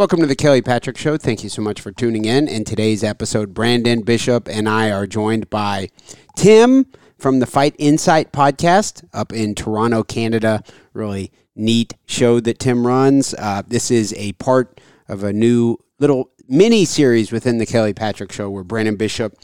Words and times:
Welcome 0.00 0.20
to 0.20 0.26
the 0.26 0.34
Kelly 0.34 0.62
Patrick 0.62 0.96
Show. 0.96 1.18
Thank 1.18 1.42
you 1.42 1.50
so 1.50 1.60
much 1.60 1.80
for 1.80 1.92
tuning 1.92 2.24
in. 2.24 2.48
In 2.48 2.64
today's 2.64 3.04
episode, 3.04 3.52
Branden 3.52 4.02
Bishop 4.02 4.48
and 4.48 4.66
I 4.66 4.90
are 4.90 5.06
joined 5.06 5.50
by 5.50 5.90
Tim 6.36 6.86
from 7.20 7.38
the 7.38 7.46
Fight 7.46 7.74
Insight 7.78 8.32
podcast 8.32 9.04
up 9.12 9.32
in 9.32 9.54
Toronto, 9.54 10.02
Canada. 10.02 10.64
Really 10.94 11.30
neat 11.54 11.94
show 12.06 12.40
that 12.40 12.58
Tim 12.58 12.86
runs. 12.86 13.34
Uh, 13.34 13.62
this 13.66 13.90
is 13.90 14.14
a 14.16 14.32
part 14.32 14.80
of 15.08 15.22
a 15.22 15.32
new 15.32 15.76
little 15.98 16.30
mini 16.48 16.84
series 16.84 17.30
within 17.30 17.58
the 17.58 17.66
Kelly 17.66 17.92
Patrick 17.92 18.32
Show 18.32 18.48
where 18.50 18.64
Branden 18.64 18.96
Bishop 18.96 19.34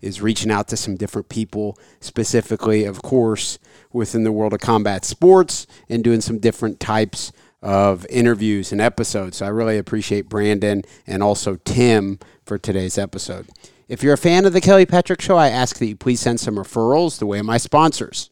is 0.00 0.20
reaching 0.20 0.50
out 0.50 0.68
to 0.68 0.76
some 0.76 0.96
different 0.96 1.28
people, 1.28 1.78
specifically, 2.00 2.84
of 2.84 3.02
course, 3.02 3.58
within 3.92 4.24
the 4.24 4.32
world 4.32 4.52
of 4.52 4.60
combat 4.60 5.04
sports 5.04 5.66
and 5.88 6.04
doing 6.04 6.20
some 6.20 6.38
different 6.38 6.80
types 6.80 7.32
of 7.62 8.04
interviews 8.10 8.72
and 8.72 8.80
episodes. 8.80 9.38
So 9.38 9.46
I 9.46 9.50
really 9.50 9.78
appreciate 9.78 10.28
Branden 10.28 10.84
and 11.06 11.22
also 11.22 11.56
Tim 11.64 12.18
for 12.44 12.58
today's 12.58 12.98
episode. 12.98 13.48
If 13.88 14.02
you're 14.02 14.14
a 14.14 14.18
fan 14.18 14.44
of 14.46 14.52
the 14.52 14.60
Kelly 14.60 14.86
Patrick 14.86 15.20
Show, 15.20 15.36
I 15.36 15.48
ask 15.48 15.78
that 15.78 15.86
you 15.86 15.96
please 15.96 16.20
send 16.20 16.40
some 16.40 16.56
referrals 16.56 17.18
the 17.18 17.26
way 17.26 17.38
of 17.38 17.46
my 17.46 17.58
sponsors. 17.58 18.31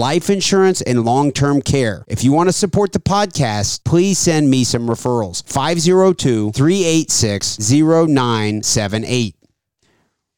life 0.01 0.31
insurance 0.31 0.81
and 0.81 1.05
long 1.05 1.31
term 1.31 1.61
care. 1.61 2.03
If 2.07 2.23
you 2.23 2.31
want 2.31 2.49
to 2.49 2.53
support 2.53 2.91
the 2.91 2.99
podcast, 2.99 3.83
please 3.83 4.17
send 4.17 4.49
me 4.49 4.63
some 4.63 4.87
referrals. 4.87 5.47
502 5.47 6.51
386 6.53 7.71
0978. 7.71 9.35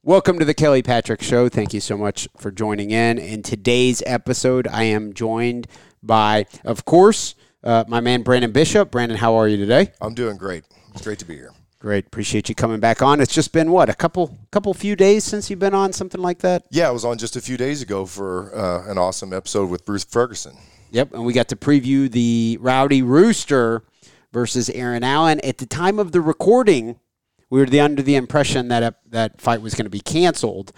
Welcome 0.03 0.37
to 0.39 0.43
the 0.43 0.53
Kelly 0.53 0.83
Patrick 0.83 1.21
Show. 1.21 1.47
Thank 1.47 1.73
you 1.73 1.79
so 1.79 1.95
much 1.95 2.27
for 2.37 2.51
joining 2.51 2.91
in. 2.91 3.17
In 3.17 3.41
today's 3.41 4.03
episode, 4.05 4.67
I 4.67 4.83
am 4.83 5.13
joined 5.13 5.67
by, 6.03 6.45
of 6.65 6.83
course, 6.83 7.35
uh, 7.63 7.85
my 7.87 8.01
man 8.01 8.25
Branden 8.25 8.51
Bishop. 8.51 8.91
Branden, 8.91 9.15
how 9.15 9.35
are 9.35 9.47
you 9.47 9.55
today? 9.55 9.93
I'm 10.01 10.13
doing 10.13 10.35
great. 10.35 10.65
It's 10.93 11.03
great 11.03 11.19
to 11.19 11.25
be 11.25 11.35
here. 11.35 11.53
Great. 11.83 12.05
Appreciate 12.05 12.47
you 12.47 12.55
coming 12.55 12.79
back 12.79 13.01
on. 13.01 13.19
It's 13.19 13.33
just 13.33 13.51
been 13.51 13.69
what 13.69 13.89
a 13.89 13.93
couple 13.93 14.37
couple 14.51 14.73
few 14.73 14.95
days 14.95 15.25
since 15.25 15.49
you've 15.49 15.59
been 15.59 15.73
on 15.73 15.91
something 15.91 16.21
like 16.21 16.39
that. 16.39 16.63
Yeah, 16.69 16.87
I 16.87 16.91
was 16.91 17.03
on 17.03 17.17
just 17.17 17.35
a 17.35 17.41
few 17.41 17.57
days 17.57 17.81
ago 17.81 18.05
for 18.05 18.55
uh, 18.55 18.89
an 18.89 18.97
awesome 18.97 19.33
episode 19.33 19.69
with 19.69 19.83
Bruce 19.83 20.05
Ferguson. 20.05 20.55
Yep, 20.91 21.13
and 21.13 21.25
we 21.25 21.33
got 21.33 21.49
to 21.49 21.57
preview 21.57 22.09
the 22.09 22.57
Rowdy 22.61 23.01
Rooster 23.01 23.83
versus 24.31 24.69
Aaron 24.69 25.03
Allen. 25.03 25.41
At 25.43 25.57
the 25.57 25.65
time 25.65 25.99
of 25.99 26.13
the 26.13 26.21
recording, 26.21 27.01
we 27.49 27.59
were 27.59 27.65
the, 27.65 27.81
under 27.81 28.01
the 28.01 28.15
impression 28.15 28.69
that 28.69 28.81
a, 28.81 28.95
that 29.09 29.41
fight 29.41 29.61
was 29.61 29.73
going 29.73 29.85
to 29.85 29.89
be 29.89 29.99
canceled. 29.99 30.71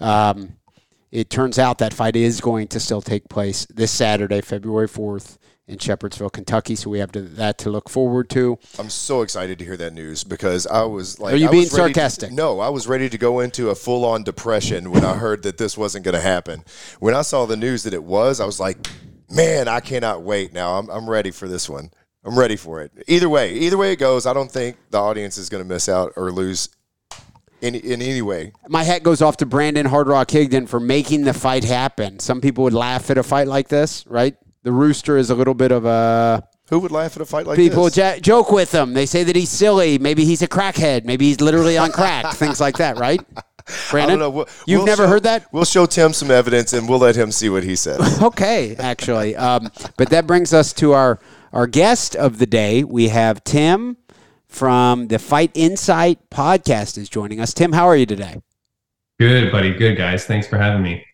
Um, 0.00 0.56
it 1.10 1.30
turns 1.30 1.58
out 1.58 1.78
that 1.78 1.94
fight 1.94 2.14
is 2.14 2.42
going 2.42 2.68
to 2.68 2.78
still 2.78 3.00
take 3.00 3.30
place 3.30 3.66
this 3.70 3.90
Saturday, 3.90 4.42
February 4.42 4.86
fourth, 4.88 5.38
in 5.72 5.78
Shepherdsville, 5.78 6.30
Kentucky. 6.32 6.76
So 6.76 6.90
we 6.90 6.98
have 7.00 7.10
to, 7.12 7.22
that 7.22 7.58
to 7.58 7.70
look 7.70 7.88
forward 7.88 8.30
to. 8.30 8.58
I'm 8.78 8.90
so 8.90 9.22
excited 9.22 9.58
to 9.58 9.64
hear 9.64 9.76
that 9.78 9.92
news 9.92 10.22
because 10.24 10.66
I 10.66 10.82
was 10.84 11.18
like, 11.18 11.34
Are 11.34 11.36
you 11.36 11.48
I 11.48 11.50
being 11.50 11.62
ready 11.64 11.70
to- 11.70 11.76
sarcastic? 11.76 12.30
no, 12.32 12.60
I 12.60 12.68
was 12.68 12.86
ready 12.86 13.08
to 13.08 13.18
go 13.18 13.40
into 13.40 13.70
a 13.70 13.74
full 13.74 14.04
on 14.04 14.22
depression 14.22 14.90
when 14.90 15.04
I 15.04 15.14
heard 15.14 15.42
that 15.42 15.58
this 15.58 15.76
wasn't 15.76 16.04
going 16.04 16.14
to 16.14 16.20
happen. 16.20 16.64
When 17.00 17.14
I 17.14 17.22
saw 17.22 17.46
the 17.46 17.56
news 17.56 17.82
that 17.84 17.94
it 17.94 18.04
was, 18.04 18.38
I 18.40 18.44
was 18.46 18.60
like, 18.60 18.86
man, 19.30 19.66
I 19.66 19.80
cannot 19.80 20.22
wait. 20.22 20.52
Now 20.52 20.78
I'm, 20.78 20.88
I'm 20.90 21.08
ready 21.08 21.30
for 21.30 21.48
this 21.48 21.68
one. 21.68 21.90
I'm 22.24 22.38
ready 22.38 22.54
for 22.56 22.80
it. 22.82 22.92
Either 23.08 23.28
way, 23.28 23.52
either 23.54 23.76
way 23.76 23.92
it 23.92 23.98
goes, 23.98 24.26
I 24.26 24.32
don't 24.32 24.50
think 24.50 24.76
the 24.90 24.98
audience 24.98 25.38
is 25.38 25.48
going 25.48 25.62
to 25.62 25.68
miss 25.68 25.88
out 25.88 26.12
or 26.16 26.30
lose 26.30 26.68
in, 27.60 27.74
in 27.74 28.00
any 28.02 28.22
way. 28.22 28.52
My 28.68 28.84
hat 28.84 29.02
goes 29.02 29.22
off 29.22 29.36
to 29.38 29.46
Brandon 29.46 29.86
Hard 29.86 30.06
Rock 30.08 30.28
Higdon 30.28 30.68
for 30.68 30.78
making 30.78 31.22
the 31.22 31.34
fight 31.34 31.64
happen. 31.64 32.18
Some 32.20 32.40
people 32.40 32.64
would 32.64 32.74
laugh 32.74 33.10
at 33.10 33.18
a 33.18 33.22
fight 33.22 33.48
like 33.48 33.68
this, 33.68 34.06
right? 34.06 34.36
The 34.64 34.72
Rooster 34.72 35.16
is 35.16 35.30
a 35.30 35.34
little 35.34 35.54
bit 35.54 35.72
of 35.72 35.84
a 35.84 36.42
Who 36.70 36.78
would 36.80 36.92
laugh 36.92 37.16
at 37.16 37.22
a 37.22 37.26
fight 37.26 37.46
like 37.46 37.56
people 37.56 37.84
this? 37.84 37.96
ja- 37.96 38.18
joke 38.18 38.52
with 38.52 38.72
him. 38.72 38.94
They 38.94 39.06
say 39.06 39.24
that 39.24 39.34
he's 39.36 39.50
silly. 39.50 39.98
Maybe 39.98 40.24
he's 40.24 40.42
a 40.42 40.48
crackhead. 40.48 41.04
Maybe 41.04 41.26
he's 41.26 41.40
literally 41.40 41.76
on 41.78 41.90
crack. 41.90 42.34
things 42.36 42.60
like 42.60 42.76
that, 42.78 42.96
right? 42.98 43.20
I 43.36 43.40
Branden, 43.66 44.06
don't 44.08 44.18
know. 44.20 44.30
We'll- 44.30 44.48
you've 44.66 44.78
we'll 44.80 44.86
never 44.86 45.04
show- 45.04 45.08
heard 45.08 45.22
that? 45.24 45.46
We'll 45.52 45.64
show 45.64 45.86
Tim 45.86 46.12
some 46.12 46.30
evidence 46.30 46.72
and 46.72 46.88
we'll 46.88 46.98
let 47.00 47.16
him 47.16 47.32
see 47.32 47.48
what 47.48 47.64
he 47.64 47.74
says. 47.76 48.00
Okay, 48.22 48.76
actually, 48.76 49.34
um, 49.36 49.68
but 49.96 50.10
that 50.10 50.26
brings 50.26 50.52
us 50.52 50.72
to 50.74 50.92
our 50.92 51.18
our 51.52 51.66
guest 51.66 52.14
of 52.16 52.38
the 52.38 52.46
day. 52.46 52.82
We 52.84 53.08
have 53.08 53.42
Tim 53.44 53.96
from 54.48 55.08
the 55.08 55.18
Fight 55.18 55.50
Insight 55.54 56.18
podcast 56.30 56.96
is 56.98 57.08
joining 57.08 57.40
us. 57.40 57.52
Tim, 57.52 57.72
how 57.72 57.86
are 57.86 57.96
you 57.96 58.06
today? 58.06 58.40
Good, 59.18 59.50
buddy. 59.52 59.72
Good, 59.74 59.96
guys. 59.96 60.24
Thanks 60.24 60.46
for 60.46 60.56
having 60.58 60.82
me. 60.82 61.04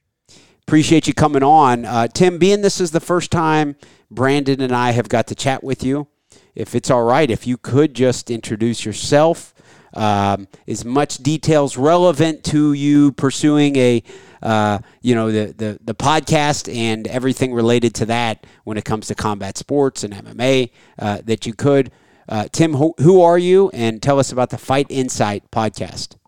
Appreciate 0.69 1.07
you 1.07 1.15
coming 1.15 1.43
on. 1.43 1.87
Uh, 1.87 2.09
Tim, 2.09 2.37
being 2.37 2.61
this 2.61 2.79
is 2.79 2.91
the 2.91 3.01
first 3.01 3.31
time 3.31 3.75
Branden 4.13 4.61
and 4.61 4.71
I 4.71 4.91
have 4.91 5.09
got 5.09 5.27
to 5.29 5.35
chat 5.35 5.65
with 5.65 5.83
you, 5.83 6.09
if 6.55 6.75
it's 6.75 6.91
all 6.91 7.05
right, 7.05 7.31
if 7.31 7.47
you 7.47 7.57
could 7.57 7.95
just 7.95 8.31
introduce 8.31 8.85
yourself, 8.85 9.55
um, 9.95 10.47
as 10.67 10.85
much 10.85 11.17
details 11.23 11.79
relevant 11.79 12.45
to 12.45 12.75
you 12.75 13.13
pursuing 13.13 13.77
a, 13.77 14.03
uh, 14.43 14.81
you 15.01 15.15
know, 15.15 15.33
the, 15.33 15.55
the, 15.57 15.79
the 15.83 15.95
podcast 15.95 16.71
and 16.71 17.07
everything 17.07 17.55
related 17.55 17.95
to 17.95 18.05
that 18.05 18.47
when 18.65 18.77
it 18.77 18.85
comes 18.85 19.07
to 19.07 19.15
combat 19.15 19.57
sports 19.57 20.05
and 20.05 20.13
MMA 20.13 20.71
uh, 20.99 21.23
that 21.25 21.47
you 21.47 21.55
could. 21.55 21.91
Uh, 22.29 22.47
Tim, 22.53 22.75
who, 22.75 22.95
who 22.99 23.23
are 23.23 23.39
you? 23.39 23.71
And 23.73 24.03
tell 24.03 24.19
us 24.19 24.33
about 24.33 24.51
the 24.51 24.59
Fight 24.59 24.89
Insight 24.91 25.51
podcast. 25.51 26.19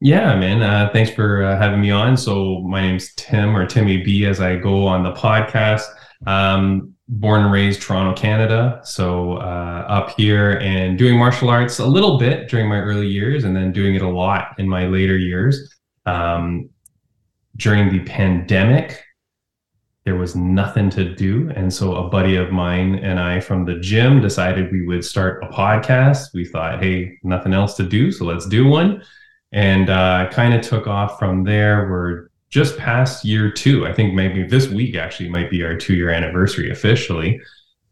Yeah, 0.00 0.38
man. 0.38 0.62
Uh, 0.62 0.90
thanks 0.92 1.10
for 1.10 1.42
uh, 1.42 1.56
having 1.56 1.80
me 1.80 1.90
on. 1.90 2.16
So 2.16 2.60
my 2.60 2.82
name's 2.82 3.14
Tim 3.14 3.56
or 3.56 3.66
Timmy 3.66 4.02
B 4.02 4.26
as 4.26 4.40
I 4.40 4.56
go 4.56 4.86
on 4.86 5.02
the 5.02 5.12
podcast. 5.12 5.84
Um, 6.26 6.94
born 7.08 7.42
and 7.42 7.52
raised 7.52 7.80
Toronto, 7.82 8.20
Canada. 8.20 8.80
So 8.84 9.34
uh, 9.36 9.84
up 9.88 10.10
here 10.16 10.58
and 10.58 10.98
doing 10.98 11.18
martial 11.18 11.48
arts 11.48 11.78
a 11.78 11.86
little 11.86 12.18
bit 12.18 12.48
during 12.48 12.68
my 12.68 12.80
early 12.80 13.06
years 13.06 13.44
and 13.44 13.54
then 13.56 13.72
doing 13.72 13.94
it 13.94 14.02
a 14.02 14.08
lot 14.08 14.54
in 14.58 14.68
my 14.68 14.86
later 14.86 15.16
years. 15.16 15.74
Um, 16.04 16.68
during 17.56 17.90
the 17.90 18.00
pandemic, 18.00 19.02
there 20.04 20.16
was 20.16 20.36
nothing 20.36 20.90
to 20.90 21.14
do. 21.14 21.50
And 21.56 21.72
so 21.72 21.96
a 21.96 22.08
buddy 22.08 22.36
of 22.36 22.52
mine 22.52 22.96
and 22.96 23.18
I 23.18 23.40
from 23.40 23.64
the 23.64 23.78
gym 23.80 24.20
decided 24.20 24.70
we 24.70 24.86
would 24.86 25.04
start 25.04 25.42
a 25.42 25.48
podcast. 25.48 26.28
We 26.34 26.44
thought, 26.44 26.82
hey, 26.82 27.18
nothing 27.22 27.54
else 27.54 27.74
to 27.76 27.82
do, 27.82 28.12
so 28.12 28.24
let's 28.24 28.46
do 28.46 28.66
one. 28.66 29.02
And 29.52 29.88
uh, 29.88 30.28
kind 30.30 30.54
of 30.54 30.62
took 30.62 30.86
off 30.86 31.18
from 31.18 31.44
there. 31.44 31.88
We're 31.88 32.28
just 32.50 32.76
past 32.78 33.24
year 33.24 33.50
two. 33.50 33.86
I 33.86 33.92
think 33.92 34.14
maybe 34.14 34.42
this 34.42 34.68
week 34.68 34.96
actually 34.96 35.28
might 35.28 35.50
be 35.50 35.62
our 35.64 35.76
two 35.76 35.94
year 35.94 36.10
anniversary 36.10 36.70
officially. 36.70 37.40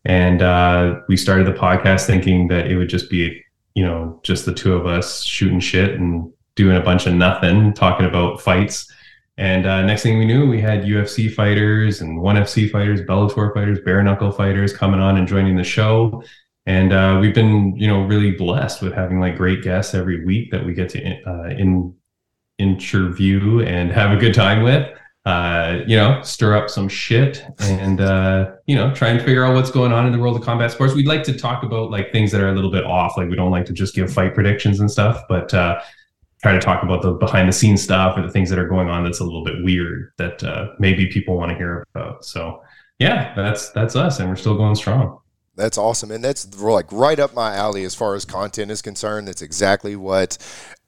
And 0.05 0.43
uh, 0.43 1.01
we 1.09 1.17
started 1.17 1.47
the 1.47 1.59
podcast 1.59 2.07
thinking 2.07 2.49
that 2.49 2.67
it 2.67 2.77
would 2.77 2.89
just 2.89 3.09
be, 3.09 3.43
you 3.75 3.85
know, 3.85 4.21
just 4.23 4.45
the 4.45 4.55
two 4.55 4.75
of 4.75 4.87
us 4.87 5.23
shooting 5.23 5.61
shit 5.61 5.95
and 5.95 6.33
doing 6.57 6.77
a 6.77 6.81
bunch 6.81 7.07
of 7.07 7.15
nothing, 7.15 7.73
talking 7.73 8.07
about 8.07 8.41
fights. 8.41 8.91
And 9.37 9.67
uh, 9.67 9.83
next 9.83 10.03
thing 10.03 10.19
we 10.19 10.27
knew, 10.27 10.49
we 10.49 10.61
had 10.61 10.85
UFC 10.85 11.33
fighters 11.33 12.01
and 12.01 12.21
ONE 12.21 12.37
FC 12.37 12.71
fighters, 12.71 13.01
Bellator 13.01 13.53
fighters, 13.53 13.81
bare 13.81 14.03
knuckle 14.03 14.31
fighters 14.31 14.73
coming 14.73 15.01
on 15.01 15.17
and 15.17 15.27
joining 15.27 15.57
the 15.57 15.65
show. 15.65 16.23
And 16.67 16.93
uh, 16.93 17.19
we've 17.21 17.35
been, 17.35 17.77
you 17.77 17.87
know, 17.87 18.05
really 18.05 18.33
blessed 18.33 18.83
with 18.83 18.95
having 18.95 19.21
like 19.21 19.37
great 19.37 19.63
guests 19.63 19.95
every 19.95 20.25
week 20.25 20.51
that 20.51 20.65
we 20.65 20.73
get 20.73 20.89
to 20.91 21.23
uh, 21.25 21.49
in 21.51 21.95
interview 22.59 23.61
and 23.61 23.91
have 23.91 24.13
a 24.13 24.17
good 24.17 24.33
time 24.33 24.63
with 24.63 24.89
uh, 25.27 25.81
you 25.87 25.97
know, 25.97 26.21
stir 26.23 26.55
up 26.55 26.69
some 26.69 26.87
shit 26.87 27.45
and, 27.61 28.01
uh, 28.01 28.53
you 28.67 28.77
know, 28.77 28.95
try 28.95 29.09
and 29.09 29.23
figure 29.23 29.43
out 29.43 29.55
what's 29.55 29.71
going 29.71 29.91
on 29.91 30.05
in 30.07 30.13
the 30.13 30.19
world 30.19 30.37
of 30.37 30.43
combat 30.43 30.71
sports. 30.71 30.93
We'd 30.93 31.07
like 31.07 31.23
to 31.25 31.37
talk 31.37 31.63
about 31.63 31.91
like 31.91 32.13
things 32.13 32.31
that 32.33 32.43
are 32.43 32.51
a 32.51 32.55
little 32.55 32.71
bit 32.71 32.85
off. 32.85 33.17
Like 33.17 33.31
we 33.31 33.37
don't 33.37 33.51
like 33.51 33.65
to 33.67 33.73
just 33.73 33.95
give 33.95 34.13
fight 34.13 34.35
predictions 34.35 34.81
and 34.81 34.91
stuff, 34.91 35.23
but, 35.29 35.53
uh, 35.55 35.81
try 36.43 36.53
to 36.53 36.61
talk 36.61 36.83
about 36.83 37.01
the 37.01 37.13
behind 37.13 37.49
the 37.49 37.55
scenes 37.55 37.83
stuff 37.83 38.19
or 38.19 38.23
the 38.23 38.31
things 38.31 38.51
that 38.51 38.59
are 38.59 38.69
going 38.69 38.91
on 38.91 39.03
that's 39.03 39.21
a 39.21 39.25
little 39.25 39.43
bit 39.43 39.65
weird 39.65 40.13
that, 40.19 40.45
uh, 40.45 40.69
maybe 40.79 41.07
people 41.07 41.39
want 41.39 41.51
to 41.51 41.57
hear 41.57 41.87
about. 41.95 42.23
So 42.23 42.63
yeah, 42.99 43.35
that's, 43.35 43.71
that's 43.71 43.97
us 43.97 44.21
and 44.21 44.29
we're 44.29 44.37
still 44.37 44.57
going 44.59 44.75
strong. 44.75 45.21
That's 45.57 45.79
awesome. 45.79 46.11
And 46.11 46.25
that's 46.25 46.53
like 46.59 46.91
right 46.91 47.19
up 47.19 47.35
my 47.35 47.55
alley 47.55 47.85
as 47.85 47.95
far 47.95 48.15
as 48.15 48.25
content 48.25 48.71
is 48.71 48.83
concerned. 48.83 49.29
That's 49.29 49.43
exactly 49.43 49.95
what 49.97 50.37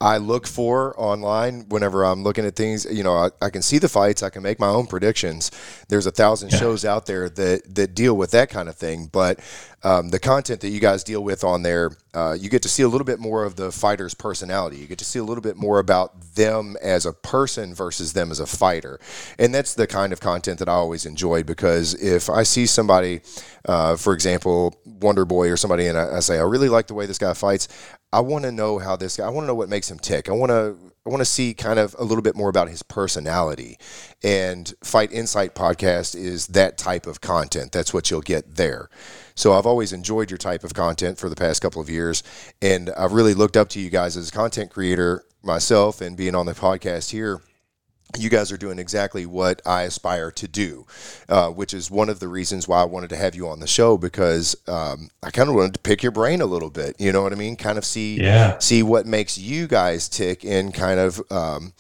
I 0.00 0.18
look 0.18 0.46
for 0.46 0.98
online 1.00 1.64
whenever 1.68 2.04
I'm 2.04 2.22
looking 2.22 2.44
at 2.44 2.54
things. 2.54 2.86
You 2.90 3.02
know, 3.02 3.14
I, 3.16 3.30
I 3.40 3.48
can 3.48 3.62
see 3.62 3.78
the 3.78 3.88
fights, 3.88 4.22
I 4.22 4.28
can 4.28 4.42
make 4.42 4.60
my 4.60 4.68
own 4.68 4.86
predictions. 4.86 5.50
There's 5.88 6.06
a 6.06 6.10
thousand 6.10 6.52
yeah. 6.52 6.58
shows 6.58 6.84
out 6.84 7.06
there 7.06 7.30
that, 7.30 7.74
that 7.74 7.94
deal 7.94 8.14
with 8.14 8.30
that 8.32 8.50
kind 8.50 8.68
of 8.68 8.76
thing. 8.76 9.08
But 9.10 9.40
um, 9.82 10.10
the 10.10 10.18
content 10.18 10.60
that 10.60 10.68
you 10.68 10.80
guys 10.80 11.02
deal 11.02 11.24
with 11.24 11.44
on 11.44 11.62
there, 11.62 11.92
uh, 12.12 12.36
you 12.38 12.50
get 12.50 12.60
to 12.62 12.68
see 12.68 12.82
a 12.82 12.88
little 12.88 13.04
bit 13.04 13.18
more 13.18 13.44
of 13.44 13.56
the 13.56 13.72
fighter's 13.72 14.12
personality. 14.12 14.76
You 14.76 14.86
get 14.86 14.98
to 14.98 15.04
see 15.04 15.18
a 15.18 15.24
little 15.24 15.42
bit 15.42 15.56
more 15.56 15.78
about 15.78 16.34
them 16.34 16.76
as 16.82 17.06
a 17.06 17.12
person 17.12 17.74
versus 17.74 18.12
them 18.12 18.30
as 18.30 18.40
a 18.40 18.46
fighter. 18.46 19.00
And 19.38 19.54
that's 19.54 19.74
the 19.74 19.86
kind 19.86 20.12
of 20.12 20.20
content 20.20 20.58
that 20.58 20.68
I 20.68 20.72
always 20.72 21.06
enjoyed 21.06 21.46
because 21.46 21.94
if 21.94 22.28
I 22.28 22.42
see 22.42 22.66
somebody, 22.66 23.20
uh, 23.64 23.96
for 23.96 24.12
example, 24.12 24.78
Wonder 24.84 25.24
Boy 25.24 25.50
or 25.50 25.56
somebody, 25.56 25.86
and 25.86 25.96
I, 25.96 26.16
I 26.16 26.20
say, 26.20 26.38
I 26.38 26.42
really 26.42 26.68
like 26.68 26.86
the 26.86 26.94
way 26.94 27.06
this 27.06 27.18
guy 27.18 27.32
fights, 27.32 27.68
I 28.16 28.20
want 28.20 28.44
to 28.44 28.50
know 28.50 28.78
how 28.78 28.96
this 28.96 29.18
guy, 29.18 29.26
I 29.26 29.28
want 29.28 29.44
to 29.44 29.48
know 29.48 29.54
what 29.54 29.68
makes 29.68 29.90
him 29.90 29.98
tick. 29.98 30.30
I 30.30 30.32
want 30.32 30.48
to 30.48 30.74
I 31.04 31.10
want 31.10 31.20
to 31.20 31.26
see 31.26 31.52
kind 31.52 31.78
of 31.78 31.94
a 31.98 32.02
little 32.02 32.22
bit 32.22 32.34
more 32.34 32.48
about 32.48 32.70
his 32.70 32.82
personality. 32.82 33.78
And 34.24 34.72
Fight 34.82 35.12
Insight 35.12 35.54
podcast 35.54 36.16
is 36.16 36.46
that 36.48 36.78
type 36.78 37.06
of 37.06 37.20
content. 37.20 37.72
That's 37.72 37.92
what 37.92 38.10
you'll 38.10 38.22
get 38.22 38.56
there. 38.56 38.88
So 39.34 39.52
I've 39.52 39.66
always 39.66 39.92
enjoyed 39.92 40.30
your 40.30 40.38
type 40.38 40.64
of 40.64 40.72
content 40.72 41.18
for 41.18 41.28
the 41.28 41.36
past 41.36 41.60
couple 41.60 41.82
of 41.82 41.90
years. 41.90 42.22
And 42.62 42.88
I've 42.96 43.12
really 43.12 43.34
looked 43.34 43.58
up 43.58 43.68
to 43.70 43.80
you 43.80 43.90
guys 43.90 44.16
as 44.16 44.30
a 44.30 44.32
content 44.32 44.70
creator 44.70 45.22
myself 45.42 46.00
and 46.00 46.16
being 46.16 46.34
on 46.34 46.46
the 46.46 46.54
podcast 46.54 47.10
here 47.10 47.42
you 48.18 48.30
guys 48.30 48.52
are 48.52 48.56
doing 48.56 48.78
exactly 48.78 49.26
what 49.26 49.62
I 49.66 49.82
aspire 49.82 50.30
to 50.32 50.48
do, 50.48 50.86
uh, 51.28 51.50
which 51.50 51.74
is 51.74 51.90
one 51.90 52.08
of 52.08 52.20
the 52.20 52.28
reasons 52.28 52.66
why 52.66 52.82
I 52.82 52.84
wanted 52.84 53.10
to 53.10 53.16
have 53.16 53.34
you 53.34 53.48
on 53.48 53.60
the 53.60 53.66
show 53.66 53.96
because 53.96 54.56
um, 54.68 55.10
I 55.22 55.30
kind 55.30 55.48
of 55.48 55.54
wanted 55.54 55.74
to 55.74 55.80
pick 55.80 56.02
your 56.02 56.12
brain 56.12 56.40
a 56.40 56.46
little 56.46 56.70
bit. 56.70 56.96
You 56.98 57.12
know 57.12 57.22
what 57.22 57.32
I 57.32 57.36
mean? 57.36 57.56
Kind 57.56 57.78
of 57.78 57.84
see 57.84 58.20
yeah. 58.20 58.58
see 58.58 58.82
what 58.82 59.06
makes 59.06 59.38
you 59.38 59.66
guys 59.66 60.08
tick 60.08 60.44
and 60.44 60.72
kind 60.72 61.00
of 61.00 61.20
um, 61.30 61.72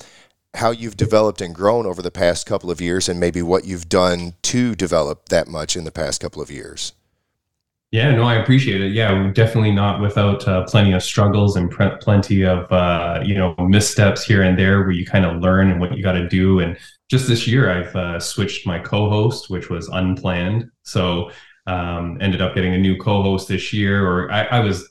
how 0.54 0.70
you've 0.70 0.96
developed 0.96 1.40
and 1.40 1.54
grown 1.54 1.86
over 1.86 2.02
the 2.02 2.10
past 2.10 2.46
couple 2.46 2.70
of 2.70 2.80
years, 2.80 3.08
and 3.08 3.20
maybe 3.20 3.42
what 3.42 3.64
you've 3.64 3.88
done 3.88 4.34
to 4.42 4.74
develop 4.74 5.28
that 5.28 5.48
much 5.48 5.76
in 5.76 5.84
the 5.84 5.92
past 5.92 6.20
couple 6.20 6.42
of 6.42 6.50
years. 6.50 6.92
Yeah, 7.96 8.14
no, 8.14 8.24
I 8.24 8.34
appreciate 8.34 8.82
it. 8.82 8.92
Yeah, 8.92 9.30
definitely 9.32 9.72
not 9.72 10.02
without 10.02 10.46
uh, 10.46 10.64
plenty 10.64 10.92
of 10.92 11.02
struggles 11.02 11.56
and 11.56 11.70
pre- 11.70 11.96
plenty 11.98 12.44
of 12.44 12.70
uh, 12.70 13.22
you 13.24 13.34
know 13.34 13.54
missteps 13.58 14.22
here 14.22 14.42
and 14.42 14.58
there 14.58 14.80
where 14.80 14.90
you 14.90 15.06
kind 15.06 15.24
of 15.24 15.40
learn 15.40 15.70
and 15.70 15.80
what 15.80 15.96
you 15.96 16.02
got 16.02 16.12
to 16.12 16.28
do. 16.28 16.60
And 16.60 16.76
just 17.08 17.26
this 17.26 17.46
year, 17.46 17.70
I've 17.70 17.96
uh, 17.96 18.20
switched 18.20 18.66
my 18.66 18.78
co-host, 18.78 19.48
which 19.48 19.70
was 19.70 19.88
unplanned. 19.88 20.70
So 20.82 21.30
um, 21.66 22.18
ended 22.20 22.42
up 22.42 22.54
getting 22.54 22.74
a 22.74 22.78
new 22.78 22.98
co-host 22.98 23.48
this 23.48 23.72
year. 23.72 24.06
Or 24.06 24.30
I, 24.30 24.44
I 24.44 24.60
was 24.60 24.86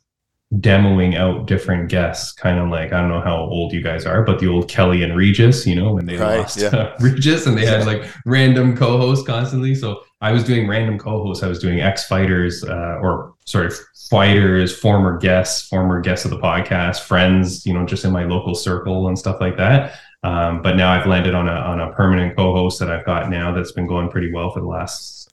demoing 0.56 1.16
out 1.16 1.46
different 1.46 1.90
guests, 1.90 2.32
kind 2.32 2.58
of 2.58 2.70
like 2.70 2.92
I 2.92 3.02
don't 3.02 3.10
know 3.10 3.22
how 3.22 3.38
old 3.38 3.72
you 3.72 3.84
guys 3.84 4.08
are, 4.08 4.24
but 4.24 4.40
the 4.40 4.48
old 4.48 4.68
Kelly 4.68 5.04
and 5.04 5.16
Regis, 5.16 5.68
you 5.68 5.76
know, 5.76 5.94
when 5.94 6.08
they 6.08 6.18
right, 6.18 6.40
lost 6.40 6.60
yeah. 6.60 6.96
Regis 7.00 7.46
and 7.46 7.56
they 7.56 7.68
had 7.68 7.86
like 7.86 8.12
random 8.26 8.76
co-hosts 8.76 9.28
constantly. 9.28 9.76
So 9.76 10.02
I 10.26 10.32
was 10.32 10.44
doing 10.44 10.68
random 10.68 10.98
co-hosts. 10.98 11.44
I 11.44 11.48
was 11.48 11.60
doing 11.60 11.82
ex 11.82 12.08
fighters, 12.08 12.64
uh, 12.64 12.98
or 13.00 13.36
sorry, 13.46 13.70
fighters, 14.10 14.76
former 14.76 15.20
guests, 15.20 15.68
former 15.68 16.02
guests 16.02 16.26
of 16.26 16.32
the 16.32 16.40
podcast, 16.40 17.02
friends, 17.02 17.64
you 17.64 17.76
know, 17.76 17.86
just 17.86 18.06
in 18.06 18.12
my 18.12 18.24
local 18.24 18.56
circle 18.56 19.08
and 19.08 19.20
stuff 19.20 19.40
like 19.40 19.56
that. 19.58 20.00
Um, 20.24 20.64
but 20.64 20.78
now 20.78 20.92
I've 20.92 21.06
landed 21.06 21.36
on 21.36 21.48
a 21.48 21.52
on 21.52 21.80
a 21.80 21.94
permanent 21.94 22.36
co-host 22.36 22.80
that 22.80 22.90
I've 22.90 23.06
got 23.06 23.30
now 23.30 23.54
that's 23.54 23.74
been 23.74 23.86
going 23.86 24.10
pretty 24.10 24.34
well 24.34 24.50
for 24.50 24.62
the 24.62 24.66
last 24.66 25.32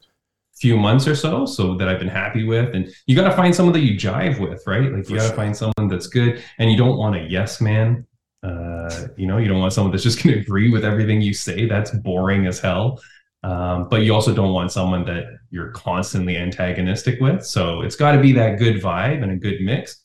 few 0.56 0.76
months 0.76 1.08
or 1.08 1.14
so, 1.14 1.46
so 1.46 1.74
that 1.78 1.88
I've 1.88 1.98
been 1.98 2.08
happy 2.08 2.44
with. 2.44 2.74
And 2.74 2.92
you 3.06 3.16
got 3.16 3.30
to 3.30 3.34
find 3.34 3.54
someone 3.54 3.72
that 3.72 3.80
you 3.80 3.98
jive 3.98 4.46
with, 4.46 4.62
right? 4.66 4.92
Like 4.92 5.08
you 5.08 5.16
got 5.16 5.30
to 5.30 5.34
find 5.34 5.56
someone 5.56 5.88
that's 5.88 6.06
good, 6.06 6.44
and 6.58 6.70
you 6.70 6.76
don't 6.76 6.98
want 6.98 7.16
a 7.16 7.26
yes 7.30 7.62
man. 7.62 8.06
Uh, 8.42 9.06
you 9.16 9.26
know, 9.26 9.38
you 9.38 9.48
don't 9.48 9.60
want 9.60 9.72
someone 9.72 9.90
that's 9.90 10.02
just 10.02 10.22
going 10.22 10.34
to 10.34 10.42
agree 10.42 10.70
with 10.70 10.84
everything 10.84 11.22
you 11.22 11.32
say. 11.32 11.64
That's 11.64 11.92
boring 11.92 12.46
as 12.46 12.60
hell. 12.60 13.00
Um, 13.42 13.88
but 13.88 14.02
you 14.02 14.14
also 14.14 14.32
don't 14.32 14.52
want 14.52 14.70
someone 14.70 15.04
that 15.06 15.24
you're 15.50 15.70
constantly 15.70 16.36
antagonistic 16.36 17.20
with. 17.20 17.44
So 17.44 17.82
it's 17.82 17.96
got 17.96 18.12
to 18.12 18.20
be 18.20 18.32
that 18.32 18.58
good 18.58 18.80
vibe 18.80 19.22
and 19.22 19.32
a 19.32 19.36
good 19.36 19.60
mix. 19.60 20.02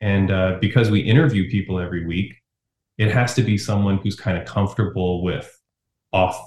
And 0.00 0.30
uh, 0.30 0.58
because 0.60 0.90
we 0.90 1.00
interview 1.00 1.50
people 1.50 1.80
every 1.80 2.06
week, 2.06 2.34
it 2.98 3.10
has 3.10 3.34
to 3.34 3.42
be 3.42 3.58
someone 3.58 3.98
who's 3.98 4.16
kind 4.16 4.38
of 4.38 4.46
comfortable 4.46 5.22
with 5.22 5.52
off, 6.12 6.40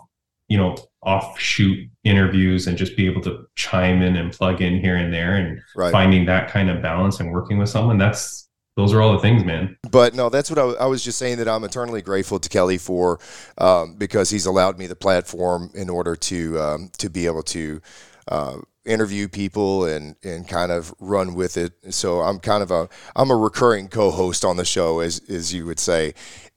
you 0.47 0.57
know, 0.57 0.75
offshoot 1.01 1.89
interviews 2.03 2.68
and 2.68 2.77
just 2.77 2.97
be 2.97 3.06
able 3.06 3.21
to 3.21 3.45
chime 3.56 4.01
in 4.01 4.15
and 4.15 4.31
plug 4.31 4.62
in 4.62 4.80
here 4.80 4.95
and 4.95 5.13
there 5.13 5.35
and 5.35 5.61
right. 5.75 5.92
finding 5.92 6.25
that 6.25 6.49
kind 6.49 6.69
of 6.69 6.81
balance 6.81 7.19
and 7.19 7.31
working 7.31 7.57
with 7.57 7.69
someone. 7.69 7.97
That's 7.97 8.48
those 8.80 8.94
are 8.94 9.02
all 9.02 9.12
the 9.12 9.19
things, 9.19 9.44
man. 9.44 9.78
But 9.92 10.16
no, 10.16 10.30
that's 10.30 10.50
what 10.50 10.57
I, 10.57 10.83
I 10.83 10.86
was 10.86 11.04
just 11.04 11.18
saying 11.19 11.38
that 11.38 11.50
I'm 11.50 11.64
eternally 11.66 12.02
grateful 12.02 12.40
to 12.40 12.50
Kelly 12.50 12.78
for 12.78 13.19
um, 13.57 13.95
because 13.95 14.30
he's 14.30 14.45
allowed 14.45 14.78
me 14.78 14.88
the 14.88 14.95
platform 14.95 15.69
in 15.74 15.90
order 15.90 16.16
to 16.16 16.59
um, 16.59 16.92
to 16.98 17.09
be 17.09 17.26
able 17.26 17.44
to. 17.44 17.81
Uh, 18.28 18.57
interview 18.86 19.28
people 19.28 19.86
and 19.86 20.16
and 20.24 20.48
kind 20.48 20.71
of 20.71 20.94
run 21.00 21.36
with 21.36 21.57
it. 21.57 21.74
So 21.94 22.21
I'm 22.21 22.40
kind 22.40 22.64
of 22.64 22.71
a 22.71 22.90
I'm 23.16 23.30
a 23.30 23.36
recurring 23.36 23.88
co-host 23.88 24.45
on 24.45 24.57
the 24.57 24.66
show, 24.66 25.00
as 25.00 25.21
as 25.30 25.54
you 25.54 25.66
would 25.66 25.80
say, 25.80 26.14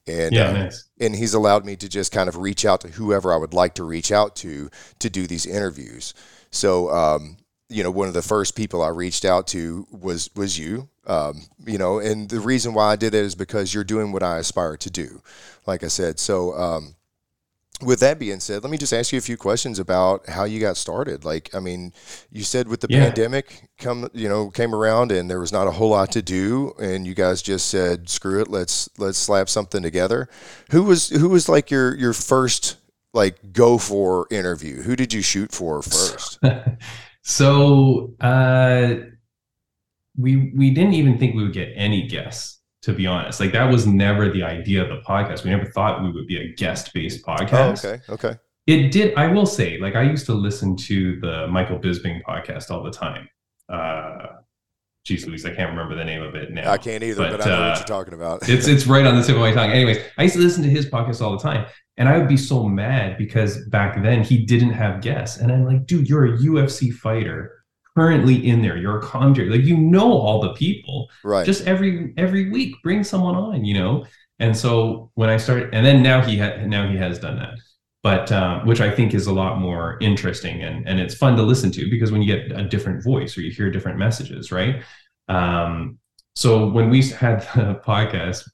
and 0.07 0.35
yeah, 0.35 0.49
uh, 0.49 0.52
nice. 0.52 0.88
and 1.00 1.14
he's 1.14 1.35
allowed 1.35 1.64
me 1.64 1.76
to 1.76 1.88
just 1.88 2.12
kind 2.12 2.29
of 2.29 2.37
reach 2.37 2.64
out 2.64 2.81
to 2.83 2.88
whoever 2.88 3.33
I 3.33 3.37
would 3.37 3.52
like 3.52 3.75
to 3.75 3.85
reach 3.85 4.12
out 4.12 4.37
to 4.37 4.71
to 5.00 5.11
do 5.11 5.26
these 5.26 5.45
interviews. 5.45 6.14
So 6.50 6.91
um, 6.91 7.37
you 7.69 7.83
know, 7.83 7.91
one 7.91 8.09
of 8.09 8.14
the 8.14 8.23
first 8.23 8.55
people 8.55 8.83
I 8.83 8.88
reached 8.88 9.25
out 9.25 9.47
to 9.49 9.87
was 9.91 10.31
was 10.35 10.59
you. 10.59 10.88
Um, 11.06 11.42
you 11.66 11.78
know, 11.78 11.99
and 11.99 12.28
the 12.28 12.40
reason 12.40 12.75
why 12.75 12.92
I 12.92 12.97
did 12.97 13.14
it 13.14 13.25
is 13.25 13.35
because 13.35 13.75
you're 13.75 13.85
doing 13.85 14.12
what 14.12 14.23
I 14.23 14.38
aspire 14.38 14.76
to 14.76 14.90
do. 14.90 15.21
Like 15.66 15.82
I 15.82 15.88
said, 15.88 16.18
so 16.18 16.54
um, 16.54 16.94
with 17.80 18.00
that 18.00 18.18
being 18.18 18.40
said, 18.40 18.62
let 18.62 18.71
me 18.71 18.78
just 18.78 18.92
ask 18.92 19.12
you 19.12 19.18
a 19.18 19.23
few 19.23 19.37
questions 19.37 19.78
about 19.78 20.28
how 20.28 20.44
you 20.44 20.61
got 20.61 20.76
started. 20.76 21.25
Like, 21.25 21.52
I 21.54 21.61
mean, 21.61 21.92
you 22.30 22.44
said 22.44 22.68
with 22.68 22.80
the 22.80 22.87
yeah. 22.88 23.06
pandemic 23.06 23.68
come, 23.78 24.09
you 24.12 24.28
know, 24.28 24.50
came 24.50 24.75
around 24.75 25.11
and 25.11 25.28
there 25.28 25.40
was 25.40 25.52
not 25.52 25.66
a 25.66 25.73
whole 25.73 25.90
lot 25.90 26.12
to 26.12 26.23
do, 26.23 26.75
and 26.80 27.06
you 27.06 27.14
guys 27.14 27.42
just 27.42 27.66
said, 27.66 28.09
"Screw 28.09 28.40
it, 28.40 28.49
let's 28.49 28.88
let's 28.99 29.18
slap 29.18 29.49
something 29.49 29.82
together." 29.82 30.28
Who 30.71 30.85
was 30.85 31.09
who 31.09 31.28
was 31.28 31.49
like 31.49 31.71
your 31.71 31.94
your 31.97 32.12
first 32.12 32.76
like 33.12 33.52
go 33.52 33.78
for 33.78 34.26
interview? 34.30 34.82
Who 34.82 34.97
did 34.97 35.12
you 35.12 35.23
shoot 35.23 35.52
for 35.52 35.82
first? 35.82 36.38
So 37.23 38.14
uh, 38.21 38.94
we 40.16 40.52
we 40.57 40.71
didn't 40.71 40.95
even 40.95 41.19
think 41.19 41.35
we 41.35 41.42
would 41.42 41.52
get 41.52 41.73
any 41.75 42.07
guests, 42.07 42.61
to 42.83 42.92
be 42.92 43.07
honest. 43.07 43.40
Like 43.40 43.52
that 43.52 43.71
was 43.71 43.87
never 43.87 44.31
the 44.31 44.42
idea 44.42 44.83
of 44.83 44.88
the 44.88 45.02
podcast. 45.07 45.45
We 45.45 45.50
never 45.50 45.66
thought 45.66 46.02
we 46.02 46.12
would 46.12 46.26
be 46.26 46.38
a 46.38 46.54
guest 46.54 46.92
based 46.92 47.25
podcast. 47.25 47.85
Oh, 47.85 47.88
okay. 47.88 48.02
Okay. 48.11 48.38
It 48.66 48.92
did. 48.92 49.14
I 49.16 49.26
will 49.26 49.47
say, 49.47 49.78
like 49.78 49.97
I 49.97 50.02
used 50.02 50.26
to 50.26 50.35
listen 50.35 50.76
to 50.76 51.19
the 51.21 51.49
Michael 51.49 51.78
Bisping 51.78 52.23
podcast 52.23 52.71
all 52.71 52.83
the 52.83 52.92
time. 52.92 53.28
Uh, 53.69 54.26
geez 55.04 55.26
Louise, 55.26 55.45
I 55.45 55.54
can't 55.54 55.71
remember 55.71 55.97
the 55.97 56.04
name 56.04 56.23
of 56.23 56.35
it 56.35 56.52
now. 56.52 56.71
I 56.71 56.78
can't 56.78 57.02
either, 57.02 57.31
but, 57.31 57.38
but 57.38 57.47
I 57.47 57.50
know 57.50 57.62
uh, 57.62 57.69
what 57.71 57.78
you're 57.78 57.87
talking 57.87 58.14
about. 58.14 58.49
it's 58.49 58.69
it's 58.69 58.87
right 58.87 59.04
on 59.04 59.16
the 59.16 59.23
tip 59.23 59.35
of 59.35 59.40
my 59.40 59.52
tongue. 59.52 59.71
Anyways, 59.71 59.99
I 60.19 60.23
used 60.23 60.35
to 60.35 60.40
listen 60.40 60.62
to 60.62 60.71
his 60.71 60.87
podcast 60.87 61.21
all 61.21 61.33
the 61.33 61.42
time, 61.42 61.66
And 61.97 62.09
I 62.09 62.19
would 62.19 62.28
be 62.28 62.37
so 62.37 62.69
mad 62.69 63.19
because 63.19 63.66
back 63.69 64.00
then 64.02 64.23
he 64.23 64.45
didn't 64.45 64.73
have 64.73 65.00
guests. 65.00 65.38
And 65.38 65.50
I'm 65.50 65.64
like, 65.64 65.87
dude, 65.87 66.09
you're 66.09 66.35
a 66.35 66.38
UFC 66.38 66.92
fighter 66.92 67.62
currently 67.96 68.46
in 68.46 68.62
there. 68.62 68.76
You're 68.76 68.99
a 68.99 69.02
commentary. 69.02 69.50
Like 69.50 69.64
you 69.64 69.76
know 69.76 70.12
all 70.12 70.40
the 70.40 70.52
people. 70.54 71.11
Right. 71.25 71.44
Just 71.44 71.66
every 71.66 72.14
every 72.16 72.50
week, 72.50 72.76
bring 72.82 73.04
someone 73.04 73.34
on, 73.34 73.64
you 73.64 73.75
know? 73.75 74.06
And 74.38 74.56
so 74.56 75.11
when 75.14 75.30
I 75.30 75.37
started, 75.37 75.72
and 75.72 75.84
then 75.84 76.02
now 76.02 76.20
he 76.20 76.37
had 76.37 76.68
now 76.68 76.88
he 76.88 76.96
has 76.96 77.18
done 77.18 77.37
that. 77.37 77.58
But 78.02 78.32
um, 78.32 78.66
which 78.66 78.80
I 78.80 78.90
think 78.90 79.14
is 79.14 79.28
a 79.28 79.32
lot 79.32 79.58
more 79.61 79.96
interesting 80.00 80.62
and 80.62 80.88
and 80.88 80.99
it's 80.99 81.14
fun 81.14 81.37
to 81.37 81.42
listen 81.42 81.70
to 81.72 81.88
because 81.88 82.11
when 82.11 82.22
you 82.22 82.37
get 82.37 82.58
a 82.58 82.64
different 82.64 83.04
voice 83.04 83.38
or 83.38 83.42
you 83.42 83.52
hear 83.52 83.70
different 83.70 83.99
messages, 83.99 84.50
right? 84.50 84.82
Um, 85.28 85.99
so 86.34 86.68
when 86.68 86.90
we 86.90 87.02
had 87.08 87.40
the 87.54 87.80
podcast, 87.87 88.49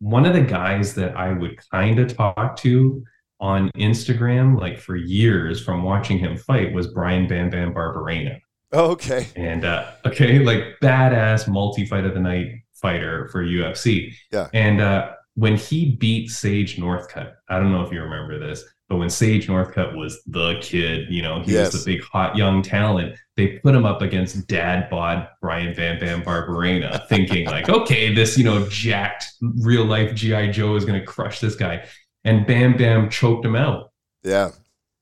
one 0.00 0.26
of 0.26 0.34
the 0.34 0.40
guys 0.40 0.94
that 0.94 1.16
I 1.16 1.32
would 1.32 1.58
kind 1.70 2.00
of 2.00 2.16
talk 2.16 2.56
to 2.58 3.04
on 3.38 3.70
Instagram, 3.76 4.58
like 4.58 4.78
for 4.78 4.96
years 4.96 5.62
from 5.64 5.82
watching 5.82 6.18
him 6.18 6.36
fight, 6.36 6.72
was 6.72 6.88
Bryan 6.88 7.28
Bam 7.28 7.50
Bam 7.50 7.74
Barberena. 7.74 8.40
Oh, 8.72 8.90
okay. 8.92 9.26
And 9.36 9.64
uh, 9.64 9.90
okay, 10.06 10.38
like 10.38 10.62
badass 10.82 11.48
multi 11.48 11.84
fight 11.86 12.04
of 12.04 12.14
the 12.14 12.20
night 12.20 12.48
fighter 12.74 13.28
for 13.28 13.44
UFC. 13.44 14.14
Yeah. 14.32 14.48
And 14.54 14.80
uh, 14.80 15.12
when 15.34 15.56
he 15.56 15.96
beat 15.96 16.30
Sage 16.30 16.76
Northcutt, 16.78 17.34
I 17.48 17.58
don't 17.58 17.70
know 17.72 17.82
if 17.82 17.92
you 17.92 18.00
remember 18.02 18.38
this, 18.38 18.64
but 18.88 18.96
when 18.96 19.10
Sage 19.10 19.46
Northcutt 19.46 19.94
was 19.96 20.20
the 20.26 20.58
kid, 20.60 21.06
you 21.10 21.22
know, 21.22 21.42
he 21.42 21.52
Yes. 21.52 21.72
was 21.72 21.84
the 21.84 21.94
big 21.96 22.04
hot 22.04 22.36
young 22.36 22.62
talent. 22.62 23.16
They 23.36 23.58
put 23.58 23.74
him 23.74 23.84
up 23.84 24.02
against 24.02 24.46
dad 24.48 24.90
bod 24.90 25.28
Bryan 25.40 25.74
Van 25.74 25.98
Bam 26.00 26.22
Barberena, 26.22 27.06
thinking 27.08 27.46
like, 27.46 27.68
okay, 27.70 28.14
this 28.14 28.36
you 28.36 28.44
know 28.44 28.66
jacked 28.68 29.24
real 29.60 29.84
life 29.84 30.14
GI 30.14 30.50
Joe 30.50 30.76
is 30.76 30.84
going 30.84 30.98
to 31.00 31.06
crush 31.06 31.40
this 31.40 31.54
guy, 31.56 31.86
and 32.24 32.46
Bam 32.46 32.76
Bam 32.76 33.08
choked 33.10 33.44
him 33.44 33.56
out. 33.56 33.90
Yeah. 34.22 34.50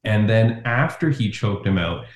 And 0.05 0.29
then 0.29 0.63
after 0.65 1.11
he 1.11 1.31
choked 1.31 1.67
him 1.67 1.77
out, 1.77 2.07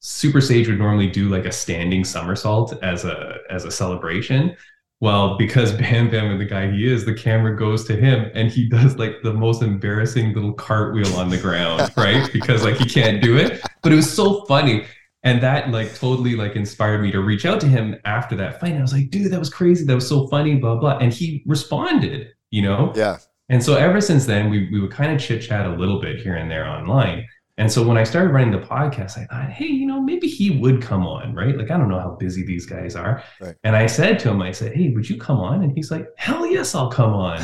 Super 0.00 0.40
Sage 0.40 0.68
would 0.68 0.78
normally 0.78 1.08
do 1.08 1.28
like 1.28 1.44
a 1.44 1.52
standing 1.52 2.04
somersault 2.04 2.72
as 2.82 3.04
a 3.04 3.36
as 3.50 3.64
a 3.64 3.70
celebration. 3.70 4.56
Well, 5.00 5.38
because 5.38 5.72
Bam 5.78 6.10
Bam 6.10 6.32
is 6.32 6.38
the 6.38 6.44
guy 6.44 6.70
he 6.70 6.90
is, 6.90 7.04
the 7.04 7.14
camera 7.14 7.56
goes 7.56 7.84
to 7.84 7.96
him 7.96 8.30
and 8.34 8.50
he 8.50 8.68
does 8.68 8.96
like 8.96 9.22
the 9.22 9.32
most 9.32 9.62
embarrassing 9.62 10.34
little 10.34 10.52
cartwheel 10.52 11.14
on 11.16 11.28
the 11.28 11.38
ground, 11.38 11.90
right? 11.96 12.30
Because 12.32 12.64
like 12.64 12.76
he 12.76 12.88
can't 12.88 13.22
do 13.22 13.36
it. 13.36 13.62
But 13.82 13.92
it 13.92 13.96
was 13.96 14.10
so 14.12 14.44
funny. 14.46 14.86
And 15.22 15.42
that 15.42 15.70
like 15.70 15.94
totally 15.94 16.34
like 16.34 16.56
inspired 16.56 17.02
me 17.02 17.10
to 17.12 17.20
reach 17.20 17.44
out 17.44 17.60
to 17.60 17.66
him 17.66 17.96
after 18.06 18.34
that 18.36 18.58
fight. 18.58 18.70
And 18.70 18.78
I 18.78 18.82
was 18.82 18.94
like, 18.94 19.10
dude, 19.10 19.30
that 19.32 19.38
was 19.38 19.50
crazy. 19.50 19.84
That 19.84 19.94
was 19.94 20.08
so 20.08 20.26
funny, 20.28 20.56
blah, 20.56 20.76
blah. 20.76 20.96
And 20.96 21.12
he 21.12 21.42
responded, 21.46 22.28
you 22.50 22.62
know? 22.62 22.92
Yeah. 22.96 23.18
And 23.50 23.62
so 23.62 23.74
ever 23.74 24.00
since 24.00 24.24
then, 24.24 24.48
we, 24.48 24.70
we 24.70 24.80
would 24.80 24.92
kind 24.92 25.12
of 25.12 25.20
chit 25.20 25.42
chat 25.42 25.66
a 25.66 25.74
little 25.74 26.00
bit 26.00 26.20
here 26.20 26.36
and 26.36 26.50
there 26.50 26.66
online. 26.66 27.26
And 27.58 27.70
so 27.70 27.86
when 27.86 27.98
I 27.98 28.04
started 28.04 28.32
running 28.32 28.52
the 28.52 28.66
podcast, 28.66 29.18
I 29.18 29.26
thought, 29.26 29.50
hey, 29.50 29.66
you 29.66 29.86
know, 29.86 30.00
maybe 30.00 30.26
he 30.26 30.58
would 30.58 30.80
come 30.80 31.06
on, 31.06 31.34
right? 31.34 31.56
Like, 31.56 31.70
I 31.70 31.76
don't 31.76 31.88
know 31.88 32.00
how 32.00 32.16
busy 32.18 32.44
these 32.44 32.64
guys 32.64 32.96
are. 32.96 33.22
Right. 33.40 33.54
And 33.64 33.76
I 33.76 33.86
said 33.86 34.18
to 34.20 34.30
him, 34.30 34.40
I 34.40 34.52
said, 34.52 34.74
hey, 34.74 34.90
would 34.90 35.08
you 35.08 35.18
come 35.18 35.38
on? 35.38 35.62
And 35.62 35.72
he's 35.72 35.90
like, 35.90 36.08
hell 36.16 36.46
yes, 36.46 36.74
I'll 36.74 36.90
come 36.90 37.12
on. 37.12 37.42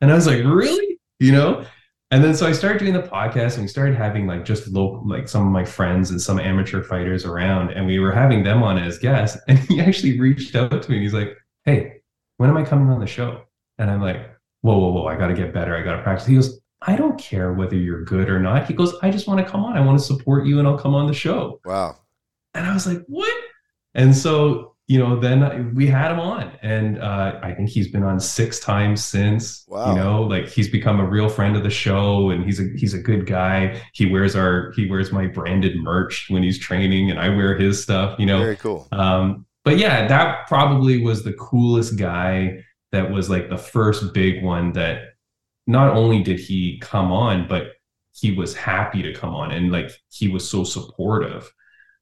and 0.00 0.12
I 0.12 0.14
was 0.14 0.26
like, 0.26 0.44
really? 0.44 0.98
You 1.18 1.32
know? 1.32 1.64
And 2.10 2.22
then 2.22 2.34
so 2.36 2.46
I 2.46 2.52
started 2.52 2.78
doing 2.78 2.92
the 2.92 3.02
podcast 3.02 3.54
and 3.54 3.62
we 3.62 3.68
started 3.68 3.96
having 3.96 4.26
like 4.26 4.44
just 4.44 4.68
local, 4.68 5.02
like 5.08 5.28
some 5.28 5.46
of 5.46 5.52
my 5.52 5.64
friends 5.64 6.10
and 6.10 6.20
some 6.20 6.38
amateur 6.38 6.82
fighters 6.82 7.24
around, 7.24 7.70
and 7.70 7.86
we 7.86 7.98
were 7.98 8.12
having 8.12 8.44
them 8.44 8.62
on 8.62 8.78
as 8.78 8.98
guests. 8.98 9.40
And 9.48 9.58
he 9.58 9.80
actually 9.80 10.20
reached 10.20 10.54
out 10.54 10.82
to 10.82 10.90
me 10.90 10.98
and 10.98 11.02
he's 11.02 11.14
like, 11.14 11.36
hey, 11.64 12.00
when 12.36 12.50
am 12.50 12.56
I 12.56 12.64
coming 12.64 12.90
on 12.90 13.00
the 13.00 13.06
show? 13.06 13.42
And 13.78 13.90
I'm 13.90 14.00
like, 14.00 14.30
whoa, 14.60 14.78
whoa, 14.78 14.92
whoa, 14.92 15.06
I 15.06 15.16
got 15.16 15.28
to 15.28 15.34
get 15.34 15.52
better. 15.52 15.76
I 15.76 15.82
got 15.82 15.96
to 15.96 16.02
practice. 16.02 16.26
He 16.26 16.34
goes, 16.36 16.60
I 16.86 16.96
don't 16.96 17.18
care 17.18 17.52
whether 17.54 17.76
you're 17.76 18.04
good 18.04 18.28
or 18.28 18.38
not. 18.40 18.66
He 18.66 18.74
goes, 18.74 18.94
I 19.02 19.10
just 19.10 19.26
want 19.26 19.40
to 19.44 19.50
come 19.50 19.64
on. 19.64 19.76
I 19.76 19.80
want 19.80 19.98
to 19.98 20.04
support 20.04 20.46
you 20.46 20.58
and 20.58 20.68
I'll 20.68 20.78
come 20.78 20.94
on 20.94 21.06
the 21.06 21.14
show. 21.14 21.60
Wow. 21.64 21.96
And 22.52 22.66
I 22.66 22.74
was 22.74 22.86
like, 22.86 23.02
what? 23.08 23.32
And 23.94 24.14
so, 24.14 24.74
you 24.86 24.98
know, 24.98 25.18
then 25.18 25.42
I- 25.42 25.60
we 25.72 25.86
had 25.86 26.10
him 26.12 26.20
on. 26.20 26.52
And 26.60 27.00
uh, 27.00 27.38
I 27.42 27.52
think 27.54 27.70
he's 27.70 27.88
been 27.90 28.02
on 28.02 28.20
six 28.20 28.60
times 28.60 29.02
since. 29.02 29.64
Wow. 29.66 29.90
You 29.94 29.98
know, 29.98 30.22
like 30.24 30.48
he's 30.48 30.68
become 30.68 31.00
a 31.00 31.06
real 31.08 31.28
friend 31.30 31.56
of 31.56 31.62
the 31.62 31.70
show 31.70 32.28
and 32.30 32.44
he's 32.44 32.60
a 32.60 32.64
he's 32.76 32.92
a 32.92 32.98
good 32.98 33.26
guy. 33.26 33.80
He 33.94 34.04
wears 34.06 34.36
our 34.36 34.72
he 34.76 34.88
wears 34.90 35.10
my 35.10 35.26
branded 35.26 35.76
merch 35.78 36.26
when 36.28 36.42
he's 36.42 36.58
training 36.58 37.10
and 37.10 37.18
I 37.18 37.30
wear 37.30 37.56
his 37.56 37.82
stuff, 37.82 38.18
you 38.18 38.26
know. 38.26 38.40
Very 38.40 38.56
cool. 38.56 38.86
Um, 38.92 39.46
but 39.64 39.78
yeah, 39.78 40.06
that 40.06 40.46
probably 40.48 41.02
was 41.02 41.24
the 41.24 41.32
coolest 41.32 41.96
guy. 41.98 42.62
That 42.92 43.10
was 43.10 43.30
like 43.30 43.48
the 43.48 43.56
first 43.58 44.12
big 44.12 44.44
one 44.44 44.72
that 44.72 45.13
not 45.66 45.96
only 45.96 46.22
did 46.22 46.38
he 46.38 46.78
come 46.80 47.10
on, 47.12 47.48
but 47.48 47.72
he 48.12 48.32
was 48.32 48.54
happy 48.54 49.02
to 49.02 49.12
come 49.12 49.34
on 49.34 49.50
and 49.50 49.72
like 49.72 49.90
he 50.08 50.28
was 50.28 50.48
so 50.48 50.64
supportive. 50.64 51.50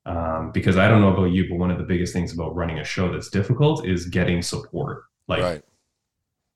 Um, 0.05 0.51
because 0.53 0.77
I 0.77 0.89
don't 0.89 1.01
know 1.01 1.13
about 1.13 1.31
you, 1.31 1.49
but 1.49 1.59
one 1.59 1.71
of 1.71 1.79
the 1.79 1.85
biggest 1.85 2.13
things 2.13 2.35
about 2.35 2.57
running 2.57 2.81
a 2.81 2.85
show 2.85 3.13
that's 3.13 3.31
difficult 3.31 3.87
is 3.87 4.07
getting 4.07 4.43
support. 4.43 5.05
Like 5.29 5.43
right. 5.43 5.63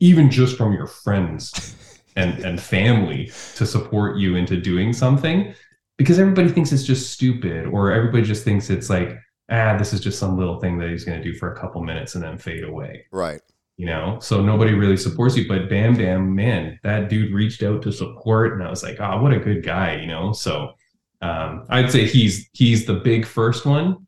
even 0.00 0.30
just 0.30 0.56
from 0.56 0.72
your 0.72 0.88
friends 0.88 1.76
and 2.16 2.38
and 2.44 2.60
family 2.60 3.30
to 3.54 3.64
support 3.64 4.16
you 4.16 4.36
into 4.36 4.56
doing 4.56 4.92
something 4.92 5.54
because 5.96 6.18
everybody 6.18 6.48
thinks 6.48 6.72
it's 6.72 6.84
just 6.84 7.12
stupid 7.12 7.66
or 7.66 7.92
everybody 7.92 8.24
just 8.24 8.44
thinks 8.44 8.68
it's 8.68 8.90
like 8.90 9.18
ah 9.50 9.76
this 9.78 9.92
is 9.92 10.00
just 10.00 10.18
some 10.18 10.36
little 10.36 10.58
thing 10.60 10.78
that 10.78 10.90
he's 10.90 11.04
going 11.04 11.20
to 11.20 11.24
do 11.24 11.38
for 11.38 11.52
a 11.52 11.58
couple 11.58 11.82
minutes 11.82 12.14
and 12.14 12.24
then 12.24 12.36
fade 12.36 12.64
away 12.64 13.04
Right. 13.12 13.40
You 13.76 13.86
know 13.86 14.18
so 14.20 14.40
nobody 14.40 14.72
really 14.72 14.96
supports 14.96 15.36
you 15.36 15.46
but 15.46 15.68
bam 15.68 15.96
bam 15.96 16.34
man 16.34 16.80
that 16.82 17.10
dude 17.10 17.34
reached 17.34 17.62
out 17.62 17.82
to 17.82 17.92
support 17.92 18.54
and 18.54 18.62
i 18.62 18.70
was 18.70 18.82
like 18.82 18.98
oh 19.00 19.20
what 19.20 19.34
a 19.34 19.38
good 19.38 19.62
guy 19.62 19.96
you 19.96 20.06
know 20.06 20.32
so 20.32 20.72
um, 21.20 21.66
i'd 21.68 21.90
say 21.90 22.06
he's 22.06 22.48
he's 22.54 22.86
the 22.86 22.94
big 22.94 23.26
first 23.26 23.66
one 23.66 24.06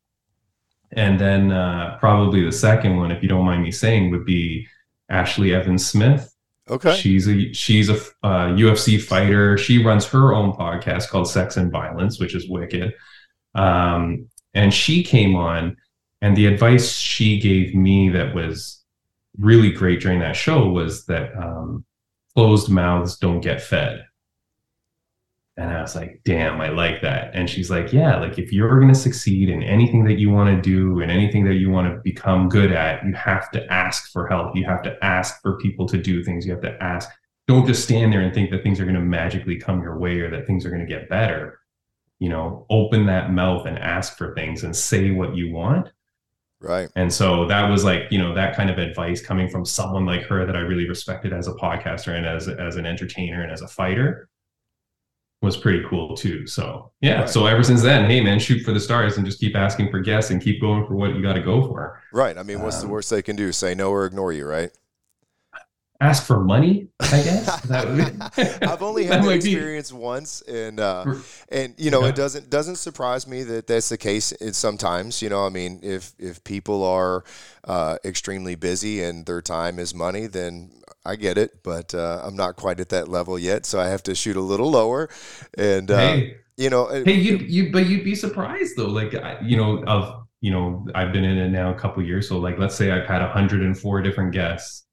and 0.92 1.20
then 1.20 1.52
uh, 1.52 1.98
probably 2.00 2.42
the 2.42 2.50
second 2.50 2.96
one 2.96 3.10
if 3.10 3.22
you 3.22 3.28
don't 3.28 3.44
mind 3.44 3.62
me 3.62 3.70
saying 3.70 4.10
would 4.10 4.24
be 4.24 4.66
ashlee 5.10 5.52
evans 5.52 5.86
smith 5.86 6.34
Okay. 6.70 6.96
She's 6.96 7.26
a 7.28 7.52
she's 7.52 7.88
a 7.88 7.96
uh, 8.22 8.52
UFC 8.52 9.00
fighter. 9.00 9.56
She 9.56 9.84
runs 9.84 10.06
her 10.06 10.34
own 10.34 10.52
podcast 10.52 11.08
called 11.08 11.28
Sex 11.28 11.56
and 11.56 11.72
Violence, 11.72 12.20
which 12.20 12.34
is 12.34 12.48
wicked. 12.48 12.92
Um, 13.54 14.28
and 14.54 14.72
she 14.72 15.02
came 15.02 15.34
on, 15.34 15.76
and 16.20 16.36
the 16.36 16.46
advice 16.46 16.92
she 16.92 17.40
gave 17.40 17.74
me 17.74 18.10
that 18.10 18.34
was 18.34 18.77
really 19.38 19.70
great 19.70 20.00
during 20.00 20.20
that 20.20 20.36
show 20.36 20.68
was 20.68 21.06
that 21.06 21.36
um, 21.36 21.84
closed 22.34 22.68
mouths 22.68 23.16
don't 23.18 23.40
get 23.40 23.62
fed. 23.62 24.04
And 25.56 25.72
I 25.72 25.80
was 25.82 25.96
like, 25.96 26.20
damn, 26.24 26.60
I 26.60 26.68
like 26.68 27.02
that. 27.02 27.34
And 27.34 27.50
she's 27.50 27.68
like, 27.68 27.92
yeah, 27.92 28.16
like 28.20 28.38
if 28.38 28.52
you're 28.52 28.78
going 28.78 28.92
to 28.92 28.98
succeed 28.98 29.48
in 29.48 29.64
anything 29.64 30.04
that 30.04 30.18
you 30.20 30.30
want 30.30 30.54
to 30.54 30.62
do 30.62 31.00
and 31.00 31.10
anything 31.10 31.44
that 31.46 31.56
you 31.56 31.68
want 31.68 31.92
to 31.92 32.00
become 32.04 32.48
good 32.48 32.70
at, 32.70 33.04
you 33.04 33.12
have 33.14 33.50
to 33.50 33.72
ask 33.72 34.12
for 34.12 34.28
help. 34.28 34.54
You 34.54 34.64
have 34.66 34.82
to 34.82 34.96
ask 35.02 35.42
for 35.42 35.58
people 35.58 35.88
to 35.88 35.98
do 35.98 36.22
things. 36.22 36.46
You 36.46 36.52
have 36.52 36.62
to 36.62 36.80
ask. 36.80 37.10
Don't 37.48 37.66
just 37.66 37.82
stand 37.82 38.12
there 38.12 38.20
and 38.20 38.32
think 38.32 38.50
that 38.50 38.62
things 38.62 38.78
are 38.78 38.84
going 38.84 38.94
to 38.94 39.00
magically 39.00 39.56
come 39.56 39.82
your 39.82 39.98
way 39.98 40.20
or 40.20 40.30
that 40.30 40.46
things 40.46 40.64
are 40.64 40.70
going 40.70 40.86
to 40.86 40.94
get 40.94 41.08
better. 41.08 41.58
You 42.20 42.28
know, 42.28 42.64
open 42.70 43.06
that 43.06 43.32
mouth 43.32 43.66
and 43.66 43.80
ask 43.80 44.16
for 44.16 44.34
things 44.36 44.62
and 44.62 44.76
say 44.76 45.10
what 45.10 45.34
you 45.34 45.52
want. 45.52 45.88
Right. 46.60 46.88
And 46.96 47.12
so 47.12 47.46
that 47.46 47.68
was 47.70 47.84
like, 47.84 48.02
you 48.10 48.18
know, 48.18 48.34
that 48.34 48.56
kind 48.56 48.68
of 48.68 48.78
advice 48.78 49.24
coming 49.24 49.48
from 49.48 49.64
someone 49.64 50.04
like 50.04 50.22
her 50.24 50.44
that 50.44 50.56
I 50.56 50.60
really 50.60 50.88
respected 50.88 51.32
as 51.32 51.46
a 51.46 51.52
podcaster 51.52 52.16
and 52.16 52.26
as 52.26 52.48
as 52.48 52.76
an 52.76 52.84
entertainer 52.86 53.42
and 53.42 53.52
as 53.52 53.62
a 53.62 53.68
fighter 53.68 54.28
was 55.40 55.56
pretty 55.56 55.84
cool 55.88 56.16
too. 56.16 56.46
So 56.48 56.90
yeah. 57.00 57.20
Right. 57.20 57.30
So 57.30 57.46
ever 57.46 57.62
since 57.62 57.80
then, 57.82 58.10
hey 58.10 58.20
man, 58.20 58.40
shoot 58.40 58.64
for 58.64 58.72
the 58.72 58.80
stars 58.80 59.16
and 59.18 59.24
just 59.24 59.38
keep 59.38 59.54
asking 59.54 59.90
for 59.90 60.00
guests 60.00 60.32
and 60.32 60.42
keep 60.42 60.60
going 60.60 60.84
for 60.84 60.94
what 60.96 61.14
you 61.14 61.22
got 61.22 61.34
to 61.34 61.42
go 61.42 61.62
for. 61.68 62.02
Right. 62.12 62.36
I 62.36 62.42
mean, 62.42 62.60
what's 62.60 62.80
the 62.80 62.86
Um, 62.86 62.92
worst 62.92 63.10
they 63.10 63.22
can 63.22 63.36
do? 63.36 63.52
Say 63.52 63.74
no 63.76 63.90
or 63.90 64.04
ignore 64.04 64.32
you, 64.32 64.44
right? 64.46 64.70
Ask 66.00 66.24
for 66.26 66.38
money, 66.44 66.86
I 67.00 67.22
guess. 67.22 67.66
Be- 67.66 68.42
I've 68.66 68.82
only 68.82 69.04
had 69.06 69.22
that 69.22 69.26
might 69.26 69.42
be- 69.42 69.52
experience 69.52 69.92
once, 69.92 70.42
and 70.42 70.78
uh, 70.78 71.04
and 71.50 71.74
you 71.76 71.90
know 71.90 72.02
Yeah. 72.02 72.10
it 72.10 72.14
doesn't 72.14 72.48
doesn't 72.50 72.76
surprise 72.76 73.26
me 73.26 73.42
that 73.42 73.66
that's 73.66 73.88
the 73.88 73.98
case. 73.98 74.30
It's 74.40 74.58
sometimes 74.58 75.20
you 75.22 75.28
know 75.28 75.44
I 75.44 75.48
mean 75.48 75.80
if 75.82 76.12
if 76.18 76.44
people 76.44 76.84
are 76.84 77.24
uh, 77.64 77.96
extremely 78.04 78.54
busy 78.54 79.02
and 79.02 79.26
their 79.26 79.42
time 79.42 79.80
is 79.80 79.92
money, 79.92 80.28
then 80.28 80.70
I 81.04 81.16
get 81.16 81.36
it. 81.36 81.64
But 81.64 81.92
uh, 81.94 82.20
I'm 82.24 82.36
not 82.36 82.54
quite 82.54 82.78
at 82.78 82.90
that 82.90 83.08
level 83.08 83.36
yet, 83.36 83.66
so 83.66 83.80
I 83.80 83.88
have 83.88 84.04
to 84.04 84.14
shoot 84.14 84.36
a 84.36 84.40
little 84.40 84.70
lower. 84.70 85.08
And 85.56 85.90
uh, 85.90 85.98
hey, 85.98 86.36
you 86.56 86.70
know, 86.70 86.86
hey, 86.86 87.14
you 87.14 87.38
you 87.38 87.72
but 87.72 87.86
you'd 87.86 88.04
be 88.04 88.14
surprised 88.14 88.74
though. 88.76 88.86
Like 88.86 89.14
you 89.42 89.56
know, 89.56 89.82
of 89.84 90.26
you 90.42 90.52
know, 90.52 90.86
I've 90.94 91.12
been 91.12 91.24
in 91.24 91.38
it 91.38 91.48
now 91.48 91.72
a 91.72 91.74
couple 91.74 92.04
years. 92.04 92.28
So 92.28 92.38
like, 92.38 92.56
let's 92.56 92.76
say 92.76 92.92
I've 92.92 93.08
had 93.08 93.20
104 93.20 94.02
different 94.02 94.32
guests, 94.32 94.84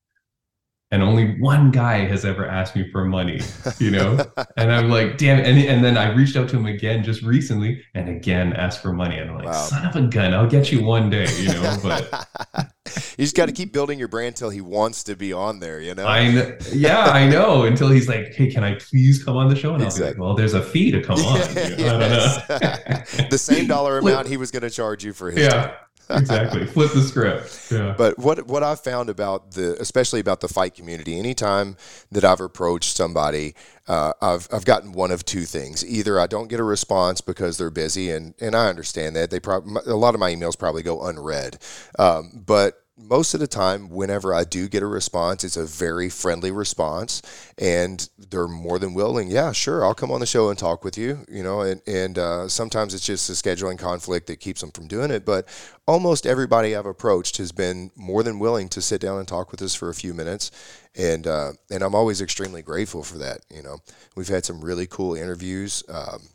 and 0.91 1.01
only 1.01 1.39
one 1.39 1.71
guy 1.71 2.05
has 2.05 2.23
ever 2.25 2.45
asked 2.47 2.75
me 2.75 2.89
for 2.91 3.05
money. 3.05 3.41
You 3.79 3.91
know, 3.91 4.17
and 4.57 4.71
I'm 4.71 4.89
like, 4.89 5.17
damn. 5.17 5.39
And 5.39 5.57
and 5.57 5.83
then 5.83 5.97
I 5.97 6.11
reached 6.13 6.35
out 6.35 6.47
to 6.49 6.57
him 6.57 6.65
again 6.67 7.03
just 7.03 7.21
recently, 7.23 7.83
and 7.95 8.07
again 8.09 8.53
asked 8.53 8.81
for 8.81 8.93
money. 8.93 9.17
And 9.17 9.31
I'm 9.31 9.37
like, 9.37 9.45
Wow. 9.47 9.53
son 9.53 9.85
of 9.85 9.95
a 9.95 10.01
gun, 10.07 10.33
I'll 10.33 10.47
get 10.49 10.71
you 10.71 10.83
one 10.83 11.09
day. 11.09 11.27
You 11.39 11.49
know, 11.53 11.77
but 11.83 12.69
you 13.17 13.23
just 13.25 13.35
got 13.35 13.47
to 13.47 13.51
keep 13.51 13.73
building 13.73 13.97
your 13.97 14.07
brand 14.07 14.35
till 14.35 14.49
he 14.49 14.61
wants 14.61 15.03
to 15.05 15.15
be 15.15 15.33
on 15.33 15.59
there. 15.59 15.81
You 15.81 15.95
know. 15.95 16.05
I 16.05 16.31
know, 16.31 16.55
yeah, 16.71 16.99
I 17.05 17.27
know. 17.27 17.63
Until 17.63 17.89
he's 17.89 18.07
like, 18.07 18.33
"Hey, 18.33 18.51
can 18.51 18.63
I 18.63 18.75
please 18.75 19.23
come 19.23 19.37
on 19.37 19.49
the 19.49 19.55
show?" 19.55 19.73
And 19.73 19.81
I'll 19.81 19.87
Exactly. 19.87 20.13
be 20.13 20.19
like, 20.19 20.21
"Well, 20.21 20.35
there's 20.35 20.53
a 20.53 20.61
fee 20.61 20.91
to 20.91 21.01
come 21.01 21.19
on." 21.19 21.39
You 21.55 21.85
know, 21.85 21.95
I 21.95 21.99
don't 21.99 22.09
know. 22.09 22.37
Yes. 22.61 23.27
the 23.29 23.37
same 23.37 23.67
dollar 23.67 23.97
amount 23.97 24.27
he 24.27 24.37
was 24.37 24.51
going 24.51 24.61
to 24.63 24.69
charge 24.69 25.03
you 25.03 25.13
for 25.13 25.31
his 25.31 25.47
time. 25.47 25.71
Exactly. 26.09 26.65
Flip 26.65 26.91
the 26.93 27.01
script. 27.01 27.71
Yeah. 27.71 27.95
But 27.97 28.17
what 28.17 28.47
what 28.47 28.63
I've 28.63 28.79
found 28.79 29.09
about 29.09 29.51
the, 29.51 29.79
especially 29.79 30.19
about 30.19 30.41
the 30.41 30.47
fight 30.47 30.75
community, 30.75 31.17
anytime 31.17 31.77
that 32.11 32.23
I've 32.23 32.41
approached 32.41 32.95
somebody, 32.95 33.55
uh, 33.87 34.13
I've 34.21 34.47
I've 34.51 34.65
gotten 34.65 34.91
one 34.91 35.11
of 35.11 35.25
two 35.25 35.45
things. 35.45 35.85
Either 35.85 36.19
I 36.19 36.27
don't 36.27 36.47
get 36.47 36.59
a 36.59 36.63
response 36.63 37.21
because 37.21 37.57
they're 37.57 37.69
busy, 37.69 38.11
and 38.11 38.33
and 38.39 38.55
I 38.55 38.67
understand 38.67 39.15
that 39.15 39.31
they 39.31 39.39
probably 39.39 39.81
a 39.85 39.95
lot 39.95 40.13
of 40.13 40.19
my 40.19 40.33
emails 40.33 40.57
probably 40.57 40.83
go 40.83 41.03
unread, 41.03 41.57
um, 41.99 42.43
but 42.45 42.84
most 42.97 43.33
of 43.33 43.41
the 43.41 43.47
time, 43.47 43.89
whenever 43.89 44.33
I 44.33 44.45
do 44.45 44.69
get 44.69 44.81
a 44.81 44.87
response, 44.87 45.43
it's 45.43 45.57
a 45.57 45.65
very 45.65 46.09
friendly 46.09 46.51
response, 46.51 47.21
and 47.57 48.07
they're 48.17 48.47
more 48.47 48.79
than 48.79 48.93
willing. 48.93 49.29
Yeah, 49.29 49.51
sure, 49.51 49.83
I'll 49.83 49.93
come 49.93 50.11
on 50.11 50.21
the 50.21 50.25
show 50.25 50.49
and 50.49 50.57
talk 50.57 50.83
with 50.83 50.97
you. 50.97 51.25
You 51.29 51.43
know, 51.43 51.61
and 51.61 51.81
and 51.85 52.17
uh, 52.17 52.47
sometimes 52.47 52.93
it's 52.93 53.05
just 53.05 53.29
a 53.29 53.33
scheduling 53.33 53.77
conflict 53.77 54.27
that 54.27 54.39
keeps 54.39 54.61
them 54.61 54.71
from 54.71 54.87
doing 54.87 55.11
it. 55.11 55.25
But 55.25 55.47
almost 55.85 56.25
everybody 56.25 56.75
I've 56.75 56.85
approached 56.85 57.37
has 57.37 57.51
been 57.51 57.91
more 57.95 58.23
than 58.23 58.39
willing 58.39 58.69
to 58.69 58.81
sit 58.81 59.01
down 59.01 59.19
and 59.19 59.27
talk 59.27 59.51
with 59.51 59.61
us 59.61 59.75
for 59.75 59.89
a 59.89 59.93
few 59.93 60.13
minutes, 60.13 60.51
and 60.95 61.27
uh, 61.27 61.51
and 61.69 61.83
I'm 61.83 61.95
always 61.95 62.21
extremely 62.21 62.61
grateful 62.61 63.03
for 63.03 63.17
that. 63.17 63.39
You 63.53 63.61
know, 63.61 63.79
we've 64.15 64.29
had 64.29 64.45
some 64.45 64.61
really 64.61 64.87
cool 64.87 65.15
interviews. 65.15 65.83
Um, 65.89 66.29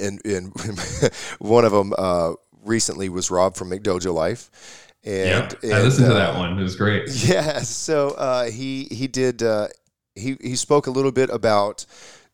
and 0.00 0.20
and 0.24 0.52
one 1.38 1.64
of 1.64 1.72
them 1.72 1.92
uh, 1.96 2.32
recently 2.64 3.08
was 3.08 3.30
Rob 3.30 3.54
from 3.54 3.70
McDojo 3.70 4.12
Life, 4.12 4.83
yeah, 5.04 5.50
and, 5.62 5.72
I 5.72 5.82
listened 5.82 6.06
and, 6.06 6.14
to 6.14 6.20
uh, 6.20 6.32
that 6.32 6.38
one. 6.38 6.58
It 6.58 6.62
was 6.62 6.76
great. 6.76 7.08
Yeah, 7.26 7.58
so 7.60 8.10
uh, 8.10 8.50
he 8.50 8.84
he 8.90 9.06
did 9.06 9.42
uh, 9.42 9.68
he 10.14 10.36
he 10.40 10.56
spoke 10.56 10.86
a 10.86 10.90
little 10.90 11.12
bit 11.12 11.30
about 11.30 11.86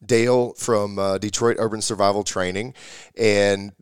Dale 0.05 0.55
from 0.55 0.99
uh, 0.99 1.19
Detroit 1.19 1.57
Urban 1.59 1.83
Survival 1.83 2.23
Training, 2.23 2.75
and 3.19 3.73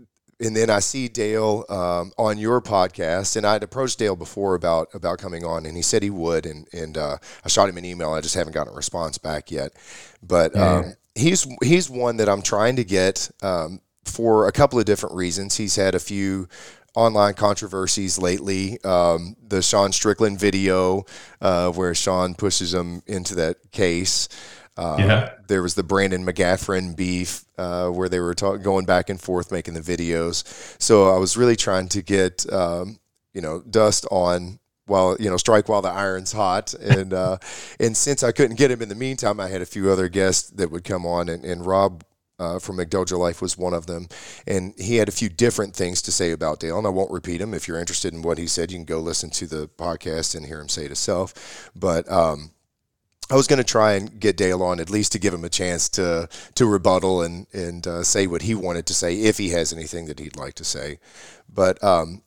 and 0.40 0.56
then 0.56 0.70
I 0.70 0.78
see 0.78 1.08
Dale 1.08 1.64
um, 1.68 2.12
on 2.16 2.38
your 2.38 2.60
podcast, 2.60 3.36
and 3.36 3.46
I'd 3.46 3.62
approached 3.62 3.98
Dale 3.98 4.16
before 4.16 4.54
about 4.54 4.88
about 4.94 5.18
coming 5.18 5.44
on, 5.44 5.66
and 5.66 5.76
he 5.76 5.82
said 5.82 6.02
he 6.02 6.10
would, 6.10 6.46
and 6.46 6.66
and 6.72 6.96
uh, 6.96 7.18
I 7.44 7.48
shot 7.48 7.68
him 7.68 7.76
an 7.76 7.84
email. 7.84 8.12
I 8.12 8.20
just 8.20 8.34
haven't 8.34 8.52
gotten 8.52 8.72
a 8.72 8.76
response 8.76 9.18
back 9.18 9.50
yet, 9.50 9.72
but 10.22 10.56
um, 10.56 10.94
he's 11.14 11.46
he's 11.62 11.90
one 11.90 12.18
that 12.18 12.28
I'm 12.28 12.42
trying 12.42 12.76
to 12.76 12.84
get 12.84 13.30
um, 13.42 13.80
for 14.04 14.46
a 14.46 14.52
couple 14.52 14.78
of 14.78 14.84
different 14.84 15.14
reasons. 15.14 15.56
He's 15.56 15.76
had 15.76 15.94
a 15.94 16.00
few 16.00 16.48
online 16.94 17.34
controversies 17.34 18.18
lately. 18.18 18.82
Um, 18.84 19.36
the 19.46 19.62
Sean 19.62 19.92
Strickland 19.92 20.38
video 20.40 21.04
uh, 21.40 21.70
where 21.72 21.94
Sean 21.94 22.34
pushes 22.34 22.74
him 22.74 23.02
into 23.06 23.34
that 23.36 23.70
case. 23.72 24.28
Uh, 24.76 24.96
Yeah. 24.98 25.30
There 25.48 25.62
was 25.62 25.74
the 25.74 25.82
Brandon 25.82 26.24
McGaffrin 26.24 26.94
beef 26.96 27.44
uh, 27.56 27.88
where 27.88 28.08
they 28.08 28.20
were 28.20 28.34
talk- 28.34 28.62
going 28.62 28.84
back 28.84 29.08
and 29.10 29.20
forth 29.20 29.50
making 29.50 29.74
the 29.74 29.80
videos. 29.80 30.44
So 30.80 31.14
I 31.14 31.18
was 31.18 31.36
really 31.36 31.56
trying 31.56 31.88
to 31.88 32.02
get 32.02 32.50
um, 32.52 32.98
you 33.34 33.40
know 33.40 33.60
dust 33.62 34.06
on 34.10 34.58
while 34.86 35.16
you 35.20 35.28
know 35.28 35.36
strike 35.36 35.68
while 35.68 35.82
the 35.82 35.90
iron's 35.90 36.32
hot 36.32 36.72
and 36.80 37.12
uh, 37.12 37.38
and 37.78 37.96
since 37.96 38.22
I 38.22 38.32
couldn't 38.32 38.56
get 38.56 38.70
him 38.70 38.80
in 38.82 38.88
the 38.88 38.94
meantime, 38.94 39.38
I 39.40 39.48
had 39.48 39.62
a 39.62 39.66
few 39.66 39.90
other 39.90 40.08
guests 40.08 40.50
that 40.50 40.70
would 40.70 40.84
come 40.84 41.04
on 41.06 41.28
and, 41.28 41.44
and 41.44 41.66
Rob 41.66 42.04
uh, 42.38 42.58
from 42.58 42.76
McDojo 42.76 43.18
Life 43.18 43.42
was 43.42 43.58
one 43.58 43.74
of 43.74 43.86
them, 43.86 44.08
and 44.46 44.74
he 44.78 44.96
had 44.96 45.08
a 45.08 45.12
few 45.12 45.28
different 45.28 45.74
things 45.74 46.00
to 46.02 46.12
say 46.12 46.30
about 46.30 46.60
Dale, 46.60 46.78
and 46.78 46.86
I 46.86 46.90
won't 46.90 47.10
repeat 47.10 47.38
them. 47.38 47.54
If 47.54 47.66
you're 47.66 47.80
interested 47.80 48.14
in 48.14 48.22
what 48.22 48.38
he 48.38 48.46
said, 48.46 48.70
you 48.70 48.78
can 48.78 48.84
go 48.84 49.00
listen 49.00 49.30
to 49.30 49.46
the 49.46 49.68
podcast 49.68 50.34
and 50.34 50.46
hear 50.46 50.60
him 50.60 50.68
say 50.68 50.82
it 50.82 50.88
himself. 50.88 51.70
But 51.74 52.10
um, 52.10 52.52
I 53.30 53.34
was 53.34 53.46
going 53.46 53.58
to 53.58 53.64
try 53.64 53.92
and 53.92 54.18
get 54.18 54.36
Dale 54.36 54.62
on 54.62 54.80
at 54.80 54.90
least 54.90 55.12
to 55.12 55.18
give 55.18 55.34
him 55.34 55.44
a 55.44 55.50
chance 55.50 55.88
to 55.90 56.28
to 56.54 56.66
rebuttal 56.66 57.22
and 57.22 57.46
and 57.52 57.86
uh, 57.86 58.02
say 58.02 58.26
what 58.26 58.42
he 58.42 58.54
wanted 58.54 58.86
to 58.86 58.94
say 58.94 59.20
if 59.20 59.38
he 59.38 59.50
has 59.50 59.72
anything 59.72 60.06
that 60.06 60.18
he'd 60.18 60.36
like 60.36 60.54
to 60.54 60.64
say. 60.64 60.98
But 61.52 61.82
um, 61.84 62.22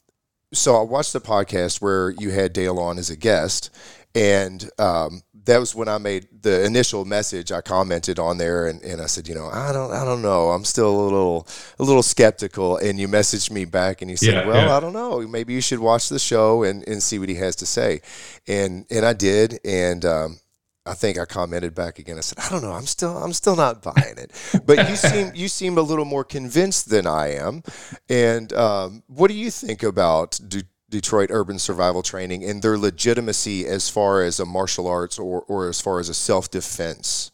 so 0.54 0.76
I 0.76 0.84
watched 0.84 1.14
the 1.14 1.22
podcast 1.22 1.82
where 1.82 2.12
you 2.12 2.32
had 2.32 2.54
Dale 2.54 2.78
on 2.78 3.00
as 3.00 3.10
a 3.10 3.16
guest, 3.16 3.70
and 4.14 4.70
um, 4.78 5.24
that 5.46 5.58
was 5.58 5.74
when 5.74 5.88
I 5.88 5.98
made 5.98 6.28
the 6.42 6.64
initial 6.66 7.06
message. 7.06 7.52
I 7.52 7.62
commented 7.62 8.20
on 8.20 8.38
there, 8.38 8.68
and, 8.68 8.82
and 8.84 9.02
I 9.02 9.08
said, 9.08 9.28
you 9.28 9.36
know, 9.36 9.48
I 9.48 9.72
don't, 9.72 9.92
I 9.92 10.06
don't 10.06 10.22
know. 10.22 10.50
I'm 10.52 10.66
still 10.66 10.90
a 10.90 11.02
little, 11.04 11.48
a 11.80 11.84
little 11.84 12.04
skeptical. 12.04 12.78
And 12.78 13.00
you 13.00 13.08
messaged 13.08 13.52
me 13.52 13.66
back, 13.66 14.02
and 14.02 14.12
you 14.12 14.18
said, 14.18 14.34
Yeah, 14.34 14.46
well, 14.48 14.68
yeah. 14.68 14.76
I 14.76 14.80
don't 14.80 14.94
know. 14.94 15.22
Maybe 15.28 15.54
you 15.54 15.62
should 15.62 15.80
watch 15.80 16.10
the 16.10 16.20
show 16.20 16.64
and, 16.64 16.88
and 16.88 17.02
see 17.02 17.20
what 17.20 17.30
he 17.30 17.36
has 17.36 17.56
to 17.58 17.66
say. 17.66 18.02
And 18.48 18.86
and 18.90 19.06
I 19.06 19.14
did, 19.14 19.60
and 19.66 20.06
um, 20.06 20.40
I 20.86 20.96
think 20.96 21.20
I 21.20 21.26
commented 21.26 21.76
back 21.76 22.00
again. 22.00 22.18
I 22.18 22.22
said, 22.22 22.40
I 22.40 22.50
don't 22.50 22.64
know. 22.64 22.72
I'm 22.72 22.88
still, 22.88 23.16
I'm 23.16 23.34
still 23.34 23.56
not 23.56 23.84
buying 23.84 24.18
it. 24.18 24.32
But 24.66 24.90
you 24.90 24.96
seem, 24.96 25.32
you 25.36 25.48
seem 25.48 25.78
a 25.78 25.82
little 25.82 26.06
more 26.06 26.24
convinced 26.24 26.90
than 26.90 27.06
I 27.06 27.36
am. 27.36 27.62
And 28.10 28.52
um, 28.54 29.04
what 29.08 29.28
do 29.28 29.36
you 29.36 29.52
think 29.52 29.84
about 29.84 30.40
De- 30.48 30.64
Detroit 30.92 31.30
Urban 31.32 31.58
Survival 31.58 32.04
Training 32.04 32.44
and 32.44 32.62
their 32.62 32.78
legitimacy 32.78 33.66
as 33.66 33.90
far 33.90 34.22
as 34.22 34.40
a 34.40 34.46
martial 34.46 34.86
arts 34.88 35.18
or, 35.18 35.42
or 35.48 35.68
as 35.68 35.82
far 35.82 36.00
as 36.00 36.10
a 36.10 36.14
self 36.14 36.52
defense? 36.52 37.32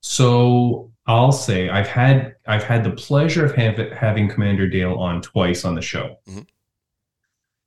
So 0.00 0.90
I'll 1.06 1.32
say 1.32 1.68
I've 1.68 1.86
had 1.86 2.34
I've 2.46 2.64
had 2.64 2.84
the 2.84 2.90
pleasure 2.90 3.44
of 3.44 3.54
have, 3.54 3.78
having 3.92 4.28
Commander 4.28 4.68
Dale 4.68 4.94
on 4.94 5.22
twice 5.22 5.64
on 5.64 5.74
the 5.74 5.82
show, 5.82 6.16
Mhm. 6.28 6.46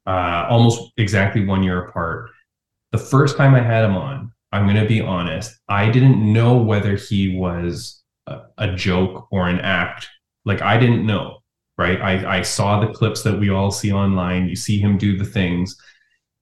uh, 0.05 0.47
almost 0.49 0.91
exactly 0.97 1.45
one 1.45 1.63
year 1.63 1.85
apart. 1.85 2.29
The 2.91 2.97
first 2.97 3.37
time 3.37 3.55
I 3.55 3.61
had 3.61 3.83
him 3.85 3.95
on, 3.95 4.31
I'm 4.51 4.65
going 4.65 4.81
to 4.81 4.87
be 4.87 5.01
honest, 5.01 5.59
I 5.67 5.89
didn't 5.89 6.21
know 6.31 6.57
whether 6.57 6.95
he 6.95 7.37
was 7.37 8.01
a, 8.27 8.41
a 8.57 8.75
joke 8.75 9.27
or 9.31 9.47
an 9.49 9.59
act. 9.59 10.07
Like 10.45 10.61
I 10.61 10.77
didn't 10.77 11.05
know, 11.05 11.39
right? 11.77 12.01
I, 12.01 12.39
I 12.39 12.41
saw 12.41 12.79
the 12.79 12.91
clips 12.91 13.23
that 13.23 13.39
we 13.39 13.49
all 13.49 13.71
see 13.71 13.91
online. 13.91 14.47
You 14.47 14.55
see 14.55 14.79
him 14.79 14.97
do 14.97 15.17
the 15.17 15.25
things, 15.25 15.75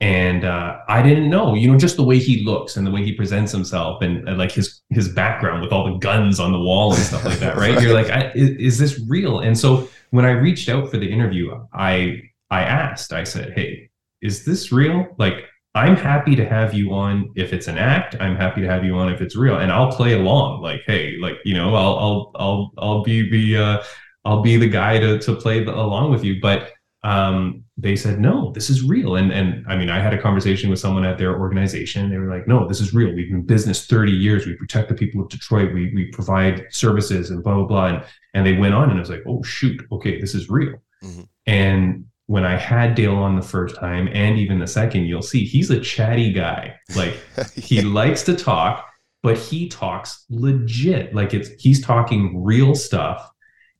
and 0.01 0.43
uh, 0.43 0.79
I 0.89 1.01
didn't 1.01 1.29
know, 1.29 1.55
you 1.55 1.71
know, 1.71 1.77
just 1.77 1.95
the 1.95 2.03
way 2.03 2.19
he 2.19 2.43
looks 2.43 2.75
and 2.75 2.85
the 2.85 2.91
way 2.91 3.03
he 3.03 3.13
presents 3.13 3.51
himself, 3.51 4.01
and, 4.01 4.27
and 4.27 4.37
like 4.37 4.51
his 4.51 4.81
his 4.89 5.09
background 5.09 5.61
with 5.61 5.71
all 5.71 5.91
the 5.91 5.97
guns 5.99 6.39
on 6.39 6.51
the 6.51 6.59
wall 6.59 6.93
and 6.93 7.01
stuff 7.01 7.23
like 7.23 7.39
that, 7.39 7.55
right? 7.55 7.81
You're 7.81 7.93
like, 7.93 8.09
I, 8.09 8.31
is, 8.35 8.49
is 8.51 8.77
this 8.77 8.99
real? 9.07 9.39
And 9.39 9.57
so 9.57 9.87
when 10.11 10.25
I 10.25 10.31
reached 10.31 10.69
out 10.69 10.91
for 10.91 10.97
the 10.97 11.09
interview, 11.09 11.65
I 11.73 12.21
I 12.51 12.61
asked, 12.61 13.13
I 13.13 13.23
said, 13.23 13.53
hey, 13.53 13.89
is 14.21 14.45
this 14.45 14.71
real? 14.71 15.07
Like, 15.17 15.45
I'm 15.75 15.95
happy 15.95 16.35
to 16.35 16.45
have 16.45 16.73
you 16.73 16.93
on 16.93 17.31
if 17.35 17.51
it's 17.51 17.67
an 17.67 17.77
act. 17.77 18.15
I'm 18.19 18.35
happy 18.35 18.61
to 18.61 18.67
have 18.67 18.83
you 18.85 18.95
on 18.95 19.11
if 19.11 19.21
it's 19.21 19.35
real, 19.35 19.57
and 19.57 19.71
I'll 19.71 19.91
play 19.91 20.13
along. 20.13 20.61
Like, 20.61 20.81
hey, 20.85 21.17
like 21.21 21.35
you 21.45 21.53
know, 21.53 21.73
I'll 21.73 21.97
I'll 21.97 22.31
I'll 22.35 22.71
I'll 22.77 23.03
be 23.03 23.29
the 23.29 23.57
uh, 23.57 23.83
I'll 24.25 24.41
be 24.41 24.57
the 24.57 24.67
guy 24.69 24.99
to 24.99 25.19
to 25.19 25.35
play 25.35 25.63
the, 25.63 25.73
along 25.73 26.11
with 26.11 26.23
you. 26.23 26.41
But 26.41 26.71
um, 27.03 27.63
they 27.77 27.95
said 27.95 28.19
no, 28.19 28.51
this 28.53 28.69
is 28.69 28.83
real. 28.83 29.15
And 29.15 29.31
and 29.31 29.65
I 29.67 29.77
mean, 29.77 29.89
I 29.89 29.99
had 29.99 30.13
a 30.13 30.21
conversation 30.21 30.69
with 30.69 30.79
someone 30.79 31.05
at 31.05 31.17
their 31.17 31.39
organization. 31.39 32.09
They 32.09 32.17
were 32.17 32.33
like, 32.33 32.47
no, 32.47 32.67
this 32.67 32.81
is 32.81 32.93
real. 32.93 33.13
We've 33.13 33.27
been 33.27 33.41
in 33.41 33.45
business 33.45 33.85
30 33.85 34.11
years. 34.11 34.45
We 34.45 34.55
protect 34.55 34.89
the 34.89 34.95
people 34.95 35.21
of 35.21 35.29
Detroit. 35.29 35.73
We 35.73 35.93
we 35.93 36.05
provide 36.11 36.65
services 36.71 37.29
and 37.29 37.43
blah 37.43 37.55
blah 37.55 37.65
blah. 37.65 37.85
And 37.87 38.03
and 38.33 38.45
they 38.45 38.57
went 38.57 38.73
on, 38.73 38.89
and 38.89 38.97
I 38.97 38.99
was 38.99 39.09
like, 39.09 39.23
oh 39.27 39.43
shoot, 39.43 39.79
okay, 39.91 40.19
this 40.19 40.33
is 40.33 40.49
real. 40.49 40.81
Mhm. 41.03 41.27
And 41.45 42.05
when 42.27 42.43
I 42.43 42.57
had 42.57 42.95
Dale 42.95 43.17
on 43.17 43.35
the 43.35 43.41
first 43.41 43.75
time 43.75 44.09
and 44.11 44.39
even 44.39 44.57
the 44.57 44.65
second, 44.65 45.05
you'll 45.05 45.21
see 45.21 45.45
he's 45.45 45.69
a 45.69 45.79
chatty 45.79 46.33
guy. 46.33 46.75
Like 46.95 47.13
he 47.55 47.81
likes 47.81 48.23
to 48.23 48.35
talk, 48.35 48.83
but 49.21 49.37
he 49.37 49.69
talks 49.69 50.25
legit. 50.29 51.13
Like 51.13 51.33
it's 51.33 51.49
he's 51.61 51.83
talking 51.85 52.43
real 52.43 52.73
stuff. 52.73 53.29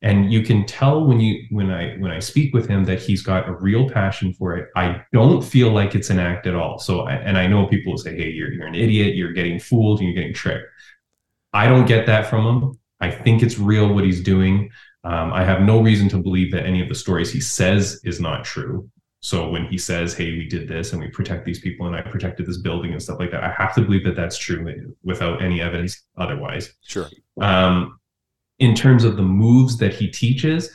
And 0.02 0.32
you 0.32 0.42
can 0.42 0.66
tell 0.66 1.04
when 1.06 1.20
you 1.20 1.44
when 1.50 1.70
I 1.70 1.96
when 1.96 2.10
I 2.10 2.18
speak 2.18 2.52
with 2.52 2.68
him 2.68 2.84
that 2.84 3.00
he's 3.00 3.22
got 3.22 3.48
a 3.48 3.52
real 3.54 3.88
passion 3.88 4.32
for 4.34 4.56
it. 4.56 4.68
I 4.76 5.02
don't 5.12 5.42
feel 5.42 5.70
like 5.70 5.94
it's 5.94 6.10
an 6.10 6.18
act 6.18 6.46
at 6.46 6.54
all. 6.54 6.78
So 6.78 7.00
I- 7.00 7.14
and 7.14 7.38
I 7.38 7.46
know 7.46 7.66
people 7.66 7.92
will 7.92 7.98
say, 7.98 8.14
"Hey, 8.14 8.30
you're 8.30 8.52
you're 8.52 8.66
an 8.66 8.74
idiot. 8.74 9.14
You're 9.16 9.32
getting 9.32 9.58
fooled. 9.58 10.00
You're 10.02 10.12
getting 10.12 10.34
tricked." 10.34 10.66
I 11.52 11.66
don't 11.68 11.86
get 11.86 12.06
that 12.06 12.26
from 12.26 12.46
him. 12.46 12.78
I 13.00 13.10
think 13.10 13.42
it's 13.42 13.58
real 13.58 13.92
what 13.92 14.04
he's 14.04 14.22
doing. 14.22 14.70
Um, 15.04 15.32
I 15.32 15.44
have 15.44 15.62
no 15.62 15.80
reason 15.80 16.08
to 16.10 16.18
believe 16.18 16.52
that 16.52 16.66
any 16.66 16.82
of 16.82 16.88
the 16.88 16.94
stories 16.94 17.32
he 17.32 17.40
says 17.40 18.00
is 18.04 18.20
not 18.20 18.44
true. 18.44 18.90
So 19.20 19.48
when 19.48 19.66
he 19.66 19.78
says, 19.78 20.14
"Hey, 20.14 20.32
we 20.32 20.46
did 20.46 20.68
this 20.68 20.92
and 20.92 21.00
we 21.00 21.08
protect 21.08 21.46
these 21.46 21.60
people 21.60 21.86
and 21.86 21.96
I 21.96 22.02
protected 22.02 22.46
this 22.46 22.58
building 22.58 22.92
and 22.92 23.02
stuff 23.02 23.18
like 23.18 23.30
that," 23.30 23.42
I 23.42 23.50
have 23.56 23.74
to 23.76 23.80
believe 23.80 24.04
that 24.04 24.14
that's 24.16 24.36
true 24.36 24.94
without 25.02 25.42
any 25.42 25.60
evidence 25.62 26.02
otherwise. 26.18 26.74
Sure. 26.84 27.08
Um, 27.40 27.98
in 28.58 28.74
terms 28.74 29.04
of 29.04 29.16
the 29.16 29.22
moves 29.22 29.76
that 29.78 29.94
he 29.94 30.08
teaches, 30.08 30.70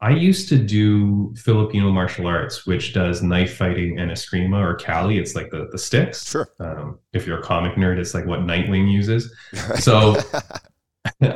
I 0.00 0.10
used 0.10 0.48
to 0.50 0.58
do 0.58 1.34
Filipino 1.34 1.90
martial 1.90 2.26
arts, 2.26 2.66
which 2.66 2.92
does 2.92 3.22
knife 3.22 3.56
fighting 3.56 3.98
and 3.98 4.10
eskrima 4.10 4.58
or 4.58 4.74
kali. 4.74 5.18
It's 5.18 5.34
like 5.34 5.50
the 5.50 5.68
the 5.72 5.78
sticks. 5.78 6.30
Sure. 6.30 6.48
Um, 6.60 6.98
if 7.12 7.26
you're 7.26 7.40
a 7.40 7.42
comic 7.42 7.76
nerd, 7.76 7.98
it's 7.98 8.12
like 8.12 8.26
what 8.26 8.40
Nightwing 8.40 8.92
uses. 8.92 9.34
So 9.78 10.16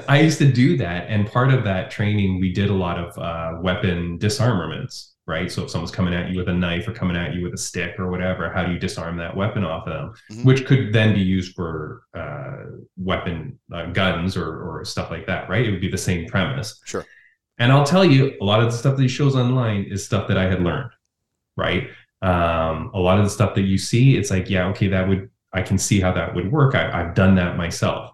I 0.09 0.21
used 0.21 0.39
to 0.39 0.51
do 0.51 0.77
that, 0.79 1.09
and 1.09 1.27
part 1.27 1.53
of 1.53 1.65
that 1.65 1.91
training, 1.91 2.41
we 2.41 2.53
did 2.53 2.71
a 2.71 2.75
lot 2.75 2.99
of 2.99 3.19
uh, 3.19 3.61
weapon 3.61 4.19
disarmaments, 4.19 5.15
right? 5.29 5.53
So 5.53 5.63
if 5.65 5.71
someone's 5.71 5.91
coming 5.93 6.15
at 6.15 6.31
you 6.31 6.39
with 6.39 6.49
a 6.49 6.53
knife 6.55 6.89
or 6.89 6.93
coming 6.93 7.17
at 7.17 7.35
you 7.35 7.43
with 7.45 7.53
a 7.55 7.59
stick 7.59 7.99
or 7.99 8.11
whatever, 8.11 8.51
how 8.51 8.65
do 8.65 8.73
you 8.73 8.79
disarm 8.79 9.17
that 9.19 9.37
weapon 9.37 9.63
off 9.63 9.87
of 9.87 9.93
them, 9.93 10.15
Mhm. 10.33 10.45
which 10.45 10.65
could 10.67 10.93
then 10.93 11.15
be 11.15 11.21
used 11.21 11.55
for 11.55 12.03
uh, 12.15 12.65
weapon 12.97 13.59
uh, 13.73 13.87
guns 13.93 14.37
or 14.37 14.49
or 14.63 14.85
stuff 14.85 15.11
like 15.11 15.27
that, 15.27 15.49
right? 15.49 15.65
It 15.67 15.71
would 15.71 15.81
be 15.81 15.91
the 15.91 15.99
same 15.99 16.27
premise. 16.27 16.81
Sure. 16.87 17.05
And 17.59 17.71
I'll 17.73 17.85
tell 17.85 18.05
you, 18.05 18.35
a 18.41 18.45
lot 18.45 18.61
of 18.61 18.67
the 18.71 18.77
stuff 18.79 18.97
that 18.97 19.03
he 19.03 19.09
shows 19.09 19.37
online 19.37 19.85
is 19.85 20.05
stuff 20.05 20.27
that 20.29 20.39
I 20.39 20.45
had 20.49 20.63
learned, 20.63 20.91
right? 21.57 21.89
Um, 22.23 22.91
a 22.95 22.99
lot 23.01 23.19
of 23.19 23.25
the 23.25 23.31
stuff 23.31 23.55
that 23.57 23.63
you 23.63 23.79
see, 23.79 24.17
it's 24.17 24.31
like, 24.31 24.49
yeah, 24.51 24.67
okay, 24.69 24.89
that 24.89 25.09
would 25.09 25.29
I 25.53 25.63
can 25.63 25.79
see 25.79 26.01
how 26.01 26.13
that 26.13 26.35
would 26.35 26.51
work. 26.53 26.75
I, 26.75 26.91
I've 27.01 27.15
done 27.15 27.35
that 27.37 27.57
myself. 27.57 28.13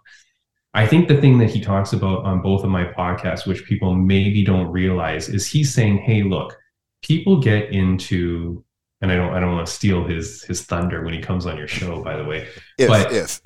I 0.72 0.87
think 0.87 1.07
the 1.09 1.20
thing 1.20 1.38
that 1.38 1.50
he 1.50 1.61
talks 1.61 1.92
about 1.92 2.24
on 2.24 2.42
both 2.42 2.64
of 2.64 2.70
my 2.70 2.85
podcasts, 2.85 3.46
which 3.46 3.64
people 3.64 3.94
maybe 3.94 4.44
don't 4.44 4.68
realize, 4.72 5.29
is 5.29 5.46
he's 5.46 5.72
saying, 5.72 5.98
"Hey, 5.98 6.22
look, 6.22 6.57
people 7.04 7.40
get 7.40 7.70
into." 7.70 8.64
And 9.00 9.12
I 9.12 9.16
don't, 9.16 9.34
I 9.34 9.40
don't 9.40 9.52
want 9.52 9.66
to 9.66 9.72
steal 9.72 10.04
his 10.04 10.42
his 10.44 10.62
thunder 10.64 11.04
when 11.04 11.12
he 11.12 11.20
comes 11.20 11.44
on 11.44 11.58
your 11.58 11.68
show. 11.68 12.02
By 12.02 12.16
the 12.16 12.24
way, 12.24 12.48
If 12.78 12.88
But- 12.88 13.12
if 13.12 13.40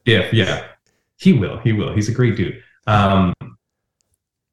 if 0.04 0.32
yeah, 0.32 0.64
he 1.16 1.32
will, 1.32 1.58
he 1.58 1.72
will. 1.72 1.94
He's 1.94 2.08
a 2.08 2.12
great 2.12 2.36
dude. 2.36 2.60
Um, 2.88 3.32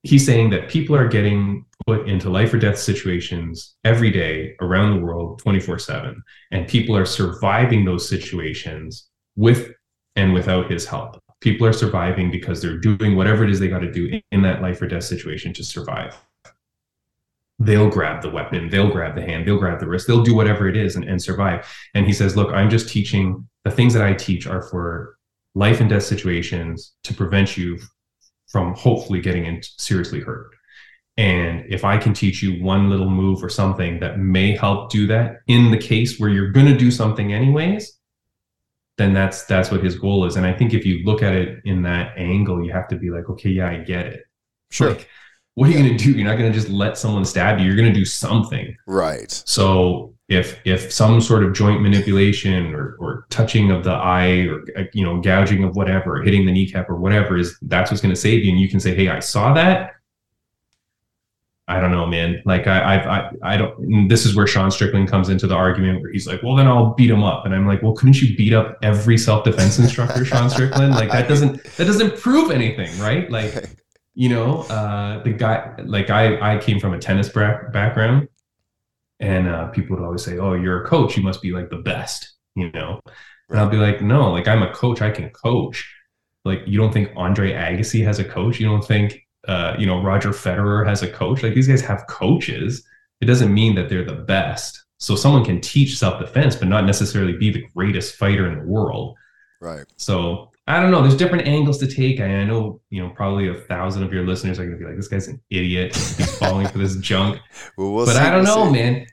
he's 0.04 0.26
saying 0.26 0.52
that 0.52 0.70
people 0.70 0.96
are 0.96 1.08
getting 1.08 1.66
put 1.88 2.08
into 2.08 2.30
life 2.30 2.54
or 2.54 2.60
death 2.60 2.78
situations 2.78 3.76
every 3.84 4.12
day 4.12 4.56
around 4.62 4.92
the 4.96 5.04
world, 5.04 5.40
twenty 5.40 5.60
four 5.60 5.80
seven, 5.80 6.22
and 6.52 6.68
people 6.68 6.96
are 6.96 7.06
surviving 7.06 7.84
those 7.86 8.08
situations 8.08 9.08
with 9.36 9.72
and 10.16 10.34
without 10.34 10.70
his 10.70 10.86
help. 10.86 11.20
People 11.42 11.66
are 11.66 11.74
surviving 11.74 12.30
because 12.30 12.62
they're 12.62 12.78
doing 12.78 13.16
whatever 13.16 13.44
it 13.44 13.50
is 13.50 13.60
they 13.60 13.68
got 13.68 13.80
to 13.80 13.92
do 13.92 14.22
in 14.32 14.42
that 14.44 14.62
life 14.62 14.82
or 14.82 14.88
death 14.88 15.04
situation 15.04 15.52
to 15.54 15.64
survive. 15.64 16.16
They'll 17.66 17.90
grab 17.90 18.22
the 18.22 18.30
weapon, 18.30 18.70
they'll 18.70 18.92
grab 18.92 19.16
the 19.16 19.22
hand, 19.22 19.48
they'll 19.48 19.60
grab 19.60 19.80
the 19.80 19.88
wrist, 19.88 20.08
they'll 20.08 20.24
do 20.24 20.36
whatever 20.36 20.68
it 20.68 20.76
is 20.76 20.96
and, 20.96 21.06
and 21.06 21.22
survive. 21.22 21.66
And 21.94 22.06
he 22.06 22.14
says, 22.14 22.36
Look, 22.36 22.52
I'm 22.52 22.70
just 22.70 22.90
teaching 22.90 23.48
the 23.64 23.72
things 23.72 23.94
that 23.94 24.04
I 24.04 24.14
teach 24.14 24.48
are 24.48 24.62
for 24.62 25.18
life 25.56 25.80
and 25.80 25.90
death 25.90 26.04
situations 26.04 26.94
to 27.04 27.14
prevent 27.14 27.56
you 27.58 27.80
from 28.48 28.74
hopefully 28.76 29.22
getting 29.22 29.46
in 29.46 29.62
seriously 29.78 30.20
hurt. 30.20 30.52
And 31.16 31.66
if 31.70 31.86
I 31.86 31.98
can 31.98 32.14
teach 32.14 32.42
you 32.42 32.64
one 32.64 32.90
little 32.90 33.10
move 33.10 33.44
or 33.44 33.50
something 33.50 34.00
that 34.00 34.20
may 34.20 34.56
help 34.56 34.90
do 34.90 35.06
that 35.08 35.38
in 35.48 35.70
the 35.70 35.78
case 35.78 36.20
where 36.20 36.30
you're 36.30 36.52
going 36.52 36.66
to 36.66 36.78
do 36.78 36.90
something 36.90 37.34
anyways, 37.34 38.00
then 38.98 39.14
that's 39.14 39.46
that's 39.46 39.72
what 39.72 39.84
his 39.84 39.98
goal 39.98 40.26
is. 40.26 40.36
And 40.36 40.46
I 40.46 40.54
think 40.54 40.74
if 40.74 40.86
you 40.86 41.04
look 41.04 41.22
at 41.22 41.34
it 41.34 41.62
in 41.66 41.84
that 41.84 42.18
angle, 42.18 42.64
you 42.64 42.72
have 42.72 42.88
to 42.90 42.96
be 42.96 43.10
like, 43.10 43.30
okay, 43.30 43.50
yeah, 43.50 43.70
I 43.70 43.78
get 43.78 44.08
it. 44.08 44.24
sure, 44.72 44.90
Like, 44.90 45.10
what 45.56 45.70
are 45.70 45.72
you 45.72 45.78
going 45.78 45.96
to 45.98 46.04
do? 46.04 46.12
You're 46.12 46.28
not 46.28 46.38
going 46.38 46.52
to 46.52 46.58
just 46.58 46.70
let 46.72 46.98
someone 46.98 47.26
stab 47.26 47.60
you. 47.60 47.66
You're 47.66 47.76
going 47.76 47.92
to 47.92 47.94
do 47.94 48.06
something. 48.06 48.76
right, 48.88 49.32
So 49.46 50.14
if 50.30 50.60
if 50.66 50.92
some 50.92 51.20
sort 51.22 51.44
of 51.44 51.54
joint 51.54 51.82
manipulation 51.82 52.74
or 52.74 52.96
or 53.00 53.26
touching 53.30 53.72
of 53.72 53.84
the 53.84 53.92
eye 53.92 54.48
or 54.48 54.64
uh, 54.78 54.84
you 54.94 55.04
know 55.04 55.20
gouging 55.20 55.64
of 55.64 55.76
whatever, 55.76 56.22
hitting 56.22 56.46
the 56.46 56.52
kneecap 56.52 56.90
or 56.90 56.96
whatever 56.96 57.38
is 57.38 57.58
that's 57.64 57.92
what's 57.92 58.02
going 58.02 58.14
to 58.14 58.20
save 58.20 58.44
you, 58.44 58.52
and 58.52 58.60
you 58.60 58.70
can 58.70 58.80
say, 58.80 58.96
hey, 58.96 59.10
I 59.10 59.20
saw 59.20 59.54
that. 59.54 59.92
I 61.68 61.80
don't 61.80 61.92
know, 61.92 62.06
man. 62.06 62.42
Like 62.46 62.68
I, 62.68 62.96
I've, 62.96 63.08
I, 63.08 63.54
I 63.54 63.58
don't. 63.58 63.78
and 63.80 64.12
This 64.12 64.26
is 64.26 64.36
where 64.36 64.46
Sean 64.46 64.70
Strickland 64.70 65.08
comes 65.10 65.30
into 65.30 65.48
the 65.48 65.56
argument 65.56 66.02
where 66.02 66.12
he's 66.12 66.28
like, 66.28 66.44
"Well, 66.44 66.56
then 66.56 66.68
I'll 66.68 66.94
beat 66.94 67.10
him 67.10 67.24
up," 67.24 67.46
and 67.46 67.56
I'm 67.56 67.66
like, 67.66 67.82
"Well, 67.82 67.94
couldn't 67.94 68.22
you 68.22 68.36
beat 68.36 68.54
up 68.54 68.78
every 68.82 69.18
self 69.18 69.46
defense 69.46 69.80
instructor, 69.80 70.26
Sean 70.26 70.50
Strickland? 70.50 70.96
Like 70.96 71.12
that 71.12 71.28
doesn't 71.30 71.64
that 71.64 71.86
doesn't 71.86 72.20
prove 72.20 72.52
anything, 72.52 72.98
right? 73.00 73.32
Like 73.32 73.70
you 74.16 74.30
know 74.30 74.62
uh 74.64 75.22
the 75.24 75.32
guy 75.32 75.74
like 75.86 76.10
i 76.10 76.56
i 76.56 76.58
came 76.60 76.80
from 76.80 76.94
a 76.94 77.00
tennis 77.00 77.30
bra- 77.30 77.70
background 77.72 78.28
and 79.20 79.48
uh 79.48 79.68
people 79.70 79.96
would 79.96 80.06
always 80.06 80.24
say 80.24 80.38
oh 80.38 80.54
you're 80.54 80.84
a 80.84 80.88
coach. 80.88 81.18
You 81.18 81.24
must 81.24 81.42
be 81.42 81.52
like 81.52 81.70
the 81.70 81.78
best 81.78 82.34
you 82.56 82.72
know? 82.72 83.00
And 83.50 83.60
i'll 83.60 83.70
be 83.70 83.78
like 83.78 84.02
no 84.02 84.32
like 84.32 84.48
i'm 84.48 84.62
a 84.64 84.72
coach. 84.74 85.02
I 85.02 85.10
can 85.12 85.30
coach. 85.32 85.92
Like 86.46 86.62
you 86.68 86.78
don't 86.78 86.92
think 86.94 87.10
andre 87.16 87.54
agassi 87.54 88.04
has 88.04 88.20
a 88.20 88.24
coach? 88.24 88.60
You 88.60 88.68
don't 88.68 88.86
think 88.86 89.20
uh 89.48 89.76
you 89.80 89.86
know 89.86 90.02
roger 90.02 90.30
federer 90.30 90.86
has 90.86 91.02
a 91.02 91.10
coach? 91.10 91.42
Like 91.42 91.56
these 91.56 91.68
guys 91.68 91.82
have 91.82 92.06
coaches. 92.08 92.84
It 93.22 93.26
doesn't 93.26 93.54
mean 93.54 93.76
that 93.76 93.90
they're 93.90 94.06
the 94.06 94.14
best. 94.14 94.84
So 95.00 95.16
someone 95.16 95.44
can 95.44 95.60
teach 95.60 95.98
self-defense 95.98 96.56
but 96.58 96.68
not 96.68 96.86
necessarily 96.86 97.34
be 97.34 97.50
the 97.52 97.66
greatest 97.76 98.16
fighter 98.16 98.46
in 98.48 98.60
the 98.60 98.66
world. 98.66 99.18
Right. 99.62 99.86
so 99.98 100.52
I 100.66 100.80
don't 100.80 100.92
know. 100.92 101.02
There's 101.02 101.18
different 101.18 101.46
angles 101.46 101.78
to 101.80 101.88
take. 101.88 102.22
I, 102.22 102.26
I 102.26 102.44
know, 102.46 102.80
you 102.90 103.02
know, 103.02 103.10
probably 103.10 103.50
a 103.50 103.54
thousand 103.54 104.04
of 104.04 104.14
your 104.14 104.26
listeners 104.26 104.60
are 104.60 104.66
going 104.66 104.78
to 104.78 104.80
be 104.80 104.86
like, 104.86 104.96
"This 104.96 105.10
guy's 105.10 105.28
an 105.28 105.42
idiot. 105.50 105.94
He's 105.94 106.38
falling 106.38 106.68
for 106.68 106.78
this 106.78 106.96
junk." 106.98 107.40
Well, 107.78 107.92
we'll 107.92 108.06
but 108.06 108.14
see, 108.14 108.20
I 108.20 108.30
don't 108.30 108.44
we'll 108.44 108.66
know, 108.66 108.74
see. 108.74 108.82
man. 108.82 109.06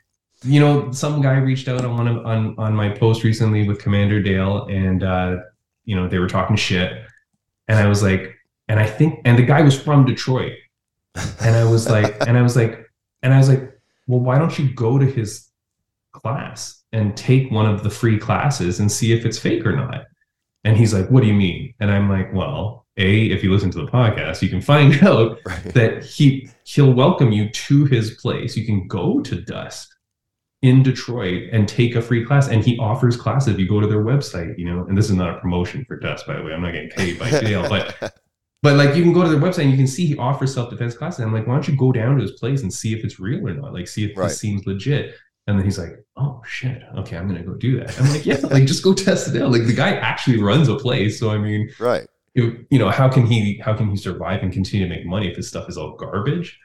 You 0.42 0.60
know, 0.60 0.92
some 0.92 1.20
guy 1.20 1.36
reached 1.36 1.68
out 1.68 1.84
on 1.84 1.96
one 1.96 2.08
of 2.08 2.24
on 2.24 2.54
on 2.58 2.74
my 2.74 2.90
post 2.90 3.24
recently 3.24 3.66
with 3.66 3.80
Commander 3.80 4.22
Dale, 4.22 4.66
and 4.66 5.02
uh, 5.02 5.38
you 5.84 5.96
know, 5.96 6.08
they 6.08 6.18
were 6.18 6.28
talking 6.28 6.56
shit, 6.56 6.92
and 7.68 7.78
I 7.78 7.86
was 7.88 8.02
like, 8.02 8.34
and 8.68 8.78
I 8.78 8.86
think, 8.86 9.20
and 9.24 9.36
the 9.36 9.42
guy 9.42 9.62
was 9.62 9.80
from 9.80 10.04
Detroit, 10.04 10.52
and 11.40 11.56
I 11.56 11.64
was 11.64 11.88
like, 11.88 12.16
and 12.26 12.38
I 12.38 12.42
was 12.42 12.54
like, 12.54 12.88
and 13.22 13.34
I 13.34 13.38
was 13.38 13.48
like, 13.48 13.72
well, 14.06 14.20
why 14.20 14.38
don't 14.38 14.56
you 14.58 14.72
go 14.72 14.98
to 14.98 15.06
his 15.06 15.48
class 16.12 16.82
and 16.92 17.16
take 17.16 17.50
one 17.50 17.66
of 17.66 17.82
the 17.82 17.90
free 17.90 18.18
classes 18.18 18.78
and 18.78 18.90
see 18.90 19.12
if 19.12 19.26
it's 19.26 19.38
fake 19.38 19.66
or 19.66 19.74
not? 19.74 20.04
And 20.64 20.76
he's 20.76 20.92
like, 20.92 21.10
what 21.10 21.22
do 21.22 21.26
you 21.26 21.34
mean? 21.34 21.74
And 21.80 21.90
I'm 21.90 22.08
like, 22.10 22.32
well, 22.34 22.86
a 22.96 23.26
if 23.30 23.42
you 23.42 23.52
listen 23.52 23.70
to 23.70 23.78
the 23.84 23.90
podcast, 23.90 24.42
you 24.42 24.48
can 24.48 24.60
find 24.60 25.02
out 25.02 25.38
Right. 25.46 25.74
that 25.74 26.04
he 26.04 26.48
he'll 26.64 26.92
welcome 26.92 27.32
you 27.32 27.48
to 27.50 27.84
his 27.86 28.12
place. 28.16 28.56
You 28.56 28.66
can 28.66 28.86
go 28.86 29.20
to 29.20 29.40
Dust 29.40 29.88
in 30.62 30.82
Detroit 30.82 31.48
and 31.52 31.66
take 31.66 31.94
a 31.94 32.02
free 32.02 32.22
class, 32.24 32.48
and 32.48 32.62
he 32.62 32.76
offers 32.78 33.16
classes. 33.16 33.54
If 33.54 33.58
you 33.60 33.66
go 33.68 33.80
to 33.80 33.86
their 33.86 34.04
website, 34.04 34.58
you 34.58 34.66
know, 34.66 34.84
and 34.84 34.98
this 34.98 35.06
is 35.08 35.16
not 35.16 35.34
a 35.34 35.40
promotion 35.40 35.84
for 35.86 35.98
Dust, 35.98 36.26
by 36.26 36.36
the 36.36 36.42
way. 36.42 36.52
I'm 36.52 36.60
not 36.60 36.72
getting 36.72 36.90
paid 36.90 37.18
by 37.18 37.30
Dale, 37.40 37.66
but 37.66 38.12
but 38.62 38.76
like 38.76 38.94
you 38.94 39.02
can 39.02 39.14
go 39.14 39.22
to 39.22 39.30
their 39.30 39.38
website 39.40 39.62
and 39.62 39.70
you 39.70 39.78
can 39.78 39.86
see 39.86 40.04
he 40.04 40.18
offers 40.18 40.52
self 40.52 40.68
defense 40.68 40.94
classes. 40.94 41.20
And 41.20 41.28
I'm 41.28 41.34
like, 41.34 41.46
why 41.46 41.54
don't 41.54 41.66
you 41.68 41.76
go 41.76 41.92
down 41.92 42.16
to 42.16 42.22
his 42.22 42.32
place 42.32 42.60
and 42.62 42.70
see 42.70 42.92
if 42.92 43.02
it's 43.02 43.18
real 43.18 43.48
or 43.48 43.54
not? 43.54 43.72
Like, 43.72 43.88
see 43.88 44.04
if 44.04 44.14
Right. 44.18 44.28
this 44.28 44.38
seems 44.38 44.66
legit. 44.66 45.14
And 45.50 45.58
then 45.58 45.66
he's 45.66 45.78
like, 45.78 46.04
oh 46.16 46.42
shit, 46.46 46.82
okay, 46.98 47.16
I'm 47.16 47.26
gonna 47.26 47.42
go 47.42 47.54
do 47.54 47.80
that. 47.80 47.98
I'm 48.00 48.08
like, 48.10 48.24
yeah, 48.24 48.38
like 48.50 48.66
just 48.66 48.82
go 48.82 48.94
test 48.94 49.34
it 49.34 49.42
out. 49.42 49.50
Like 49.50 49.66
the 49.66 49.74
guy 49.74 49.90
actually 49.96 50.40
runs 50.40 50.68
a 50.68 50.76
place, 50.76 51.18
so 51.18 51.30
I 51.30 51.38
mean, 51.38 51.70
right. 51.78 52.06
you 52.34 52.64
you 52.70 52.78
know, 52.78 52.90
how 52.90 53.08
can 53.08 53.26
he 53.26 53.58
how 53.58 53.74
can 53.74 53.90
he 53.90 53.96
survive 53.96 54.42
and 54.42 54.52
continue 54.52 54.86
to 54.86 54.94
make 54.94 55.06
money 55.06 55.28
if 55.28 55.36
his 55.36 55.48
stuff 55.48 55.68
is 55.68 55.76
all 55.76 55.96
garbage? 55.96 56.58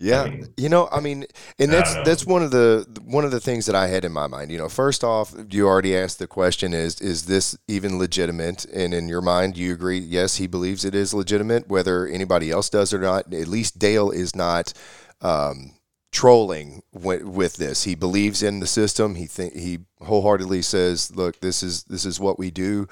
Yeah, 0.00 0.22
I 0.22 0.30
mean, 0.30 0.46
you 0.56 0.68
know, 0.68 0.88
I 0.90 0.98
mean, 0.98 1.24
and 1.58 1.72
that's 1.72 1.94
that's 2.04 2.26
one 2.26 2.42
of 2.42 2.50
the 2.50 2.84
one 3.04 3.24
of 3.24 3.30
the 3.30 3.40
things 3.40 3.66
that 3.66 3.76
I 3.76 3.86
had 3.86 4.04
in 4.04 4.12
my 4.12 4.26
mind. 4.26 4.50
You 4.50 4.58
know, 4.58 4.68
first 4.68 5.04
off, 5.04 5.32
you 5.50 5.68
already 5.68 5.96
asked 5.96 6.18
the 6.18 6.26
question: 6.26 6.74
is 6.74 7.00
is 7.00 7.26
this 7.26 7.56
even 7.68 7.98
legitimate? 7.98 8.64
And 8.66 8.92
in 8.92 9.08
your 9.08 9.22
mind, 9.22 9.56
you 9.56 9.72
agree? 9.72 9.98
Yes, 9.98 10.36
he 10.36 10.48
believes 10.48 10.84
it 10.84 10.96
is 10.96 11.14
legitimate. 11.14 11.68
Whether 11.68 12.08
anybody 12.08 12.50
else 12.50 12.68
does 12.68 12.92
or 12.92 12.98
not, 12.98 13.32
at 13.32 13.46
least 13.46 13.78
Dale 13.78 14.10
is 14.10 14.34
not 14.34 14.72
um, 15.20 15.73
trolling 16.14 16.82
with, 16.92 17.24
with 17.24 17.56
this. 17.56 17.82
He 17.82 17.96
believes 17.96 18.42
in 18.42 18.60
the 18.60 18.66
system. 18.68 19.16
He 19.16 19.26
think 19.26 19.54
he 19.54 19.80
wholeheartedly 20.00 20.62
says, 20.62 21.14
"Look, 21.14 21.40
this 21.40 21.62
is 21.62 21.82
this 21.84 22.06
is 22.06 22.20
what 22.20 22.38
we 22.38 22.50
do." 22.50 22.86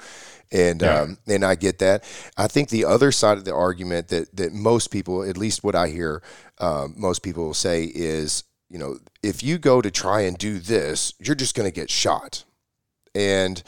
And 0.51 0.83
Yeah. 0.83 1.01
um, 1.01 1.17
and 1.25 1.43
I 1.45 1.55
get 1.55 1.79
that. 1.79 2.03
I 2.37 2.47
think 2.47 2.69
the 2.69 2.85
other 2.85 3.11
side 3.11 3.37
of 3.37 3.45
the 3.45 3.53
argument 3.55 4.09
that 4.09 4.35
that 4.35 4.51
most 4.53 4.91
people, 4.91 5.23
at 5.23 5.37
least 5.37 5.63
what 5.63 5.73
I 5.73 5.87
hear, 5.87 6.21
um, 6.59 6.95
most 6.97 7.23
people 7.23 7.45
will 7.45 7.53
say 7.53 7.85
is, 7.85 8.43
you 8.69 8.77
know, 8.77 8.99
if 9.23 9.41
you 9.41 9.57
go 9.57 9.81
to 9.81 9.89
try 9.89 10.21
and 10.21 10.37
do 10.37 10.59
this, 10.59 11.13
you're 11.17 11.35
just 11.35 11.55
going 11.55 11.67
to 11.67 11.73
get 11.81 11.89
shot. 11.89 12.43
And 13.15 13.63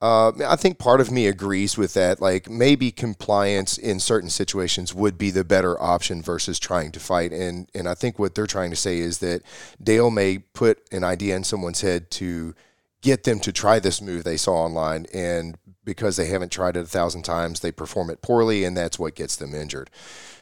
uh, 0.00 0.32
I 0.46 0.56
think 0.56 0.78
part 0.78 1.00
of 1.00 1.10
me 1.10 1.26
agrees 1.26 1.76
with 1.76 1.94
that. 1.94 2.20
Like 2.20 2.48
maybe 2.48 2.90
compliance 2.92 3.76
in 3.76 3.98
certain 3.98 4.30
situations 4.30 4.94
would 4.94 5.18
be 5.18 5.30
the 5.30 5.44
better 5.44 5.80
option 5.80 6.22
versus 6.22 6.58
trying 6.58 6.92
to 6.92 7.00
fight. 7.00 7.32
And 7.32 7.68
and 7.74 7.88
I 7.88 7.94
think 7.94 8.18
what 8.18 8.34
they're 8.34 8.46
trying 8.46 8.70
to 8.70 8.76
say 8.76 8.98
is 8.98 9.18
that 9.18 9.42
Dale 9.82 10.10
may 10.10 10.38
put 10.38 10.86
an 10.92 11.02
idea 11.02 11.34
in 11.34 11.44
someone's 11.44 11.80
head 11.80 12.10
to 12.12 12.54
get 13.00 13.24
them 13.24 13.40
to 13.40 13.52
try 13.52 13.78
this 13.78 14.00
move 14.00 14.24
they 14.24 14.36
saw 14.36 14.54
online, 14.54 15.06
and 15.12 15.56
because 15.84 16.16
they 16.16 16.26
haven't 16.26 16.52
tried 16.52 16.76
it 16.76 16.80
a 16.80 16.86
thousand 16.86 17.22
times, 17.22 17.60
they 17.60 17.72
perform 17.72 18.10
it 18.10 18.22
poorly, 18.22 18.64
and 18.64 18.76
that's 18.76 18.98
what 18.98 19.14
gets 19.14 19.36
them 19.36 19.54
injured. 19.54 19.90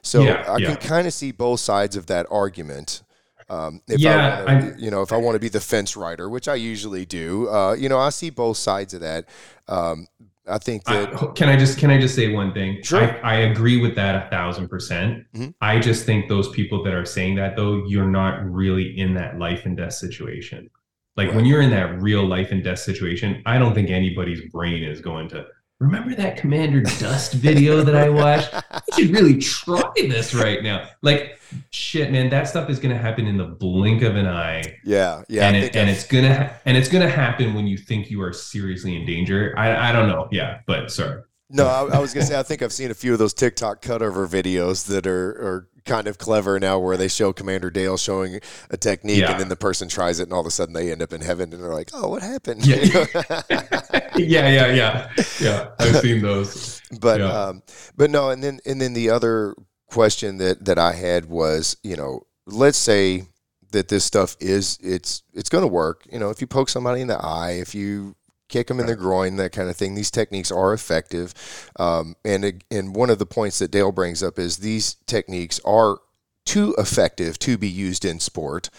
So 0.02 0.22
Yeah, 0.22 0.44
I 0.48 0.56
yeah. 0.58 0.68
can 0.68 0.76
kind 0.76 1.06
of 1.06 1.14
see 1.14 1.32
both 1.32 1.60
sides 1.60 1.96
of 1.96 2.06
that 2.06 2.26
argument. 2.30 3.02
Um, 3.48 3.80
if 3.86 4.00
Yeah, 4.00 4.44
I 4.46 4.54
wanna, 4.54 4.74
you 4.78 4.90
know, 4.90 5.02
if 5.02 5.12
I 5.12 5.16
want 5.16 5.36
to 5.36 5.38
be 5.38 5.48
the 5.48 5.60
fence 5.60 5.96
rider, 5.96 6.28
which 6.28 6.48
I 6.48 6.56
usually 6.56 7.06
do, 7.06 7.48
uh, 7.48 7.74
you 7.74 7.88
know, 7.88 7.98
I 7.98 8.10
see 8.10 8.30
both 8.30 8.56
sides 8.56 8.94
of 8.94 9.00
that. 9.02 9.26
Um, 9.68 10.08
I 10.48 10.58
think 10.58 10.84
that 10.84 11.14
I, 11.14 11.26
can 11.34 11.48
I 11.48 11.56
just 11.56 11.78
can 11.78 11.90
I 11.90 12.00
just 12.00 12.14
say 12.14 12.32
one 12.32 12.52
thing? 12.52 12.80
Sure. 12.82 13.02
I, 13.02 13.18
I 13.20 13.34
agree 13.38 13.80
with 13.80 13.96
that 13.96 14.26
a 14.26 14.30
thousand 14.30 14.68
percent. 14.68 15.24
Mhm. 15.34 15.54
I 15.60 15.80
just 15.80 16.06
think 16.06 16.28
those 16.28 16.48
people 16.50 16.84
that 16.84 16.94
are 16.94 17.04
saying 17.04 17.34
that 17.36 17.56
though, 17.56 17.84
you're 17.86 18.08
not 18.08 18.44
really 18.44 18.96
in 18.96 19.14
that 19.14 19.38
life 19.38 19.66
and 19.66 19.76
death 19.76 19.94
situation. 19.94 20.70
Like 21.16 21.34
when 21.34 21.46
you're 21.46 21.62
in 21.62 21.70
that 21.70 22.00
real 22.00 22.24
life 22.26 22.52
and 22.52 22.62
death 22.62 22.78
situation, 22.78 23.42
I 23.46 23.58
don't 23.58 23.74
think 23.74 23.90
anybody's 23.90 24.42
brain 24.52 24.84
is 24.84 25.00
going 25.00 25.28
to 25.30 25.46
remember 25.78 26.14
that 26.14 26.36
Commander 26.36 26.80
Dust 26.80 27.34
video 27.34 27.82
that 27.82 27.94
I 27.94 28.08
watched? 28.08 28.52
You 28.96 29.04
should 29.04 29.14
really 29.14 29.38
try 29.38 29.92
this 29.96 30.34
right 30.34 30.62
now. 30.62 30.88
Like, 31.02 31.38
shit, 31.70 32.10
man, 32.10 32.30
that 32.30 32.48
stuff 32.48 32.70
is 32.70 32.78
gonna 32.78 32.98
happen 32.98 33.26
in 33.26 33.36
the 33.36 33.44
blink 33.44 34.02
of 34.02 34.16
an 34.16 34.26
eye. 34.26 34.78
Yeah, 34.84 35.22
yeah, 35.28 35.46
and 35.46 35.56
it, 35.56 35.76
and 35.76 35.90
it's 35.90 36.06
gonna 36.06 36.58
and 36.64 36.76
it's 36.76 36.88
gonna 36.88 37.08
happen 37.08 37.54
when 37.54 37.66
you 37.66 37.76
think 37.76 38.10
you 38.10 38.22
are 38.22 38.32
seriously 38.32 38.96
in 38.96 39.06
danger. 39.06 39.54
I 39.56 39.90
I 39.90 39.92
don't 39.92 40.08
know. 40.08 40.28
Yeah, 40.30 40.60
but 40.66 40.90
sorry. 40.90 41.22
No, 41.48 41.66
I, 41.66 41.96
I 41.96 41.98
was 42.00 42.12
gonna 42.12 42.26
say 42.26 42.38
I 42.38 42.42
think 42.42 42.62
I've 42.62 42.72
seen 42.72 42.90
a 42.90 42.94
few 42.94 43.12
of 43.12 43.18
those 43.18 43.32
TikTok 43.34 43.80
cutover 43.82 44.26
videos 44.28 44.86
that 44.88 45.06
are, 45.06 45.28
are 45.30 45.68
kind 45.84 46.08
of 46.08 46.18
clever 46.18 46.58
now, 46.58 46.80
where 46.80 46.96
they 46.96 47.06
show 47.06 47.32
Commander 47.32 47.70
Dale 47.70 47.96
showing 47.96 48.40
a 48.70 48.76
technique, 48.76 49.20
Yeah. 49.20 49.30
and 49.30 49.40
then 49.40 49.48
the 49.48 49.54
person 49.56 49.88
tries 49.88 50.18
it, 50.18 50.24
and 50.24 50.32
all 50.32 50.40
of 50.40 50.46
a 50.46 50.50
sudden 50.50 50.74
they 50.74 50.90
end 50.90 51.02
up 51.02 51.12
in 51.12 51.20
heaven, 51.20 51.52
and 51.52 51.62
they're 51.62 51.72
like, 51.72 51.90
"Oh, 51.94 52.08
what 52.08 52.22
happened?" 52.22 52.66
Yeah. 52.66 53.06
Yeah, 54.18 54.48
yeah, 54.48 54.72
yeah, 54.72 55.10
yeah. 55.40 55.68
I've 55.78 55.96
seen 55.96 56.22
those. 56.22 56.80
but 57.00 57.20
Yeah. 57.20 57.26
um, 57.26 57.62
but 57.96 58.10
no, 58.10 58.30
and 58.30 58.42
then 58.42 58.60
and 58.64 58.80
then 58.80 58.94
the 58.94 59.10
other 59.10 59.54
question 59.90 60.38
that 60.38 60.64
that 60.64 60.78
I 60.78 60.92
had 60.94 61.26
was, 61.26 61.76
you 61.82 61.96
know, 61.96 62.26
let's 62.46 62.78
say 62.78 63.24
that 63.72 63.88
this 63.88 64.04
stuff 64.04 64.34
is 64.40 64.78
it's 64.82 65.22
it's 65.34 65.50
going 65.50 65.62
to 65.62 65.68
work. 65.68 66.06
You 66.10 66.18
know, 66.18 66.30
if 66.30 66.40
you 66.40 66.46
poke 66.46 66.70
somebody 66.70 67.02
in 67.02 67.08
the 67.08 67.18
eye, 67.22 67.58
if 67.60 67.74
you 67.74 68.16
kick 68.48 68.68
them 68.68 68.80
in 68.80 68.86
the 68.86 68.96
groin, 68.96 69.36
that 69.36 69.52
kind 69.52 69.68
of 69.68 69.76
thing, 69.76 69.94
these 69.94 70.10
techniques 70.10 70.50
are 70.50 70.72
effective. 70.72 71.34
Um, 71.78 72.16
and 72.24 72.64
and 72.70 72.94
one 72.94 73.10
of 73.10 73.18
the 73.18 73.26
points 73.26 73.58
that 73.58 73.70
Dale 73.70 73.92
brings 73.92 74.22
up 74.22 74.38
is 74.38 74.58
these 74.58 74.94
techniques 75.06 75.60
are 75.64 75.98
too 76.44 76.74
effective 76.78 77.38
to 77.40 77.58
be 77.58 77.68
used 77.68 78.04
in 78.04 78.20
sport. 78.20 78.70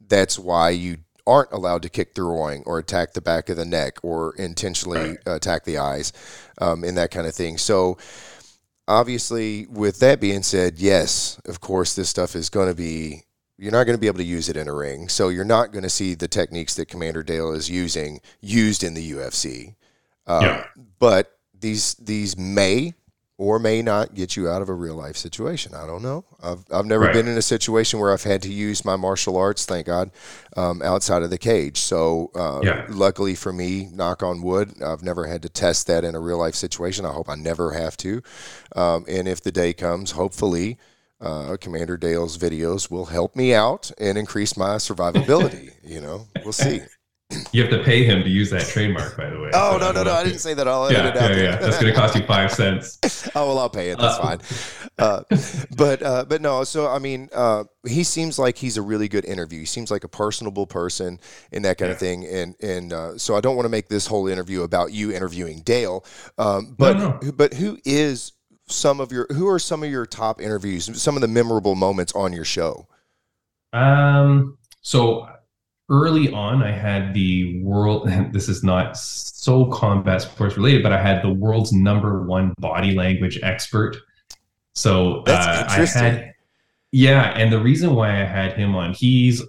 That's 0.00 0.38
why 0.38 0.70
you 0.70 0.98
aren't 1.26 1.52
allowed 1.52 1.82
to 1.82 1.88
kick 1.88 2.14
the 2.14 2.22
groin 2.22 2.62
or 2.66 2.78
attack 2.78 3.12
the 3.12 3.20
back 3.20 3.48
of 3.48 3.56
the 3.56 3.64
neck 3.64 3.98
or 4.02 4.34
intentionally 4.36 5.16
attack 5.26 5.64
the 5.64 5.78
eyes 5.78 6.12
um, 6.58 6.82
and 6.82 6.96
that 6.96 7.10
kind 7.10 7.26
of 7.26 7.34
thing. 7.34 7.58
So, 7.58 7.98
obviously, 8.88 9.66
with 9.66 10.00
that 10.00 10.20
being 10.20 10.42
said, 10.42 10.78
yes, 10.78 11.40
of 11.46 11.60
course, 11.60 11.94
this 11.94 12.08
stuff 12.08 12.34
is 12.34 12.48
going 12.48 12.68
to 12.68 12.74
be. 12.74 13.22
You're 13.62 13.70
not 13.70 13.84
going 13.84 13.96
to 13.96 14.00
be 14.00 14.08
able 14.08 14.18
to 14.18 14.24
use 14.24 14.48
it 14.48 14.56
in 14.56 14.66
a 14.66 14.74
ring, 14.74 15.08
so 15.08 15.28
you're 15.28 15.44
not 15.44 15.70
going 15.70 15.84
to 15.84 15.88
see 15.88 16.14
the 16.14 16.26
techniques 16.26 16.74
that 16.74 16.86
Commander 16.86 17.22
Dale 17.22 17.52
is 17.52 17.70
using 17.70 18.20
used 18.40 18.82
in 18.82 18.94
the 18.94 19.12
UFC. 19.12 19.76
Um, 20.26 20.44
Yeah. 20.46 20.62
But 20.98 21.38
these 21.60 21.94
these 21.94 22.36
may 22.36 22.94
or 23.38 23.60
may 23.60 23.80
not 23.80 24.14
get 24.14 24.36
you 24.36 24.48
out 24.48 24.62
of 24.62 24.68
a 24.68 24.74
real 24.74 24.96
life 24.96 25.16
situation. 25.16 25.74
I 25.76 25.86
don't 25.86 26.02
know. 26.02 26.24
I've 26.42 26.64
I've 26.72 26.86
never 26.86 27.04
Right. 27.04 27.12
been 27.12 27.28
in 27.28 27.38
a 27.38 27.42
situation 27.42 28.00
where 28.00 28.12
I've 28.12 28.24
had 28.24 28.42
to 28.42 28.52
use 28.52 28.84
my 28.84 28.96
martial 28.96 29.36
arts. 29.36 29.64
Thank 29.64 29.86
God, 29.86 30.10
um, 30.56 30.82
outside 30.82 31.22
of 31.22 31.30
the 31.30 31.38
cage. 31.38 31.78
So 31.78 32.32
uh, 32.34 32.62
Yeah. 32.64 32.82
luckily 32.88 33.36
for 33.36 33.52
me, 33.52 33.88
knock 33.92 34.24
on 34.24 34.42
wood, 34.42 34.82
I've 34.82 35.04
never 35.04 35.26
had 35.26 35.40
to 35.42 35.48
test 35.48 35.86
that 35.86 36.02
in 36.04 36.16
a 36.16 36.20
real 36.20 36.38
life 36.38 36.56
situation. 36.56 37.04
I 37.06 37.12
hope 37.12 37.28
I 37.28 37.36
never 37.36 37.72
have 37.72 37.96
to. 37.98 38.22
Um, 38.74 39.04
and 39.08 39.28
if 39.28 39.40
the 39.40 39.52
day 39.52 39.72
comes, 39.72 40.10
hopefully. 40.12 40.78
Uh, 41.22 41.56
Commander 41.60 41.96
Dale's 41.96 42.36
videos 42.36 42.90
will 42.90 43.06
help 43.06 43.36
me 43.36 43.54
out 43.54 43.90
and 43.98 44.18
increase 44.18 44.56
my 44.56 44.76
survivability. 44.76 45.70
you 45.84 46.00
know, 46.00 46.26
we'll 46.44 46.52
see. 46.52 46.82
You 47.52 47.62
have 47.62 47.70
to 47.70 47.82
pay 47.82 48.04
him 48.04 48.22
to 48.24 48.28
use 48.28 48.50
that 48.50 48.66
trademark, 48.66 49.16
by 49.16 49.30
the 49.30 49.40
way. 49.40 49.50
Oh 49.54 49.78
So 49.78 49.78
no, 49.78 49.92
no, 49.92 50.02
no! 50.02 50.10
know 50.10 50.12
I 50.12 50.24
didn't 50.24 50.40
say 50.40 50.52
that. 50.54 50.68
I'll 50.68 50.86
edit 50.86 50.98
Yeah, 51.04 51.08
it 51.08 51.16
out. 51.16 51.30
yeah, 51.30 51.34
there. 51.34 51.44
yeah. 51.44 51.56
That's 51.56 51.78
gonna 51.78 51.94
cost 51.94 52.14
you 52.14 52.26
five 52.26 52.52
cents. 52.52 52.98
oh 53.34 53.46
well, 53.46 53.58
I'll 53.58 53.70
pay 53.70 53.90
it. 53.90 53.98
That's 53.98 54.18
Uh, 54.18 54.22
fine. 54.22 54.40
Uh, 54.98 55.22
but 55.70 56.02
uh, 56.02 56.24
but 56.28 56.42
no. 56.42 56.64
So 56.64 56.88
I 56.88 56.98
mean, 56.98 57.30
uh, 57.32 57.64
he 57.88 58.04
seems 58.04 58.38
like 58.38 58.58
he's 58.58 58.76
a 58.76 58.82
really 58.82 59.08
good 59.08 59.24
interview. 59.24 59.60
He 59.60 59.66
seems 59.66 59.90
like 59.90 60.04
a 60.04 60.08
personable 60.08 60.66
person 60.66 61.20
and 61.52 61.64
that 61.64 61.78
kind 61.78 61.90
of 61.90 61.98
thing. 61.98 62.26
And 62.26 62.54
and 62.60 62.92
uh, 62.92 63.16
so 63.18 63.34
I 63.34 63.40
don't 63.40 63.56
want 63.56 63.64
to 63.64 63.70
make 63.70 63.88
this 63.88 64.06
whole 64.06 64.28
interview 64.28 64.62
about 64.62 64.92
you 64.92 65.10
interviewing 65.12 65.60
Dale. 65.62 66.04
Um, 66.36 66.74
but 66.78 66.98
no. 66.98 67.32
but 67.32 67.54
who 67.54 67.78
is 67.86 68.32
some 68.72 69.00
of 69.00 69.12
your 69.12 69.26
who 69.32 69.48
are 69.48 69.58
some 69.58 69.82
of 69.82 69.90
your 69.90 70.06
top 70.06 70.40
interviews? 70.40 71.00
Some 71.00 71.16
of 71.16 71.20
the 71.20 71.28
memorable 71.28 71.74
moments 71.74 72.12
on 72.14 72.32
your 72.32 72.44
show. 72.44 72.86
Um, 73.72 74.58
so 74.82 75.28
early 75.88 76.32
on, 76.32 76.62
I 76.62 76.72
had 76.72 77.14
the 77.14 77.62
world. 77.62 78.10
This 78.32 78.48
is 78.48 78.64
not 78.64 78.96
so 78.96 79.66
combat 79.66 80.22
sports 80.22 80.56
related, 80.56 80.82
but 80.82 80.92
I 80.92 81.00
had 81.00 81.22
the 81.22 81.32
world's 81.32 81.72
number 81.72 82.22
one 82.22 82.54
body 82.58 82.94
language 82.94 83.38
expert. 83.42 83.96
So 84.74 85.22
That's 85.26 85.46
uh, 85.46 85.50
I 85.68 85.72
interesting. 85.74 86.02
had, 86.02 86.34
yeah, 86.92 87.34
and 87.36 87.52
the 87.52 87.60
reason 87.60 87.94
why 87.94 88.10
I 88.22 88.24
had 88.24 88.54
him 88.54 88.74
on, 88.74 88.94
he's 88.94 89.42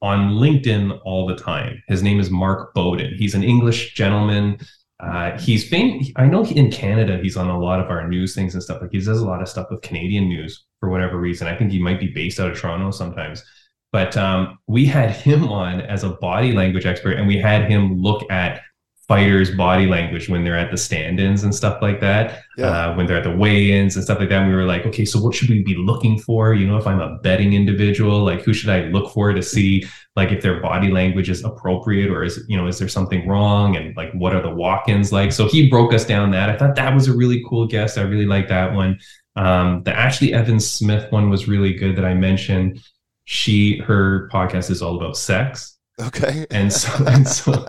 on 0.00 0.32
LinkedIn 0.32 1.00
all 1.04 1.26
the 1.26 1.36
time. 1.36 1.82
His 1.88 2.02
name 2.02 2.20
is 2.20 2.30
Mark 2.30 2.74
Bowden. 2.74 3.14
He's 3.16 3.34
an 3.34 3.42
English 3.42 3.94
gentleman. 3.94 4.58
Uh, 5.02 5.36
he's 5.36 5.68
been, 5.68 6.00
I 6.14 6.26
know 6.26 6.44
in 6.44 6.70
Canada, 6.70 7.18
he's 7.20 7.36
on 7.36 7.48
a 7.48 7.58
lot 7.58 7.80
of 7.80 7.90
our 7.90 8.06
news 8.08 8.34
things 8.34 8.54
and 8.54 8.62
stuff. 8.62 8.80
Like 8.80 8.92
he 8.92 8.98
does 8.98 9.20
a 9.20 9.26
lot 9.26 9.42
of 9.42 9.48
stuff 9.48 9.66
with 9.70 9.82
Canadian 9.82 10.28
news 10.28 10.64
for 10.78 10.90
whatever 10.90 11.18
reason. 11.18 11.48
I 11.48 11.56
think 11.56 11.72
he 11.72 11.80
might 11.80 11.98
be 11.98 12.12
based 12.12 12.38
out 12.38 12.50
of 12.50 12.56
Toronto 12.56 12.92
sometimes. 12.92 13.42
But 13.90 14.16
um, 14.16 14.58
we 14.68 14.86
had 14.86 15.10
him 15.10 15.48
on 15.48 15.80
as 15.80 16.04
a 16.04 16.10
body 16.10 16.52
language 16.52 16.86
expert, 16.86 17.18
and 17.18 17.26
we 17.26 17.36
had 17.36 17.68
him 17.68 18.00
look 18.00 18.30
at 18.30 18.62
fighters' 19.08 19.50
body 19.50 19.86
language 19.86 20.28
when 20.28 20.44
they're 20.44 20.56
at 20.56 20.70
the 20.70 20.76
stand-ins 20.78 21.42
and 21.42 21.54
stuff 21.54 21.82
like 21.82 22.00
that. 22.00 22.42
Yeah. 22.56 22.66
Uh, 22.66 22.94
when 22.94 23.06
they're 23.06 23.18
at 23.18 23.24
the 23.24 23.36
weigh-ins 23.36 23.96
and 23.96 24.04
stuff 24.04 24.20
like 24.20 24.28
that. 24.28 24.42
And 24.42 24.50
we 24.50 24.54
were 24.54 24.64
like, 24.64 24.86
okay, 24.86 25.04
so 25.04 25.20
what 25.20 25.34
should 25.34 25.50
we 25.50 25.62
be 25.62 25.74
looking 25.74 26.18
for? 26.18 26.54
You 26.54 26.66
know, 26.66 26.76
if 26.76 26.86
I'm 26.86 27.00
a 27.00 27.18
betting 27.18 27.52
individual, 27.52 28.22
like 28.22 28.42
who 28.42 28.54
should 28.54 28.70
I 28.70 28.82
look 28.84 29.12
for 29.12 29.32
to 29.32 29.42
see 29.42 29.84
like 30.14 30.30
if 30.30 30.42
their 30.42 30.60
body 30.60 30.90
language 30.90 31.30
is 31.30 31.42
appropriate 31.42 32.10
or 32.10 32.22
is 32.22 32.44
you 32.48 32.56
know 32.56 32.66
is 32.66 32.78
there 32.78 32.88
something 32.88 33.26
wrong 33.26 33.76
and 33.76 33.96
like 33.96 34.12
what 34.12 34.34
are 34.34 34.42
the 34.42 34.50
walk-ins 34.50 35.12
like? 35.12 35.32
So 35.32 35.48
he 35.48 35.70
broke 35.70 35.94
us 35.94 36.04
down 36.04 36.30
that. 36.32 36.50
I 36.50 36.56
thought 36.56 36.76
that 36.76 36.94
was 36.94 37.08
a 37.08 37.16
really 37.16 37.42
cool 37.48 37.66
guest. 37.66 37.98
I 37.98 38.02
really 38.02 38.26
like 38.26 38.48
that 38.48 38.72
one. 38.74 38.98
Um, 39.36 39.82
the 39.84 39.92
ashlee 39.92 40.32
evans 40.32 40.70
smith 40.70 41.10
one 41.10 41.30
was 41.30 41.48
really 41.48 41.72
good 41.72 41.96
that 41.96 42.04
i 42.04 42.14
mentioned. 42.14 42.80
She 43.24 43.78
her 43.78 44.28
podcast 44.32 44.70
is 44.70 44.82
all 44.82 44.96
about 44.96 45.16
sex. 45.16 45.78
Okay. 46.00 46.46
and 46.50 46.70
so 46.72 47.04
and 47.06 47.26
so 47.26 47.66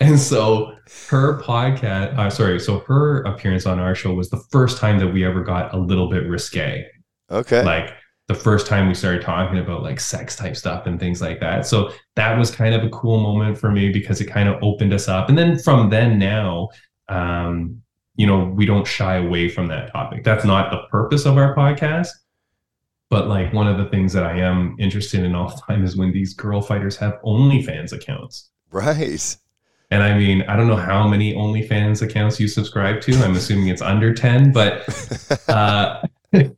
and 0.00 0.18
so 0.18 0.72
her 1.08 1.40
podcast 1.42 2.16
uh, 2.16 2.30
sorry 2.30 2.58
so 2.60 2.80
her 2.80 3.22
appearance 3.22 3.66
on 3.66 3.78
our 3.78 3.94
show 3.94 4.14
was 4.14 4.30
the 4.30 4.42
first 4.50 4.78
time 4.78 4.98
that 4.98 5.08
we 5.08 5.24
ever 5.24 5.42
got 5.42 5.74
a 5.74 5.78
little 5.78 6.08
bit 6.08 6.26
risque. 6.26 6.86
Okay. 7.30 7.62
like 7.62 7.94
the 8.26 8.34
first 8.34 8.66
time 8.66 8.88
we 8.88 8.94
started 8.94 9.22
talking 9.22 9.58
about 9.58 9.82
like 9.82 10.00
sex 10.00 10.34
type 10.34 10.56
stuff 10.56 10.86
and 10.86 10.98
things 10.98 11.20
like 11.20 11.40
that. 11.40 11.66
So 11.66 11.92
that 12.16 12.38
was 12.38 12.50
kind 12.50 12.74
of 12.74 12.82
a 12.82 12.88
cool 12.88 13.20
moment 13.20 13.58
for 13.58 13.70
me 13.70 13.90
because 13.92 14.20
it 14.20 14.26
kind 14.26 14.48
of 14.48 14.62
opened 14.62 14.94
us 14.94 15.08
up. 15.08 15.28
And 15.28 15.36
then 15.36 15.58
from 15.58 15.90
then 15.90 16.18
now, 16.18 16.70
um, 17.08 17.82
you 18.16 18.26
know, 18.26 18.44
we 18.44 18.64
don't 18.64 18.86
shy 18.86 19.16
away 19.16 19.48
from 19.48 19.66
that 19.68 19.92
topic. 19.92 20.24
That's 20.24 20.44
not 20.44 20.70
the 20.70 20.88
purpose 20.90 21.26
of 21.26 21.36
our 21.36 21.54
podcast. 21.54 22.08
But 23.10 23.28
like 23.28 23.52
one 23.52 23.68
of 23.68 23.76
the 23.76 23.90
things 23.90 24.12
that 24.14 24.24
I 24.24 24.38
am 24.38 24.76
interested 24.78 25.22
in 25.22 25.34
all 25.34 25.48
the 25.48 25.60
time 25.66 25.84
is 25.84 25.96
when 25.96 26.10
these 26.10 26.32
girl 26.32 26.62
fighters 26.62 26.96
have 26.96 27.20
OnlyFans 27.24 27.92
accounts. 27.92 28.50
right. 28.70 29.36
And 29.90 30.02
I 30.02 30.16
mean, 30.16 30.42
I 30.48 30.56
don't 30.56 30.66
know 30.66 30.76
how 30.76 31.06
many 31.06 31.34
OnlyFans 31.34 32.02
accounts 32.02 32.40
you 32.40 32.48
subscribe 32.48 33.00
to. 33.02 33.14
I'm 33.16 33.36
assuming 33.36 33.68
it's 33.68 33.82
under 33.82 34.14
10, 34.14 34.50
but 34.50 34.82
uh, 35.48 36.02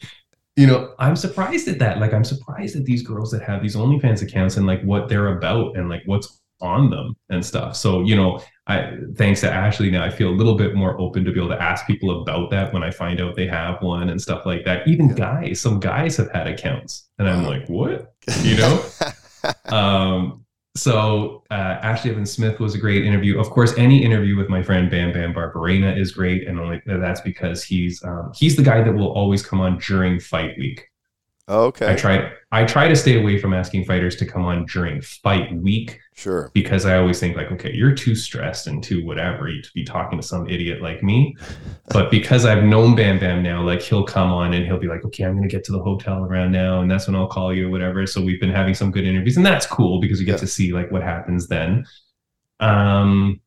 you 0.56 0.66
know, 0.66 0.94
I'm 0.98 1.16
surprised 1.16 1.68
at 1.68 1.78
that. 1.80 1.98
Like, 1.98 2.14
I'm 2.14 2.24
surprised 2.24 2.76
at 2.76 2.84
these 2.84 3.02
girls 3.02 3.30
that 3.30 3.42
have 3.42 3.62
these 3.62 3.76
OnlyFans 3.76 4.22
accounts 4.22 4.56
and 4.56 4.66
like 4.66 4.82
what 4.82 5.08
they're 5.08 5.36
about 5.36 5.76
and 5.76 5.88
like 5.88 6.02
what's 6.06 6.40
on 6.62 6.88
them 6.88 7.14
and 7.28 7.44
stuff. 7.44 7.76
So, 7.76 8.00
you 8.00 8.16
know, 8.16 8.42
I 8.66 8.96
thanks 9.16 9.42
to 9.42 9.48
Ashlee 9.48 9.92
now, 9.92 10.02
I 10.02 10.10
feel 10.10 10.30
a 10.30 10.34
little 10.34 10.56
bit 10.56 10.74
more 10.74 10.98
open 10.98 11.24
to 11.24 11.32
be 11.32 11.38
able 11.38 11.50
to 11.50 11.62
ask 11.62 11.86
people 11.86 12.22
about 12.22 12.50
that 12.50 12.72
when 12.72 12.82
I 12.82 12.90
find 12.90 13.20
out 13.20 13.36
they 13.36 13.46
have 13.46 13.82
one 13.82 14.08
and 14.08 14.20
stuff 14.20 14.46
like 14.46 14.64
that. 14.64 14.88
Even 14.88 15.14
guys, 15.14 15.60
some 15.60 15.78
guys 15.78 16.16
have 16.16 16.30
had 16.32 16.46
accounts, 16.46 17.08
and 17.18 17.28
I'm 17.28 17.44
like, 17.46 17.68
what? 17.68 18.14
You 18.40 18.56
know? 18.56 18.84
um, 19.76 20.45
so 20.76 21.42
uh, 21.50 21.78
Ashlee 21.80 22.10
Evans 22.10 22.30
Smith 22.30 22.60
was 22.60 22.74
a 22.74 22.78
great 22.78 23.04
interview. 23.04 23.40
Of 23.40 23.50
course, 23.50 23.74
any 23.76 24.04
interview 24.04 24.36
with 24.36 24.48
my 24.48 24.62
friend 24.62 24.90
Bam 24.90 25.12
Bam 25.12 25.34
Barberena 25.34 25.98
is 25.98 26.12
great, 26.12 26.46
and 26.46 26.60
only 26.60 26.82
that's 26.86 27.20
because 27.20 27.64
he's 27.64 28.02
um, 28.04 28.32
he's 28.34 28.56
the 28.56 28.62
guy 28.62 28.82
that 28.82 28.92
will 28.92 29.12
always 29.12 29.44
come 29.44 29.60
on 29.60 29.78
during 29.78 30.20
fight 30.20 30.56
week. 30.58 30.86
okay. 31.48 31.92
I 31.92 31.96
try 31.96 32.32
I 32.52 32.64
try 32.64 32.88
to 32.88 32.96
stay 32.96 33.20
away 33.20 33.38
from 33.38 33.54
asking 33.54 33.84
fighters 33.84 34.16
to 34.16 34.26
come 34.26 34.44
on 34.44 34.66
during 34.66 35.00
fight 35.00 35.54
week 35.56 35.98
Sure. 36.16 36.50
because 36.54 36.86
I 36.86 36.96
always 36.96 37.20
think 37.20 37.36
like, 37.36 37.52
okay, 37.52 37.72
you're 37.74 37.94
too 37.94 38.14
stressed 38.14 38.66
and 38.68 38.82
too 38.82 39.04
whatever 39.04 39.48
to 39.48 39.70
be 39.74 39.84
talking 39.84 40.18
to 40.18 40.26
some 40.26 40.48
idiot 40.48 40.80
like 40.80 41.02
me. 41.02 41.36
But 41.90 42.10
because 42.10 42.46
I've 42.46 42.64
known 42.64 42.96
Bam 42.96 43.18
Bam 43.18 43.42
now, 43.42 43.62
like 43.62 43.82
he'll 43.82 44.02
come 44.04 44.32
on 44.32 44.54
and 44.54 44.64
he'll 44.64 44.78
be 44.78 44.88
like, 44.88 45.04
okay, 45.04 45.24
I'm 45.24 45.34
gonna 45.36 45.46
get 45.46 45.62
to 45.64 45.72
the 45.72 45.78
hotel 45.82 46.24
around 46.24 46.52
now, 46.52 46.80
and 46.80 46.90
that's 46.90 47.06
when 47.06 47.14
I'll 47.16 47.26
call 47.28 47.52
you 47.54 47.68
or 47.68 47.70
whatever. 47.70 48.06
So 48.06 48.22
we've 48.22 48.40
been 48.40 48.50
having 48.50 48.72
some 48.74 48.90
good 48.90 49.04
interviews, 49.04 49.36
and 49.36 49.44
that's 49.44 49.66
cool 49.66 50.00
because 50.00 50.18
we 50.18 50.24
get 50.24 50.32
Yeah. 50.32 50.38
to 50.38 50.46
see 50.46 50.72
like 50.72 50.90
what 50.90 51.02
happens 51.02 51.48
then. 51.48 51.84
Um 52.60 53.40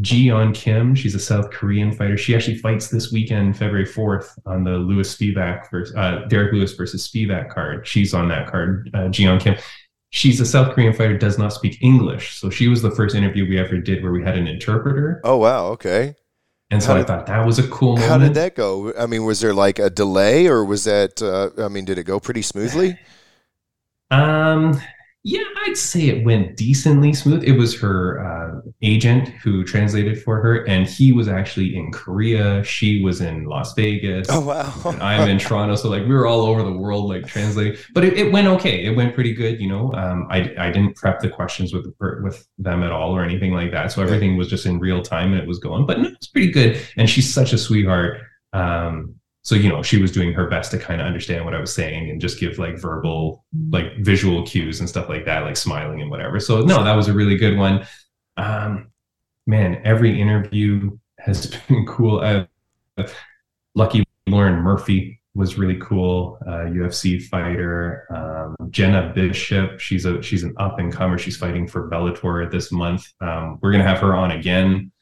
Jiyeon 0.00 0.54
Kim, 0.54 0.94
she's 0.94 1.14
a 1.14 1.18
South 1.20 1.50
Korean 1.50 1.92
fighter. 1.92 2.16
She 2.16 2.34
actually 2.34 2.56
fights 2.56 2.88
this 2.88 3.12
weekend, 3.12 3.56
February 3.58 3.84
4th, 3.84 4.30
on 4.46 4.64
the 4.64 4.70
Lewis 4.72 5.14
Spivac 5.14 5.70
versus 5.70 5.94
uh, 5.94 6.24
Derek 6.28 6.54
Lewis 6.54 6.72
versus 6.72 7.06
Spivac 7.06 7.50
card. 7.50 7.86
She's 7.86 8.14
on 8.14 8.26
that 8.28 8.48
card, 8.50 8.90
uh, 8.94 9.08
Jiyeon 9.10 9.38
Kim 9.38 9.54
she's 10.12 10.40
a 10.40 10.46
South 10.46 10.72
Korean 10.74 10.92
fighter, 10.92 11.18
does 11.18 11.36
not 11.38 11.52
speak 11.52 11.82
English. 11.82 12.38
So 12.38 12.48
she 12.48 12.68
was 12.68 12.80
the 12.80 12.90
first 12.92 13.14
interview 13.16 13.48
we 13.48 13.58
ever 13.58 13.78
did 13.78 14.02
where 14.02 14.12
we 14.12 14.22
had 14.22 14.38
an 14.38 14.46
interpreter. 14.46 15.20
Oh 15.24 15.36
wow. 15.38 15.66
Okay. 15.68 16.14
And 16.70 16.82
so 16.82 16.88
How 16.88 16.94
I 16.94 16.98
did- 16.98 17.06
thought 17.08 17.26
that 17.26 17.44
was 17.44 17.58
a 17.58 17.68
cool 17.68 17.96
moment. 17.96 18.08
How 18.10 18.16
did 18.18 18.34
that 18.34 18.54
go? 18.54 18.94
I 18.98 19.04
mean, 19.06 19.24
was 19.24 19.40
there 19.40 19.52
like 19.52 19.78
a 19.78 19.90
delay, 19.90 20.46
or 20.46 20.64
was 20.64 20.84
that? 20.84 21.20
Uh, 21.20 21.50
I 21.62 21.68
mean, 21.68 21.84
did 21.84 21.98
it 21.98 22.04
go 22.04 22.18
pretty 22.20 22.40
smoothly? 22.42 22.98
Um, 24.10 24.80
yeah, 25.24 25.44
I'd 25.66 25.76
say 25.76 26.08
it 26.08 26.24
went 26.24 26.56
decently 26.56 27.12
smooth. 27.12 27.44
It 27.44 27.52
was 27.52 27.78
her 27.80 28.18
uh, 28.18 28.60
agent 28.82 29.28
who 29.28 29.62
translated 29.62 30.20
for 30.20 30.42
her, 30.42 30.64
and 30.66 30.84
he 30.84 31.12
was 31.12 31.28
actually 31.28 31.76
in 31.76 31.92
Korea. 31.92 32.64
She 32.64 33.04
was 33.04 33.20
in 33.20 33.44
Las 33.44 33.72
Vegas. 33.74 34.26
Oh 34.30 34.40
wow! 34.40 34.72
and 34.84 35.00
I'm 35.00 35.28
in 35.28 35.38
Toronto, 35.38 35.76
so 35.76 35.88
like 35.88 36.02
we 36.02 36.14
were 36.14 36.26
all 36.26 36.40
over 36.40 36.64
the 36.64 36.72
world 36.72 37.08
like 37.08 37.24
translating. 37.28 37.76
But 37.94 38.04
it, 38.04 38.14
it 38.14 38.32
went 38.32 38.48
okay. 38.48 38.84
It 38.84 38.96
went 38.96 39.14
pretty 39.14 39.32
good. 39.32 39.60
You 39.60 39.68
know, 39.68 39.92
um, 39.92 40.26
I 40.28 40.52
I 40.58 40.72
didn't 40.72 40.96
prep 40.96 41.20
the 41.20 41.28
questions 41.28 41.72
with 41.72 41.86
with 42.00 42.48
them 42.58 42.82
at 42.82 42.90
all 42.90 43.16
or 43.16 43.22
anything 43.22 43.52
like 43.52 43.70
that. 43.70 43.92
So 43.92 44.02
everything 44.02 44.36
was 44.36 44.48
just 44.48 44.66
in 44.66 44.80
real 44.80 45.02
time 45.02 45.32
and 45.32 45.40
it 45.40 45.46
was 45.46 45.60
going. 45.60 45.86
But 45.86 46.00
no, 46.00 46.08
it's 46.08 46.26
pretty 46.26 46.50
good. 46.50 46.80
And 46.96 47.08
she's 47.08 47.32
such 47.32 47.52
a 47.52 47.58
sweetheart. 47.58 48.20
Um, 48.52 49.14
so 49.42 49.56
you 49.56 49.68
know, 49.68 49.82
she 49.82 50.00
was 50.00 50.12
doing 50.12 50.32
her 50.32 50.46
best 50.46 50.70
to 50.70 50.78
kind 50.78 51.00
of 51.00 51.06
understand 51.06 51.44
what 51.44 51.54
I 51.54 51.60
was 51.60 51.74
saying 51.74 52.10
and 52.10 52.20
just 52.20 52.38
give 52.38 52.58
like 52.58 52.78
verbal, 52.78 53.44
like 53.70 53.96
visual 53.98 54.46
cues 54.46 54.78
and 54.78 54.88
stuff 54.88 55.08
like 55.08 55.24
that, 55.24 55.42
like 55.42 55.56
smiling 55.56 56.00
and 56.00 56.10
whatever. 56.10 56.38
So 56.38 56.62
no, 56.62 56.84
that 56.84 56.94
was 56.94 57.08
a 57.08 57.12
really 57.12 57.36
good 57.36 57.58
one. 57.58 57.84
Um, 58.36 58.92
man, 59.46 59.82
every 59.84 60.20
interview 60.20 60.96
has 61.18 61.46
been 61.68 61.84
cool. 61.86 62.20
Uh, 62.20 62.44
Lucky 63.74 64.04
Lauren 64.28 64.62
Murphy 64.62 65.20
was 65.34 65.58
really 65.58 65.78
cool, 65.80 66.38
uh, 66.46 66.66
UFC 66.66 67.20
fighter. 67.20 68.06
Um, 68.14 68.70
Jena 68.70 69.12
Bishop, 69.12 69.80
she's 69.80 70.04
a 70.04 70.22
she's 70.22 70.44
an 70.44 70.54
up 70.58 70.78
and 70.78 70.92
comer. 70.92 71.18
She's 71.18 71.36
fighting 71.36 71.66
for 71.66 71.90
Bellator 71.90 72.48
this 72.48 72.70
month. 72.70 73.12
Um, 73.20 73.58
we're 73.60 73.72
gonna 73.72 73.82
have 73.82 73.98
her 74.00 74.14
on 74.14 74.30
again 74.30 74.92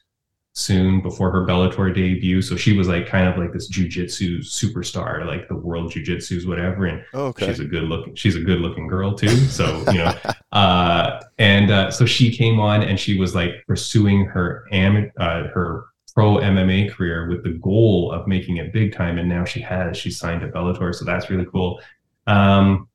soon 0.53 1.01
before 1.01 1.31
her 1.31 1.45
Bellator 1.45 1.93
debut. 1.95 2.41
So 2.41 2.55
she 2.57 2.75
was 2.77 2.87
like 2.87 3.07
kind 3.07 3.27
of 3.27 3.37
like 3.37 3.53
this 3.53 3.69
jujitsu 3.71 4.39
superstar, 4.39 5.25
like 5.25 5.47
the 5.47 5.55
world 5.55 5.91
jujitsu's 5.91 6.45
whatever. 6.45 6.85
And 6.85 7.03
Oh, 7.13 7.27
okay. 7.27 7.47
she's 7.47 7.59
a 7.61 7.65
good 7.65 7.83
looking 7.83 8.15
she's 8.15 8.35
a 8.35 8.41
good 8.41 8.59
looking 8.59 8.87
girl 8.87 9.13
too 9.13 9.29
so 9.29 9.83
you 9.91 9.99
know 9.99 10.13
uh 10.51 11.21
and 11.37 11.71
uh 11.71 11.89
so 11.91 12.05
she 12.05 12.35
came 12.35 12.59
on 12.59 12.81
and 12.83 12.99
she 12.99 13.17
was 13.17 13.33
like 13.33 13.51
pursuing 13.67 14.25
her 14.25 14.65
am 14.71 15.09
uh, 15.19 15.43
her 15.53 15.85
pro 16.13 16.35
mma 16.37 16.91
career 16.91 17.29
with 17.29 17.43
the 17.43 17.51
goal 17.61 18.11
of 18.11 18.27
making 18.27 18.57
it 18.57 18.73
big 18.73 18.93
time 18.93 19.17
and 19.17 19.29
now 19.29 19.45
she 19.45 19.61
has 19.61 19.95
she 19.97 20.11
signed 20.11 20.41
to 20.41 20.47
bellator 20.49 20.93
so 20.93 21.05
that's 21.05 21.29
really 21.29 21.45
cool 21.51 21.79
um 22.27 22.87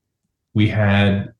we 0.53 0.69
had 0.69 1.33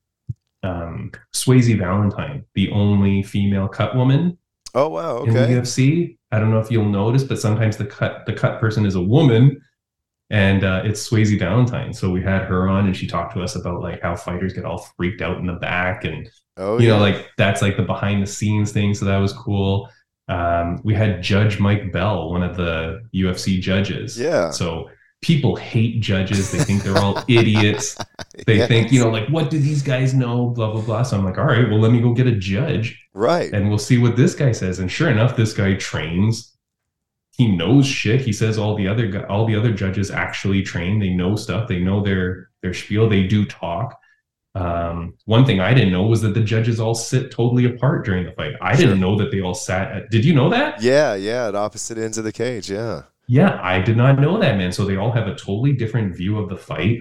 um 0.63 1.11
swayze 1.33 1.77
valentine 1.77 2.43
the 2.55 2.69
only 2.71 3.21
female 3.21 3.67
cut 3.67 3.95
woman 3.95 4.35
oh 4.75 4.89
wow! 4.89 5.23
in 5.23 5.33
the 5.33 5.39
UFC. 5.47 6.17
I 6.31 6.39
don't 6.39 6.51
know 6.51 6.59
if 6.59 6.69
you'll 6.71 6.85
notice, 6.89 7.23
but 7.23 7.39
sometimes 7.39 7.77
the 7.77 7.85
cut 7.85 8.25
the 8.25 8.33
cut 8.33 8.59
person 8.59 8.85
is 8.85 8.95
a 8.95 9.01
woman, 9.01 9.61
and 10.29 10.63
uh, 10.63 10.81
it's 10.83 11.07
Swayze 11.09 11.37
Valentine. 11.39 11.93
So 11.93 12.09
we 12.11 12.21
had 12.21 12.43
her 12.43 12.67
on, 12.67 12.85
and 12.85 12.95
she 12.95 13.07
talked 13.07 13.33
to 13.35 13.41
us 13.41 13.55
about 13.55 13.81
like 13.81 14.01
how 14.01 14.15
fighters 14.15 14.53
get 14.53 14.65
all 14.65 14.79
freaked 14.97 15.21
out 15.21 15.37
in 15.37 15.45
the 15.45 15.53
back, 15.53 16.03
and 16.03 16.29
Oh 16.57 16.79
you 16.79 16.87
yeah. 16.87 16.95
know, 16.95 16.99
like 16.99 17.27
that's 17.37 17.61
like 17.61 17.77
the 17.77 17.83
behind 17.83 18.21
the 18.21 18.27
scenes 18.27 18.71
thing. 18.71 18.93
So 18.93 19.05
that 19.05 19.17
was 19.17 19.33
cool. 19.33 19.89
Um, 20.27 20.81
we 20.83 20.93
had 20.93 21.21
Judge 21.21 21.59
Mike 21.59 21.91
Bell, 21.93 22.29
one 22.31 22.43
of 22.43 22.57
the 22.57 23.01
UFC 23.15 23.61
judges. 23.61 24.19
yeah. 24.19 24.49
So 24.49 24.89
people 25.21 25.55
hate 25.55 25.99
judges. 26.01 26.51
They 26.51 26.59
think 26.59 26.83
they're 26.83 26.97
all 26.97 27.23
idiots. 27.27 27.97
They 28.45 28.57
Yes. 28.57 28.67
think, 28.67 28.91
you 28.91 28.99
know, 29.03 29.09
like, 29.09 29.27
what 29.29 29.49
do 29.49 29.57
these 29.59 29.81
guys 29.81 30.13
know? 30.13 30.47
Blah, 30.49 30.71
blah, 30.73 30.81
blah. 30.81 31.03
So 31.03 31.17
I'm 31.17 31.25
like, 31.25 31.37
all 31.37 31.45
right, 31.45 31.67
well, 31.69 31.79
let 31.79 31.91
me 31.91 31.99
go 32.01 32.13
get 32.13 32.27
a 32.27 32.35
judge 32.35 32.99
Right. 33.13 33.51
and 33.51 33.69
we'll 33.69 33.79
see 33.79 33.97
what 33.97 34.15
this 34.15 34.35
guy 34.35 34.51
says. 34.51 34.79
And 34.79 34.91
sure 34.91 35.09
enough, 35.09 35.35
this 35.35 35.53
guy 35.53 35.73
trains. 35.75 36.53
He 37.31 37.55
knows 37.55 37.85
shit. 37.85 38.21
He 38.21 38.33
says 38.33 38.57
all 38.57 38.75
the 38.75 38.87
other 38.87 39.25
all 39.29 39.45
the 39.45 39.55
other 39.55 39.71
judges 39.71 40.09
actually 40.09 40.63
train. 40.63 40.99
They 40.99 41.11
know 41.11 41.35
stuff. 41.35 41.67
They 41.67 41.79
know 41.79 42.01
their 42.01 42.49
their 42.63 42.73
spiel. 42.73 43.07
They 43.07 43.23
do 43.27 43.45
talk. 43.45 43.95
Um, 44.55 45.13
one 45.25 45.45
thing 45.45 45.59
I 45.59 45.71
didn't 45.75 45.91
know 45.93 46.01
was 46.07 46.21
that 46.23 46.33
the 46.33 46.41
judges 46.41 46.79
all 46.79 46.95
sit 46.95 47.29
totally 47.29 47.65
apart 47.65 48.05
during 48.05 48.25
the 48.25 48.31
fight. 48.31 48.53
I 48.59 48.75
Sure. 48.75 48.85
didn't 48.87 49.01
know 49.01 49.15
that 49.19 49.29
they 49.29 49.39
all 49.41 49.53
sat. 49.53 49.91
At, 49.91 50.09
did 50.09 50.25
you 50.25 50.33
know 50.33 50.49
that? 50.49 50.81
Yeah, 50.81 51.13
yeah. 51.13 51.47
At 51.49 51.53
opposite 51.55 51.99
ends 51.99 52.17
of 52.17 52.23
the 52.23 52.31
cage. 52.31 52.71
Yeah. 52.71 53.03
Yeah, 53.27 53.59
I 53.61 53.81
did 53.81 53.97
not 53.97 54.19
know 54.19 54.39
that, 54.39 54.57
man. 54.57 54.71
So 54.71 54.85
they 54.85 54.95
all 54.95 55.11
have 55.11 55.27
a 55.27 55.35
totally 55.35 55.73
different 55.73 56.15
view 56.15 56.37
of 56.37 56.49
the 56.49 56.57
fight. 56.57 56.99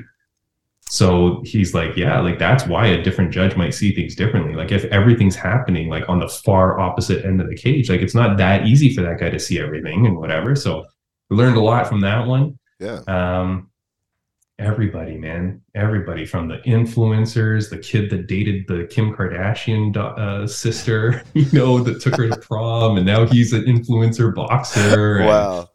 So 0.88 1.42
he's 1.44 1.74
like, 1.74 1.96
yeah, 1.96 2.20
like 2.20 2.38
that's 2.38 2.66
why 2.66 2.86
a 2.86 3.02
different 3.02 3.32
judge 3.32 3.56
might 3.56 3.74
see 3.74 3.94
things 3.94 4.14
differently. 4.14 4.54
Like 4.54 4.70
if 4.70 4.84
everything's 4.86 5.34
happening 5.34 5.88
like 5.88 6.08
on 6.08 6.20
the 6.20 6.28
far 6.28 6.78
opposite 6.78 7.24
end 7.24 7.40
of 7.40 7.48
the 7.48 7.56
cage, 7.56 7.90
like 7.90 8.00
it's 8.00 8.14
not 8.14 8.36
that 8.38 8.66
easy 8.66 8.94
for 8.94 9.02
that 9.02 9.18
guy 9.18 9.30
to 9.30 9.38
see 9.38 9.60
everything 9.60 10.06
and 10.06 10.16
whatever. 10.16 10.54
So 10.54 10.84
we 11.28 11.36
learned 11.36 11.56
a 11.56 11.60
lot 11.60 11.88
from 11.88 12.00
that 12.02 12.26
one. 12.26 12.58
Yeah. 12.78 13.00
Um, 13.08 13.70
everybody, 14.58 15.16
man, 15.16 15.60
everybody 15.74 16.24
from 16.24 16.48
the 16.48 16.58
influencers, 16.58 17.68
the 17.68 17.78
kid 17.78 18.10
that 18.10 18.26
dated 18.26 18.66
the 18.68 18.86
Kim 18.90 19.14
Kardashian 19.14 19.96
uh, 19.96 20.46
sister, 20.46 21.22
you 21.34 21.46
know, 21.52 21.82
that 21.82 22.00
took 22.00 22.16
her 22.16 22.28
to 22.28 22.36
prom, 22.40 22.96
and 22.96 23.06
now 23.06 23.26
he's 23.26 23.52
an 23.52 23.62
influencer 23.64 24.34
boxer. 24.34 25.18
and, 25.18 25.26
Wow. 25.26 25.70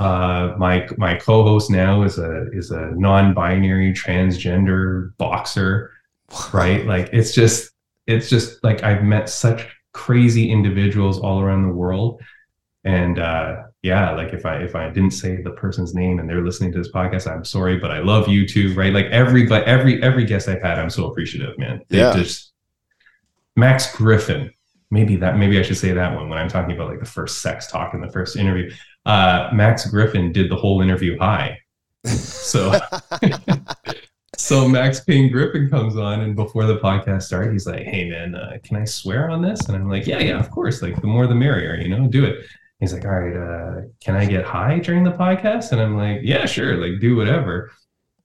Uh, 0.00 0.54
my 0.58 0.88
my 0.96 1.14
co-host 1.16 1.70
now 1.70 2.02
is 2.02 2.18
a 2.18 2.50
is 2.52 2.70
a 2.70 2.90
non-binary 2.96 3.92
transgender 3.92 5.16
boxer, 5.18 5.92
right? 6.52 6.84
Like 6.86 7.10
it's 7.12 7.34
just 7.34 7.70
it's 8.06 8.28
just 8.28 8.62
like 8.64 8.82
I've 8.82 9.02
met 9.04 9.28
such 9.28 9.66
crazy 9.92 10.50
individuals 10.50 11.18
all 11.20 11.40
around 11.40 11.62
the 11.68 11.74
world, 11.74 12.20
and 12.84 13.18
uh, 13.18 13.62
yeah, 13.82 14.12
like 14.12 14.32
if 14.32 14.44
I 14.46 14.56
if 14.56 14.74
I 14.74 14.88
didn't 14.88 15.12
say 15.12 15.40
the 15.42 15.50
person's 15.52 15.94
name 15.94 16.18
and 16.18 16.28
they're 16.28 16.44
listening 16.44 16.72
to 16.72 16.78
this 16.78 16.90
podcast, 16.90 17.30
I'm 17.30 17.44
sorry, 17.44 17.78
but 17.78 17.90
I 17.90 17.98
love 18.00 18.28
you 18.28 18.46
too, 18.48 18.74
right? 18.74 18.92
Like 18.92 19.06
every 19.06 19.46
but 19.46 19.64
every 19.64 20.02
every 20.02 20.24
guest 20.24 20.48
I've 20.48 20.62
had, 20.62 20.78
I'm 20.78 20.90
so 20.90 21.06
appreciative, 21.10 21.56
man. 21.58 21.82
They 21.88 21.98
Yeah. 21.98 22.14
just 22.14 22.52
Max 23.56 23.94
Griffin. 23.94 24.50
Maybe 24.90 25.16
that 25.16 25.38
maybe 25.38 25.58
I 25.58 25.62
should 25.62 25.78
say 25.78 25.92
that 25.92 26.14
one 26.14 26.28
when 26.28 26.38
I'm 26.38 26.48
talking 26.48 26.74
about 26.74 26.90
like 26.90 27.00
the 27.00 27.06
first 27.06 27.40
sex 27.40 27.66
talk 27.70 27.94
in 27.94 28.00
the 28.02 28.10
first 28.12 28.36
interview 28.36 28.70
uh, 29.06 29.50
Max 29.52 29.86
Griffin 29.86 30.32
did 30.32 30.50
the 30.50 30.56
whole 30.56 30.80
interview 30.80 31.18
high. 31.18 31.58
So, 32.04 32.78
so 34.36 34.68
Max 34.68 35.00
Payne 35.00 35.30
Griffin 35.30 35.68
comes 35.68 35.96
on, 35.96 36.20
and 36.20 36.36
before 36.36 36.64
the 36.66 36.78
podcast 36.78 37.22
started, 37.22 37.52
he's 37.52 37.66
like, 37.66 37.82
"Hey, 37.82 38.08
man, 38.08 38.34
uh, 38.34 38.58
can 38.62 38.76
I 38.76 38.84
swear 38.84 39.30
on 39.30 39.42
this?" 39.42 39.68
And 39.68 39.76
I'm 39.76 39.88
like, 39.88 40.06
"Yeah, 40.06 40.20
yeah, 40.20 40.38
of 40.38 40.50
course. 40.50 40.82
Like, 40.82 41.00
the 41.00 41.06
more 41.06 41.26
the 41.26 41.34
merrier. 41.34 41.76
You 41.76 41.88
know, 41.88 42.08
do 42.08 42.24
it." 42.24 42.44
He's 42.80 42.92
like, 42.92 43.04
"All 43.04 43.12
right, 43.12 43.36
uh, 43.36 43.82
can 44.00 44.16
I 44.16 44.26
get 44.26 44.44
high 44.44 44.78
during 44.78 45.04
the 45.04 45.12
podcast?" 45.12 45.72
And 45.72 45.80
I'm 45.80 45.96
like, 45.96 46.20
"Yeah, 46.22 46.46
sure. 46.46 46.76
Like, 46.76 47.00
do 47.00 47.16
whatever." 47.16 47.70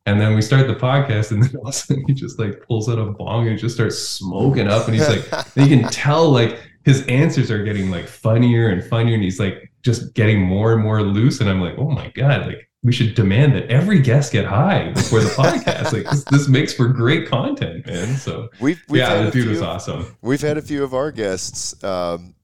And 0.06 0.22
then 0.22 0.36
we 0.36 0.42
start 0.42 0.68
the 0.68 0.76
podcast, 0.76 1.32
and 1.32 1.44
then 1.44 1.54
all 1.58 1.68
of 1.68 1.70
a 1.70 1.74
sudden 1.74 2.04
he 2.08 2.13
just 2.13 2.40
like 2.40 2.62
pulls 2.66 2.88
out 2.88 2.98
a 2.98 3.06
bong 3.06 3.48
and 3.48 3.60
just 3.60 3.76
starts 3.76 3.98
smoking 3.98 4.68
up, 4.68 4.88
and 4.88 4.96
he's 4.96 5.10
like, 5.10 5.26
you 5.56 5.68
can 5.68 5.90
tell 5.90 6.30
like 6.30 6.60
his 6.88 7.06
answers 7.08 7.52
are 7.52 7.66
getting 7.66 7.92
like 7.92 8.08
funnier 8.08 8.70
and 8.70 8.82
funnier 8.82 9.13
and 9.13 9.22
he's 9.24 9.42
like 9.42 9.70
just 9.88 10.13
getting 10.13 10.41
more 10.41 10.73
and 10.73 10.84
more 10.84 11.02
loose 11.02 11.39
and 11.39 11.50
i'm 11.50 11.62
like 11.62 11.76
oh 11.78 11.89
my 11.89 12.10
god 12.10 12.45
like 12.45 12.69
we 12.84 12.91
should 12.91 13.15
demand 13.15 13.56
that 13.56 13.65
every 13.71 14.00
guest 14.00 14.32
get 14.32 14.45
high 14.45 14.91
before 14.91 15.21
the 15.21 15.30
podcast 15.30 15.93
like 15.93 16.04
this, 16.12 16.23
this 16.26 16.47
makes 16.47 16.73
for 16.73 16.88
great 16.88 17.28
content 17.28 17.86
man 17.88 18.15
so 18.17 18.50
We've, 18.60 18.82
we've 18.89 19.00
yeah 19.00 19.10
had 19.10 19.23
the 19.23 19.28
a 19.30 19.32
dude 19.32 19.43
few, 19.43 19.52
was 19.52 19.62
awesome 19.62 20.15
We've 20.21 20.41
had 20.41 20.58
a 20.58 20.62
few 20.62 20.84
of 20.84 20.93
our 20.93 21.12
guests 21.12 21.82
um, 21.84 22.36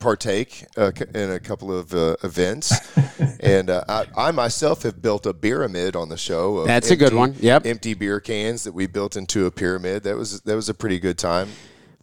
partake 0.00 0.66
uh, 0.76 0.90
in 1.14 1.30
a 1.30 1.38
couple 1.38 1.76
of 1.76 1.94
uh, 1.94 2.16
events, 2.24 2.72
and 3.40 3.70
uh, 3.70 3.84
I, 3.88 4.06
I 4.16 4.30
myself 4.32 4.82
have 4.82 5.00
built 5.00 5.26
a 5.26 5.34
pyramid 5.34 5.94
on 5.94 6.08
the 6.08 6.16
show. 6.16 6.58
Of 6.58 6.66
That's 6.66 6.90
a 6.90 6.96
good 6.96 7.14
one. 7.14 7.36
Yep. 7.38 7.66
Empty 7.66 7.94
beer 7.94 8.18
cans 8.18 8.64
that 8.64 8.72
we 8.72 8.86
built 8.86 9.16
into 9.16 9.46
a 9.46 9.50
pyramid. 9.50 10.02
That 10.02 10.16
was 10.16 10.40
that 10.40 10.56
was 10.56 10.68
a 10.68 10.74
pretty 10.74 10.98
good 10.98 11.18
time. 11.18 11.50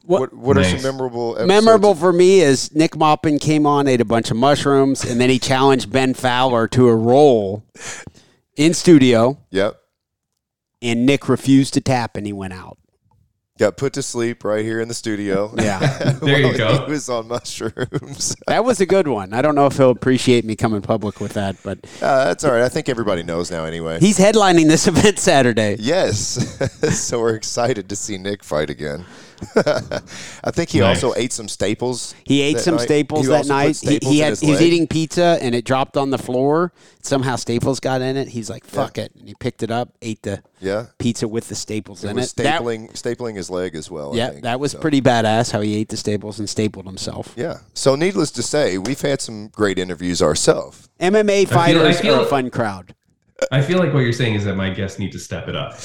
What- 0.08 0.34
What 0.34 0.34
what, 0.34 0.58
are 0.58 0.64
some 0.64 0.82
memorable 0.82 1.34
episodes? 1.36 1.48
Memorable 1.50 1.94
for 1.96 2.14
me 2.14 2.40
is 2.40 2.74
Nick 2.74 2.96
Maupin 2.96 3.40
came 3.40 3.66
on, 3.66 3.88
ate 3.88 4.00
a 4.02 4.06
bunch 4.06 4.32
of 4.32 4.38
mushrooms, 4.38 5.04
and 5.04 5.20
then 5.20 5.30
he 5.30 5.38
challenged 5.38 5.92
Ben 5.92 6.14
Fowler 6.14 6.68
to 6.70 6.88
a 6.88 6.96
roll 6.96 7.64
in 8.56 8.74
studio, 8.74 9.38
Yep. 9.52 9.78
and 10.82 11.06
Nick 11.06 11.28
refused 11.30 11.74
to 11.76 11.82
tap, 11.82 12.16
and 12.18 12.26
he 12.26 12.34
went 12.34 12.54
out. 12.54 12.78
Got 13.60 13.76
put 13.76 13.94
to 13.94 14.04
sleep 14.04 14.44
right 14.44 14.64
here 14.64 14.80
in 14.80 14.88
the 14.88 14.94
studio. 14.94 15.52
Yeah. 15.58 16.14
There 16.22 16.40
you 16.40 16.56
go. 16.58 16.86
He 16.86 16.92
was 16.92 17.10
on 17.10 17.28
mushrooms. 17.28 18.36
That 18.48 18.64
was 18.64 18.80
a 18.80 18.86
good 18.86 19.08
one. 19.08 19.34
I 19.34 19.42
don't 19.42 19.56
know 19.56 19.66
if 19.66 19.78
he'll 19.78 19.90
appreciate 19.90 20.46
me 20.46 20.56
coming 20.56 20.82
public 20.84 21.20
with 21.20 21.34
that, 21.34 21.56
but 21.64 21.80
Uh, 22.02 22.26
that's 22.26 22.44
all 22.44 22.52
right. 22.52 22.62
I 22.64 22.70
think 22.70 22.88
everybody 22.88 23.24
knows 23.24 23.50
now 23.52 23.66
anyway. 23.66 24.00
he's 24.00 24.20
headlining 24.20 24.68
this 24.68 24.88
event 24.94 25.18
Saturday. 25.20 25.76
yes. 25.80 26.16
so 27.04 27.20
we're 27.20 27.36
excited 27.36 27.90
to 27.90 27.96
see 27.96 28.18
Nick 28.20 28.44
fight 28.44 28.70
again. 28.70 29.06
I 30.44 30.52
think 30.52 30.70
he 30.70 30.80
Nice. 30.80 31.04
also 31.04 31.20
ate 31.20 31.32
some 31.32 31.48
staples. 31.48 32.16
He 32.24 32.42
ate 32.42 32.60
some 32.60 32.76
night. 32.76 32.84
staples 32.84 33.22
He 33.22 33.28
that 33.28 33.46
night. 33.48 33.68
He, 33.68 33.74
staples 33.74 34.12
he 34.12 34.18
in 34.20 34.24
had 34.24 34.30
his 34.32 34.40
he 34.40 34.52
was 34.52 34.62
eating 34.62 34.88
pizza 34.88 35.38
and 35.42 35.54
it 35.54 35.66
dropped 35.66 35.98
on 35.98 36.10
the 36.10 36.18
floor. 36.18 36.74
Somehow 37.02 37.36
staples 37.36 37.80
got 37.80 38.02
in 38.02 38.18
it. 38.18 38.28
He's 38.30 38.50
like, 38.50 38.66
"Fuck 38.66 38.98
it," 38.98 39.14
and 39.18 39.28
he 39.28 39.36
picked 39.36 39.64
it 39.64 39.72
up, 39.72 39.90
ate 40.02 40.22
the 40.24 40.42
Yeah, 40.60 40.88
pizza 41.00 41.28
with 41.28 41.48
the 41.50 41.56
staples 41.56 42.02
he 42.02 42.10
in 42.10 42.16
was 42.16 42.32
it. 42.34 42.38
That- 42.38 42.62
stapling 42.62 42.92
stapling 42.94 43.36
his 43.36 43.50
leg 43.50 43.76
as 43.76 43.90
well. 43.90 44.14
I 44.14 44.18
yeah, 44.18 44.30
think. 44.32 44.44
that 44.44 44.60
was 44.60 44.72
So, 44.74 44.80
pretty 44.80 45.02
badass 45.02 45.52
how 45.52 45.62
he 45.62 45.76
ate 45.76 45.90
the 45.90 45.98
staples 45.98 46.40
and 46.40 46.50
stapled 46.50 46.86
himself. 46.86 47.34
Yeah. 47.38 47.60
So 47.74 47.96
needless 47.96 48.32
to 48.32 48.44
say, 48.44 48.78
we've 48.78 49.00
had 49.02 49.22
some 49.22 49.48
great 49.50 49.80
interviews 49.80 50.22
ourselves. 50.22 50.90
MMA 51.00 51.48
fighters 51.48 52.00
feel- 52.02 52.16
are 52.16 52.22
a 52.24 52.26
fun 52.26 52.50
crowd. 52.50 52.94
I 53.52 53.62
feel 53.62 53.78
like 53.78 53.94
what 53.94 54.00
you're 54.00 54.14
saying 54.14 54.34
is 54.34 54.46
that 54.46 54.56
my 54.56 54.72
guests 54.72 54.98
need 54.98 55.12
to 55.12 55.20
step 55.20 55.48
it 55.48 55.56
up. 55.56 55.74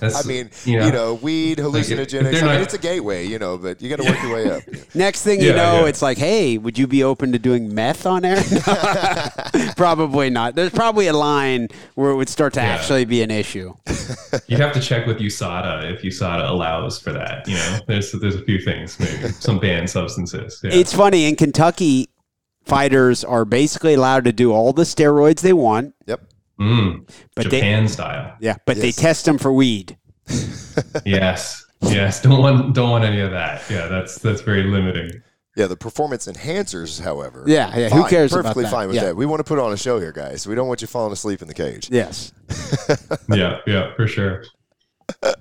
That's, 0.00 0.24
I 0.24 0.26
mean, 0.26 0.48
you 0.64 0.72
you 0.74 0.78
know, 0.78 0.90
know, 0.90 1.14
weed, 1.14 1.58
if- 1.58 1.66
if 1.66 1.72
hallucinogenics. 1.72 2.10
they're 2.10 2.28
I 2.28 2.32
mean, 2.32 2.44
not- 2.46 2.60
it's 2.62 2.72
a 2.74 2.78
gateway, 2.78 3.26
you 3.26 3.38
know, 3.38 3.58
but 3.58 3.82
you 3.82 3.90
got 3.90 4.02
to 4.02 4.10
work 4.10 4.20
your 4.22 4.32
way 4.34 4.50
up. 4.50 4.62
Next 4.94 5.22
thing 5.22 5.40
you 5.42 5.52
know, 5.52 5.80
yeah. 5.82 5.86
it's 5.88 6.00
like, 6.00 6.16
hey, 6.16 6.56
would 6.56 6.78
you 6.78 6.86
be 6.86 7.04
open 7.04 7.32
to 7.32 7.38
doing 7.38 7.74
meth 7.74 8.06
on 8.06 8.24
air? 8.24 8.42
probably 9.76 10.30
not. 10.30 10.54
There's 10.54 10.70
probably 10.72 11.06
a 11.08 11.12
line 11.12 11.68
where 11.94 12.10
it 12.10 12.16
would 12.16 12.28
start 12.28 12.54
to 12.54 12.60
Yeah. 12.60 12.66
actually 12.68 13.04
be 13.04 13.22
an 13.22 13.30
issue. 13.30 13.74
You'd 14.46 14.60
have 14.60 14.72
to 14.72 14.80
check 14.80 15.06
with 15.06 15.18
USADA 15.18 15.92
if 15.94 16.02
USADA 16.02 16.48
allows 16.48 16.98
for 16.98 17.12
that. 17.12 17.46
You 17.46 17.54
know, 17.56 17.78
there's 17.86 18.12
there's 18.12 18.36
a 18.36 18.42
few 18.44 18.60
things, 18.60 18.98
maybe 18.98 19.28
some 19.32 19.58
banned 19.58 19.90
substances. 19.90 20.60
Yeah. 20.62 20.70
It's 20.72 20.94
funny 20.94 21.26
in 21.26 21.36
Kentucky, 21.36 22.08
fighters 22.64 23.24
are 23.24 23.44
basically 23.44 23.94
allowed 23.94 24.24
to 24.24 24.32
do 24.32 24.52
all 24.52 24.72
the 24.72 24.82
steroids 24.84 25.40
they 25.40 25.52
want, 25.52 25.94
Yep. 26.06 26.20
Mm, 26.60 27.08
but 27.34 27.50
they 27.50 27.58
Japan 27.60 27.88
style. 27.88 28.36
yeah, 28.40 28.56
but 28.66 28.76
they 28.76 28.92
test 28.92 29.24
them 29.24 29.38
for 29.38 29.52
weed. 29.52 29.96
Yes, 31.04 31.64
yes. 31.82 32.22
Don't 32.22 32.40
want 32.40 32.74
don't 32.74 32.90
want 32.90 33.04
any 33.04 33.20
of 33.20 33.30
that. 33.32 33.62
Yeah, 33.70 33.86
that's 33.88 34.18
that's 34.18 34.40
very 34.42 34.62
limiting. 34.64 35.10
Yeah, 35.56 35.66
the 35.66 35.76
performance 35.76 36.26
enhancers, 36.28 37.00
however. 37.02 37.44
Yeah, 37.46 37.76
yeah, 37.76 37.88
who 37.88 38.02
fine, 38.02 38.10
cares 38.10 38.32
about 38.32 38.42
Perfectly 38.42 38.64
that? 38.64 38.70
fine 38.70 38.86
with 38.86 38.96
Yeah. 38.96 39.04
that. 39.06 39.16
We 39.16 39.26
want 39.26 39.40
to 39.40 39.44
put 39.44 39.58
on 39.58 39.72
a 39.72 39.76
show 39.76 39.98
here, 39.98 40.12
guys. 40.12 40.46
We 40.46 40.54
don't 40.54 40.68
want 40.68 40.80
you 40.80 40.86
falling 40.86 41.12
asleep 41.12 41.42
in 41.42 41.48
the 41.48 41.54
cage. 41.54 41.88
Yes. 41.90 42.32
Yeah, 43.34 43.58
yeah, 43.66 43.94
for 43.96 44.06
sure. 44.06 44.44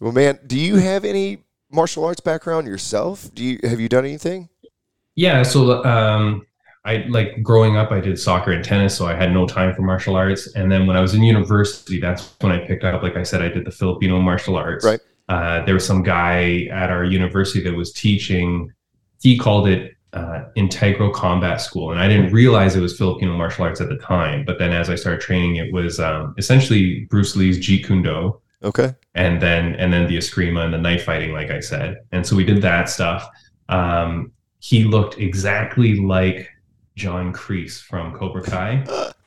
Well, 0.00 0.12
man, 0.12 0.38
do 0.46 0.58
you 0.58 0.76
have 0.76 1.04
any 1.04 1.38
martial 1.70 2.04
arts 2.04 2.20
background 2.20 2.66
yourself? 2.66 3.30
Do 3.34 3.42
you 3.44 3.58
have 3.64 3.80
you 3.80 3.88
done 3.88 4.04
anything? 4.04 4.48
Yeah, 5.14 5.42
so 5.44 5.82
um, 5.84 6.46
I 6.84 7.04
like 7.08 7.42
growing 7.42 7.76
up. 7.76 7.90
I 7.92 8.00
did 8.00 8.18
soccer 8.18 8.52
and 8.52 8.62
tennis, 8.64 8.94
so 8.96 9.06
I 9.06 9.14
had 9.14 9.32
no 9.32 9.46
time 9.46 9.74
for 9.74 9.82
martial 9.82 10.16
arts. 10.16 10.54
And 10.54 10.70
then 10.70 10.86
when 10.86 10.96
I 10.96 11.00
was 11.00 11.14
in 11.14 11.22
university, 11.22 11.98
that's 11.98 12.34
when 12.40 12.52
I 12.52 12.58
picked 12.66 12.84
up. 12.84 13.02
Like 13.02 13.16
I 13.16 13.22
said, 13.22 13.40
I 13.40 13.48
did 13.48 13.64
the 13.64 13.70
Filipino 13.70 14.20
martial 14.20 14.56
arts. 14.56 14.84
Right. 14.84 15.00
Uh, 15.28 15.64
there 15.64 15.72
was 15.74 15.86
some 15.86 16.02
guy 16.02 16.64
at 16.70 16.90
our 16.90 17.04
university 17.04 17.62
that 17.64 17.74
was 17.74 17.92
teaching. 17.92 18.70
He 19.22 19.38
called 19.38 19.66
it 19.68 19.94
uh, 20.12 20.44
Integral 20.56 21.10
Combat 21.10 21.60
School, 21.62 21.90
and 21.90 21.98
I 21.98 22.06
didn't 22.06 22.32
realize 22.32 22.76
it 22.76 22.80
was 22.80 22.98
Filipino 22.98 23.34
martial 23.34 23.64
arts 23.64 23.80
at 23.80 23.88
the 23.88 23.96
time. 23.96 24.44
But 24.44 24.58
then, 24.58 24.70
as 24.72 24.90
I 24.90 24.94
started 24.94 25.22
training, 25.22 25.56
it 25.56 25.72
was 25.72 25.98
um, 25.98 26.34
essentially 26.36 27.06
Bruce 27.08 27.34
Lee's 27.34 27.58
Jeet 27.58 27.86
Kune 27.86 28.02
Do 28.02 28.38
Okay. 28.62 28.94
and 29.14 29.40
then 29.40 29.74
and 29.76 29.92
then 29.92 30.06
the 30.06 30.16
eskrima 30.16 30.64
and 30.64 30.72
the 30.72 30.78
knife 30.78 31.04
fighting 31.04 31.32
like 31.32 31.50
i 31.50 31.60
said 31.60 31.98
and 32.12 32.26
so 32.26 32.34
we 32.34 32.44
did 32.46 32.62
that 32.62 32.88
stuff 32.88 33.28
um 33.68 34.32
he 34.60 34.84
looked 34.84 35.18
exactly 35.18 35.96
like 36.00 36.48
john 36.96 37.32
kreese 37.32 37.80
from 37.82 38.12
cobra 38.16 38.42
kai 38.42 38.84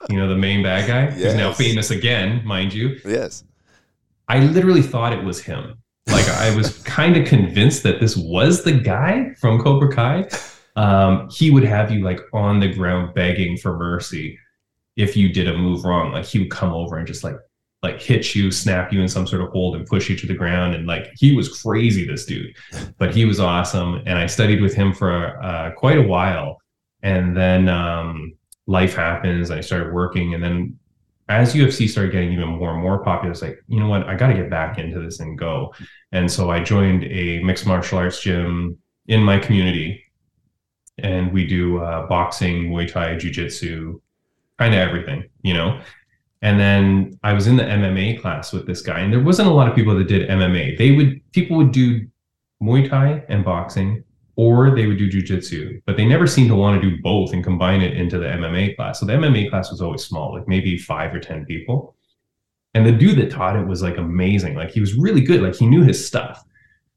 you 0.10 0.18
know 0.18 0.28
the 0.28 0.36
main 0.38 0.64
bad 0.64 0.88
guy 0.88 1.10
who's 1.12 1.36
now 1.36 1.52
famous 1.52 1.92
again 1.92 2.42
mind 2.46 2.74
you 2.74 2.98
Yes. 3.06 3.44
i 4.28 4.40
literally 4.40 4.82
thought 4.82 5.12
it 5.14 5.24
was 5.24 5.42
him 5.42 5.78
like 6.08 6.28
i 6.30 6.56
was 6.56 6.78
kind 6.84 7.18
of 7.18 7.28
convinced 7.28 7.84
that 7.84 8.00
this 8.00 8.16
was 8.16 8.64
the 8.64 8.72
guy 8.72 9.34
from 9.40 9.60
cobra 9.62 9.92
kai 9.94 10.28
um 10.78 11.28
he 11.30 11.52
would 11.52 11.64
have 11.64 11.92
you 11.92 12.04
like 12.04 12.22
on 12.34 12.60
the 12.60 12.72
ground 12.74 13.14
begging 13.14 13.58
for 13.58 13.78
mercy 13.78 14.38
if 14.96 15.18
you 15.18 15.28
did 15.32 15.48
a 15.48 15.58
move 15.58 15.84
wrong 15.84 16.12
like 16.12 16.26
he 16.26 16.40
would 16.40 16.50
come 16.52 16.72
over 16.72 16.98
and 16.98 17.06
just 17.08 17.24
like 17.24 17.36
like 17.84 18.02
hit 18.02 18.34
you, 18.34 18.50
snap 18.50 18.92
you 18.92 19.00
in 19.04 19.08
some 19.08 19.28
sort 19.28 19.40
of 19.40 19.50
hold 19.50 19.76
and 19.76 19.86
push 19.86 20.10
you 20.10 20.16
to 20.16 20.26
the 20.26 20.34
ground. 20.34 20.74
And 20.74 20.88
like 20.88 21.12
he 21.16 21.36
was 21.36 21.62
crazy, 21.62 22.08
this 22.08 22.26
dude, 22.26 22.56
but 22.98 23.14
he 23.16 23.24
was 23.24 23.40
awesome. 23.40 24.02
And 24.08 24.18
I 24.18 24.26
studied 24.26 24.64
with 24.64 24.74
him 24.74 24.92
for 24.92 25.40
uh, 25.44 25.70
quite 25.78 26.00
a 26.00 26.02
while. 26.02 26.60
And 27.04 27.36
then 27.36 27.70
um, 27.70 28.34
life 28.66 28.96
happens. 28.96 29.52
I 29.52 29.62
started 29.62 29.94
working. 29.94 30.34
And 30.34 30.44
then 30.44 30.78
as 31.30 31.54
UFC 31.54 31.90
started 31.90 32.12
getting 32.12 32.32
even 32.34 32.48
more 32.48 32.74
and 32.74 32.82
more 32.82 33.04
popular, 33.04 33.32
it's 33.32 33.42
like, 33.42 33.64
you 33.68 33.80
know 33.80 33.88
what? 33.88 34.08
I 34.08 34.16
got 34.16 34.28
to 34.28 34.34
get 34.34 34.50
back 34.50 34.78
into 34.80 35.00
this 35.00 35.20
and 35.20 35.38
go. 35.38 35.74
And 36.12 36.32
so 36.32 36.50
I 36.50 36.64
joined 36.64 37.04
a 37.06 37.44
mixed 37.44 37.66
martial 37.66 37.98
arts 37.98 38.22
gym 38.22 38.78
in 39.08 39.22
my 39.22 39.38
community. 39.38 40.04
And 41.00 41.32
we 41.32 41.46
do 41.46 41.80
uh, 41.80 42.08
boxing, 42.08 42.70
Muay 42.70 42.92
Thai, 42.92 43.18
Jiu 43.18 43.30
Jitsu, 43.30 44.02
kind 44.58 44.74
of 44.74 44.80
everything, 44.80 45.30
you 45.44 45.54
know? 45.54 45.80
And 46.42 46.60
then 46.60 47.20
I 47.24 47.34
was 47.34 47.48
in 47.48 47.58
the 47.58 47.64
MMA 47.64 48.22
class 48.22 48.54
with 48.54 48.68
this 48.68 48.82
guy, 48.82 49.00
and 49.00 49.12
there 49.12 49.24
wasn't 49.24 49.48
a 49.48 49.52
lot 49.52 49.68
of 49.68 49.76
people 49.76 49.96
that 49.98 50.08
did 50.08 50.30
MMA. 50.30 50.78
They 50.78 50.92
would 50.92 51.20
people 51.32 51.58
would 51.58 51.72
do 51.72 52.08
Muay 52.62 52.88
Thai 52.88 53.24
and 53.28 53.44
boxing, 53.44 54.04
or 54.38 54.76
they 54.76 54.86
would 54.86 55.00
do 55.00 55.10
jujitsu, 55.10 55.82
but 55.86 55.98
they 55.98 56.06
never 56.06 56.28
seemed 56.28 56.48
to 56.50 56.56
want 56.56 56.80
to 56.80 56.90
do 56.90 57.02
both 57.02 57.34
and 57.34 57.44
combine 57.44 57.82
it 57.82 57.98
into 57.98 58.20
the 58.20 58.28
MMA 58.28 58.76
class. 58.76 59.00
So 59.00 59.06
the 59.06 59.14
MMA 59.14 59.50
class 59.50 59.72
was 59.72 59.82
always 59.82 60.04
small, 60.04 60.34
like 60.34 60.48
maybe 60.48 60.78
five 60.78 61.14
or 61.14 61.20
ten 61.20 61.44
people. 61.44 61.96
And 62.76 62.86
the 62.86 62.92
dude 62.92 63.18
that 63.18 63.32
taught 63.32 63.56
it 63.56 63.66
was 63.66 63.82
like 63.82 63.98
amazing. 63.98 64.54
Like 64.54 64.70
he 64.70 64.80
was 64.80 64.94
really 64.94 65.22
good. 65.22 65.42
Like 65.42 65.56
he 65.56 65.66
knew 65.66 65.84
his 65.84 66.06
stuff. 66.06 66.46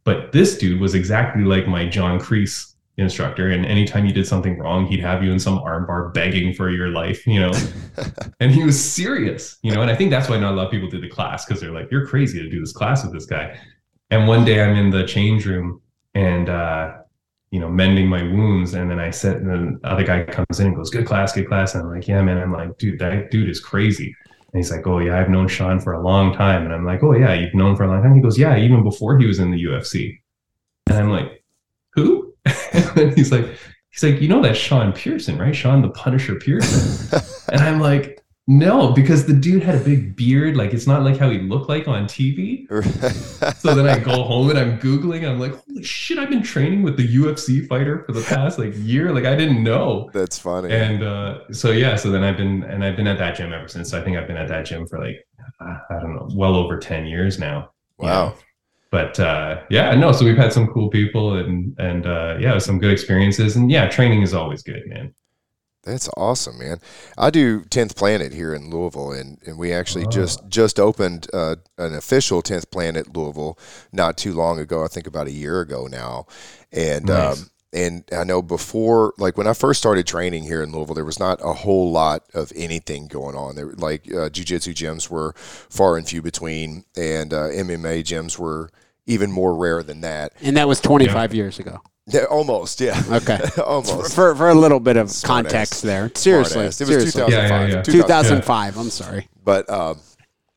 But 0.04 0.32
this 0.32 0.58
dude 0.58 0.80
was 0.80 0.94
exactly 0.94 1.42
like 1.42 1.66
my 1.66 1.88
John 1.88 2.20
Kreese 2.20 2.74
instructor. 2.98 3.48
And 3.48 3.64
anytime 3.64 4.04
you 4.04 4.12
did 4.12 4.26
something 4.26 4.58
wrong, 4.58 4.86
he'd 4.86 5.00
have 5.00 5.22
you 5.22 5.32
in 5.32 5.38
some 5.38 5.58
armbar 5.60 6.12
begging 6.12 6.52
for 6.52 6.68
your 6.68 6.88
life, 6.88 7.26
you 7.26 7.40
know. 7.40 7.52
and 8.40 8.52
he 8.52 8.62
was 8.62 8.78
serious, 8.78 9.56
you 9.62 9.72
know. 9.72 9.80
And 9.80 9.90
I 9.90 9.96
think 9.96 10.10
that's 10.10 10.28
why 10.28 10.38
not 10.38 10.52
a 10.52 10.56
lot 10.56 10.66
of 10.66 10.72
people 10.72 10.90
do 10.90 11.00
the 11.00 11.08
class 11.08 11.46
because 11.46 11.62
they're 11.62 11.72
like, 11.72 11.90
"You're 11.90 12.06
crazy 12.06 12.42
to 12.42 12.50
do 12.50 12.60
this 12.60 12.72
class 12.72 13.02
with 13.02 13.14
this 13.14 13.24
guy." 13.24 13.58
And 14.10 14.28
one 14.28 14.44
day 14.44 14.62
I'm 14.62 14.76
in 14.76 14.90
the 14.90 15.06
change 15.06 15.46
room 15.46 15.80
and 16.14 16.48
uh, 16.48 16.98
you 17.50 17.58
know 17.58 17.68
mending 17.68 18.08
my 18.08 18.22
wounds, 18.22 18.74
and 18.74 18.90
then 18.90 19.00
I 19.00 19.10
said, 19.10 19.38
and 19.38 19.50
then 19.50 19.78
the 19.82 19.88
other 19.88 20.04
guy 20.04 20.24
comes 20.24 20.60
in 20.60 20.68
and 20.68 20.76
goes, 20.76 20.90
"Good 20.90 21.06
class, 21.06 21.32
good 21.32 21.48
class." 21.48 21.74
And 21.74 21.84
I'm 21.84 21.90
like, 21.90 22.06
"Yeah, 22.06 22.22
man." 22.22 22.38
I'm 22.38 22.52
like, 22.52 22.78
"Dude, 22.78 22.98
that 23.00 23.30
dude 23.30 23.48
is 23.48 23.60
crazy." 23.60 24.14
And 24.52 24.58
he's 24.58 24.70
like, 24.70 24.86
"Oh 24.86 24.98
yeah, 24.98 25.18
I've 25.18 25.28
known 25.28 25.48
Sean 25.48 25.80
for 25.80 25.92
a 25.92 26.02
long 26.02 26.32
time." 26.32 26.64
And 26.64 26.72
I'm 26.72 26.84
like, 26.84 27.02
"Oh 27.02 27.12
yeah, 27.12 27.34
you've 27.34 27.54
known 27.54 27.76
for 27.76 27.84
a 27.84 27.88
long 27.88 28.02
time." 28.02 28.14
He 28.14 28.22
goes, 28.22 28.38
"Yeah, 28.38 28.56
even 28.56 28.84
before 28.84 29.18
he 29.18 29.26
was 29.26 29.38
in 29.40 29.50
the 29.50 29.64
UFC." 29.64 30.20
And 30.86 30.98
I'm 30.98 31.10
like, 31.10 31.44
"Who?" 31.94 32.34
and 32.72 33.12
he's 33.14 33.32
like, 33.32 33.46
"He's 33.90 34.02
like, 34.04 34.20
you 34.20 34.28
know 34.28 34.42
that 34.42 34.56
Sean 34.56 34.92
Pierson, 34.92 35.38
right? 35.38 35.54
Sean 35.54 35.82
the 35.82 35.90
Punisher 35.90 36.36
Pierson." 36.36 37.20
and 37.52 37.62
I'm 37.62 37.80
like, 37.80 38.19
"No," 38.50 38.92
because 38.92 39.26
the 39.26 39.32
dude 39.32 39.62
had 39.62 39.76
a 39.76 39.84
big 39.84 40.16
beard. 40.16 40.56
Like 40.56 40.74
it's 40.74 40.86
not 40.86 41.02
like 41.02 41.18
how 41.18 41.30
he 41.30 41.38
looked 41.38 41.68
like 41.68 41.86
on 41.86 42.06
TV. 42.06 42.66
So 43.56 43.74
then 43.74 43.88
I 43.88 43.98
go 44.12 44.22
home 44.24 44.50
and 44.50 44.58
I'm 44.58 44.78
googling. 44.80 45.28
I'm 45.28 45.38
like, 45.38 45.54
"Holy 45.66 45.82
shit! 45.82 46.18
I've 46.18 46.30
been 46.30 46.42
training 46.42 46.82
with 46.82 46.96
the 46.96 47.06
UFC 47.16 47.66
fighter 47.66 48.02
for 48.04 48.12
the 48.12 48.22
past 48.22 48.58
like 48.58 48.72
year. 48.76 49.12
Like 49.12 49.24
I 49.24 49.36
didn't 49.36 49.62
know." 49.62 50.10
That's 50.12 50.38
funny. 50.38 50.72
and 50.72 51.02
uh, 51.02 51.38
so 51.52 51.70
yeah 51.70 51.96
so 51.96 52.10
then 52.10 52.22
i've 52.22 52.36
been 52.36 52.62
and 52.64 52.84
i've 52.84 52.96
been 52.96 53.06
at 53.06 53.18
that 53.18 53.36
gym 53.36 53.52
ever 53.52 53.68
since 53.68 53.92
i 53.94 54.02
think 54.02 54.16
i've 54.16 54.26
been 54.26 54.36
at 54.36 54.48
that 54.48 54.64
gym 54.64 54.86
for 54.86 54.98
like 54.98 55.26
i 55.60 55.98
don't 56.00 56.14
know 56.14 56.28
well 56.34 56.56
over 56.56 56.78
10 56.78 57.06
years 57.06 57.38
now 57.38 57.70
you 58.00 58.06
wow. 58.06 58.26
know. 58.26 58.34
but 58.90 59.18
uh, 59.20 59.60
yeah 59.70 59.94
no 59.94 60.12
so 60.12 60.24
we've 60.24 60.36
had 60.36 60.52
some 60.52 60.66
cool 60.68 60.88
people 60.88 61.34
and 61.34 61.78
and 61.78 62.06
uh, 62.06 62.36
yeah 62.40 62.58
some 62.58 62.78
good 62.78 62.92
experiences 62.92 63.56
and 63.56 63.70
yeah 63.70 63.88
training 63.88 64.22
is 64.22 64.34
always 64.34 64.62
good 64.62 64.82
man 64.86 65.14
That's 65.84 66.10
awesome, 66.16 66.58
man. 66.58 66.78
I 67.16 67.30
do 67.30 67.60
10th 67.62 67.96
Planet 67.96 68.32
here 68.34 68.54
in 68.54 68.68
Louisville, 68.70 69.12
and, 69.12 69.38
and 69.46 69.56
we 69.58 69.72
actually 69.72 70.06
just 70.08 70.46
just 70.48 70.78
opened 70.78 71.26
uh, 71.32 71.56
an 71.78 71.94
official 71.94 72.42
10th 72.42 72.70
Planet 72.70 73.16
Louisville 73.16 73.58
not 73.90 74.18
too 74.18 74.34
long 74.34 74.58
ago. 74.58 74.84
I 74.84 74.88
think 74.88 75.06
about 75.06 75.26
a 75.26 75.32
year 75.32 75.60
ago 75.60 75.86
now, 75.86 76.26
and 76.70 77.06
Nice. 77.06 77.40
um, 77.42 77.50
and 77.72 78.04
I 78.12 78.24
know 78.24 78.42
before, 78.42 79.14
like 79.16 79.38
when 79.38 79.46
I 79.46 79.54
first 79.54 79.78
started 79.80 80.06
training 80.06 80.42
here 80.42 80.62
in 80.62 80.72
Louisville, 80.72 80.94
there 80.96 81.04
was 81.04 81.20
not 81.20 81.38
a 81.42 81.52
whole 81.54 81.90
lot 81.90 82.24
of 82.34 82.52
anything 82.56 83.06
going 83.06 83.36
on. 83.36 83.54
There, 83.54 83.72
like 83.72 84.06
uh, 84.08 84.28
jujitsu 84.28 84.74
gyms 84.74 85.08
were 85.08 85.32
far 85.36 85.96
and 85.96 86.06
few 86.06 86.20
between, 86.20 86.84
and 86.96 87.32
uh, 87.32 87.48
MMA 87.48 88.02
gyms 88.02 88.38
were 88.38 88.70
even 89.10 89.30
more 89.32 89.54
rare 89.54 89.82
than 89.82 90.00
that. 90.02 90.32
And 90.40 90.56
that 90.56 90.68
was 90.68 90.80
25 90.80 91.34
years 91.34 91.58
ago. 91.58 91.80
Yeah, 92.06 92.24
almost, 92.24 92.80
yeah, 92.80 93.00
Okay. 93.10 93.38
almost. 93.64 94.14
For, 94.14 94.34
for 94.34 94.48
a 94.48 94.54
little 94.54 94.80
bit 94.80 94.96
of 94.96 95.10
Smart 95.10 95.44
context 95.44 95.74
ass. 95.74 95.80
there. 95.82 96.10
Seriously. 96.14 96.52
Smart 96.52 96.66
ass. 96.66 96.80
It 96.80 96.88
was 96.88 97.12
seriously. 97.12 97.22
2005. 97.22 97.50
Yeah, 97.50 97.66
yeah, 97.68 97.76
yeah. 97.76 97.82
2005. 97.82 98.78
I'm 98.78 98.90
sorry. 98.90 99.28
But 99.44 99.68
um, 99.70 100.00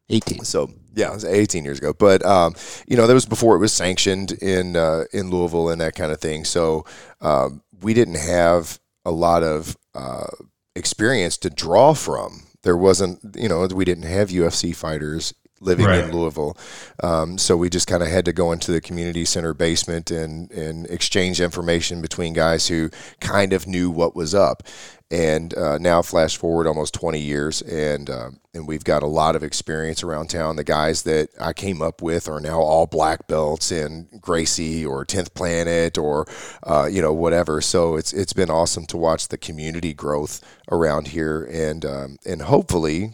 18. 0.09 0.43
So 0.45 0.71
yeah, 0.95 1.09
it 1.11 1.13
was 1.13 1.25
18 1.25 1.65
years 1.65 1.77
ago. 1.79 1.93
But 1.93 2.25
um, 2.25 2.55
you 2.87 2.95
know, 2.97 3.07
that 3.07 3.13
was 3.13 3.25
before 3.25 3.55
it 3.55 3.59
was 3.59 3.73
sanctioned 3.73 4.31
in 4.33 4.75
uh, 4.75 5.03
in 5.11 5.29
Louisville 5.29 5.69
and 5.69 5.81
that 5.81 5.95
kind 5.95 6.11
of 6.11 6.19
thing. 6.19 6.45
So 6.45 6.85
um, 7.21 7.61
we 7.81 7.93
didn't 7.93 8.17
have 8.17 8.79
a 9.05 9.11
lot 9.11 9.43
of 9.43 9.77
uh, 9.93 10.27
experience 10.75 11.37
to 11.37 11.49
draw 11.49 11.93
from. 11.93 12.43
There 12.63 12.77
wasn't, 12.77 13.35
you 13.35 13.49
know, 13.49 13.67
we 13.67 13.83
didn't 13.85 14.05
have 14.05 14.29
UFC 14.29 14.73
fighters 14.75 15.33
living 15.63 15.85
Right. 15.85 16.03
in 16.03 16.11
Louisville. 16.11 16.57
Um, 17.01 17.37
so 17.37 17.57
we 17.57 17.69
just 17.69 17.87
kind 17.87 18.03
of 18.03 18.09
had 18.09 18.25
to 18.25 18.33
go 18.33 18.51
into 18.51 18.71
the 18.71 18.81
community 18.81 19.25
center 19.25 19.53
basement 19.53 20.11
and, 20.11 20.51
and 20.51 20.85
exchange 20.87 21.39
information 21.41 22.01
between 22.01 22.33
guys 22.33 22.67
who 22.67 22.89
kind 23.19 23.53
of 23.53 23.67
knew 23.67 23.89
what 23.89 24.15
was 24.15 24.33
up. 24.35 24.63
And 25.11 25.55
uh, 25.55 25.77
now, 25.77 26.01
flash 26.01 26.37
forward 26.37 26.65
almost 26.65 26.95
20 26.95 27.19
years, 27.19 27.61
and 27.61 28.09
um, 28.09 28.39
and 28.55 28.67
we've 28.67 28.83
got 28.83 29.03
a 29.03 29.07
lot 29.07 29.35
of 29.35 29.43
experience 29.43 30.01
around 30.01 30.31
town. 30.31 30.55
The 30.55 30.63
guys 30.63 31.03
that 31.03 31.29
I 31.39 31.53
came 31.53 31.83
up 31.83 32.01
with 32.01 32.27
are 32.27 32.39
now 32.39 32.59
all 32.59 32.87
black 32.87 33.27
belts 33.27 33.71
in 33.71 34.07
Gracie 34.19 34.83
or 34.83 35.05
10th 35.05 35.35
Planet 35.35 35.99
or 35.99 36.25
uh, 36.63 36.89
you 36.91 36.99
know 36.99 37.13
whatever. 37.13 37.61
So 37.61 37.95
it's 37.95 38.11
it's 38.11 38.33
been 38.33 38.49
awesome 38.49 38.87
to 38.87 38.97
watch 38.97 39.27
the 39.27 39.37
community 39.37 39.93
growth 39.93 40.41
around 40.71 41.09
here, 41.09 41.43
and 41.43 41.85
um, 41.85 42.17
and 42.25 42.41
hopefully 42.43 43.13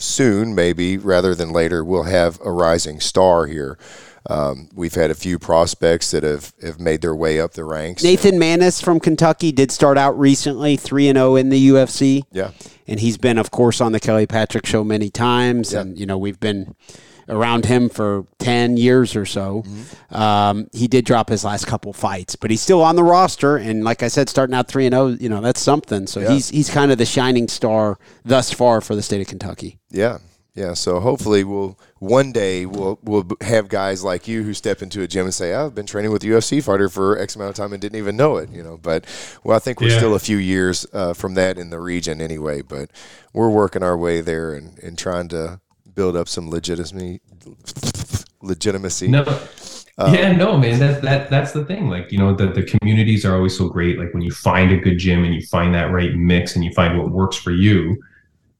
soon, 0.00 0.54
maybe 0.54 0.98
rather 0.98 1.34
than 1.34 1.50
later, 1.52 1.84
we'll 1.84 2.04
have 2.04 2.40
a 2.44 2.50
rising 2.50 3.00
star 3.00 3.46
here. 3.46 3.78
Um, 4.28 4.68
we've 4.74 4.94
had 4.94 5.10
a 5.10 5.14
few 5.14 5.38
prospects 5.38 6.10
that 6.10 6.22
have, 6.22 6.52
have 6.62 6.78
made 6.78 7.00
their 7.00 7.16
way 7.16 7.40
up 7.40 7.52
the 7.54 7.64
ranks. 7.64 8.02
Nathan 8.02 8.34
Maness 8.38 8.82
from 8.82 9.00
Kentucky 9.00 9.50
did 9.50 9.70
start 9.72 9.96
out 9.96 10.18
recently, 10.18 10.76
three 10.76 11.08
and 11.08 11.16
zero 11.16 11.36
in 11.36 11.48
the 11.48 11.68
UFC. 11.70 12.22
Yeah. 12.30 12.50
and 12.86 13.00
he's 13.00 13.16
been, 13.16 13.38
of 13.38 13.50
course, 13.50 13.80
on 13.80 13.92
the 13.92 14.00
Kelly 14.00 14.26
Patrick 14.26 14.66
Show 14.66 14.84
many 14.84 15.08
times, 15.10 15.72
Yeah. 15.72 15.80
and 15.80 15.98
you 15.98 16.04
know 16.06 16.18
we've 16.18 16.38
been 16.40 16.74
around 17.30 17.64
him 17.64 17.88
for 17.88 18.26
ten 18.38 18.76
years 18.76 19.16
or 19.16 19.24
so. 19.24 19.62
Mm-hmm. 19.66 20.14
Um, 20.14 20.68
he 20.72 20.88
did 20.88 21.04
drop 21.04 21.28
his 21.28 21.44
last 21.44 21.66
couple 21.66 21.92
fights, 21.92 22.36
but 22.36 22.50
he's 22.50 22.60
still 22.60 22.82
on 22.82 22.96
the 22.96 23.04
roster, 23.04 23.56
and 23.56 23.84
like 23.84 24.02
I 24.02 24.08
said, 24.08 24.28
starting 24.28 24.54
out 24.54 24.68
three 24.68 24.86
and 24.86 24.92
zero, 24.94 25.06
you 25.08 25.28
know 25.28 25.40
that's 25.40 25.60
something. 25.60 26.06
So 26.06 26.20
Yeah. 26.20 26.32
he's 26.32 26.50
he's 26.50 26.68
kind 26.68 26.90
of 26.92 26.98
the 26.98 27.06
shining 27.06 27.48
star 27.48 27.98
thus 28.24 28.52
far 28.52 28.80
for 28.80 28.94
the 28.94 29.02
state 29.02 29.20
of 29.20 29.28
Kentucky. 29.28 29.78
Yeah, 29.90 30.18
yeah. 30.54 30.74
So 30.74 31.00
hopefully, 31.00 31.44
we'll 31.44 31.78
one 31.98 32.32
day 32.32 32.66
we'll 32.66 32.98
we'll 33.02 33.26
have 33.42 33.68
guys 33.68 34.02
like 34.02 34.26
you 34.26 34.42
who 34.42 34.52
step 34.54 34.82
into 34.82 35.02
a 35.02 35.06
gym 35.06 35.26
and 35.26 35.34
say, 35.34 35.54
"I've 35.54 35.74
been 35.74 35.86
training 35.86 36.10
with 36.10 36.22
UFC 36.22 36.62
fighter 36.62 36.88
for 36.88 37.18
X 37.18 37.36
amount 37.36 37.50
of 37.50 37.56
time 37.56 37.72
and 37.72 37.80
didn't 37.80 37.98
even 37.98 38.16
know 38.16 38.36
it." 38.38 38.50
You 38.50 38.62
know, 38.62 38.76
but 38.76 39.04
well, 39.44 39.56
I 39.56 39.60
think 39.60 39.80
we're 39.80 39.90
Yeah. 39.90 39.98
still 39.98 40.14
a 40.14 40.18
few 40.18 40.36
years 40.38 40.86
uh, 40.92 41.12
from 41.14 41.34
that 41.34 41.58
in 41.58 41.70
the 41.70 41.78
region 41.80 42.20
anyway. 42.20 42.62
But 42.62 42.90
we're 43.32 43.50
working 43.50 43.82
our 43.82 43.96
way 43.96 44.20
there 44.20 44.54
and, 44.54 44.78
and 44.80 44.98
trying 44.98 45.28
to 45.28 45.60
build 46.00 46.16
up 46.16 46.28
some 46.28 46.48
legitimacy. 46.48 47.20
Legitimacy. 48.42 49.08
No. 49.08 49.22
Um, 49.98 50.14
yeah, 50.14 50.32
no, 50.32 50.56
man. 50.56 50.78
That 50.78 51.02
that 51.02 51.28
that's 51.28 51.52
the 51.52 51.62
thing. 51.66 51.90
Like, 51.90 52.10
you 52.10 52.16
know, 52.16 52.34
the 52.34 52.46
the 52.46 52.62
communities 52.62 53.26
are 53.26 53.34
always 53.36 53.54
so 53.56 53.68
great. 53.68 53.98
Like 53.98 54.14
when 54.14 54.22
you 54.22 54.30
find 54.30 54.72
a 54.72 54.78
good 54.78 54.96
gym 54.98 55.24
and 55.24 55.34
you 55.34 55.42
find 55.46 55.74
that 55.74 55.92
right 55.92 56.14
mix 56.14 56.54
and 56.56 56.64
you 56.64 56.72
find 56.72 56.96
what 56.98 57.10
works 57.10 57.36
for 57.36 57.50
you, 57.50 58.02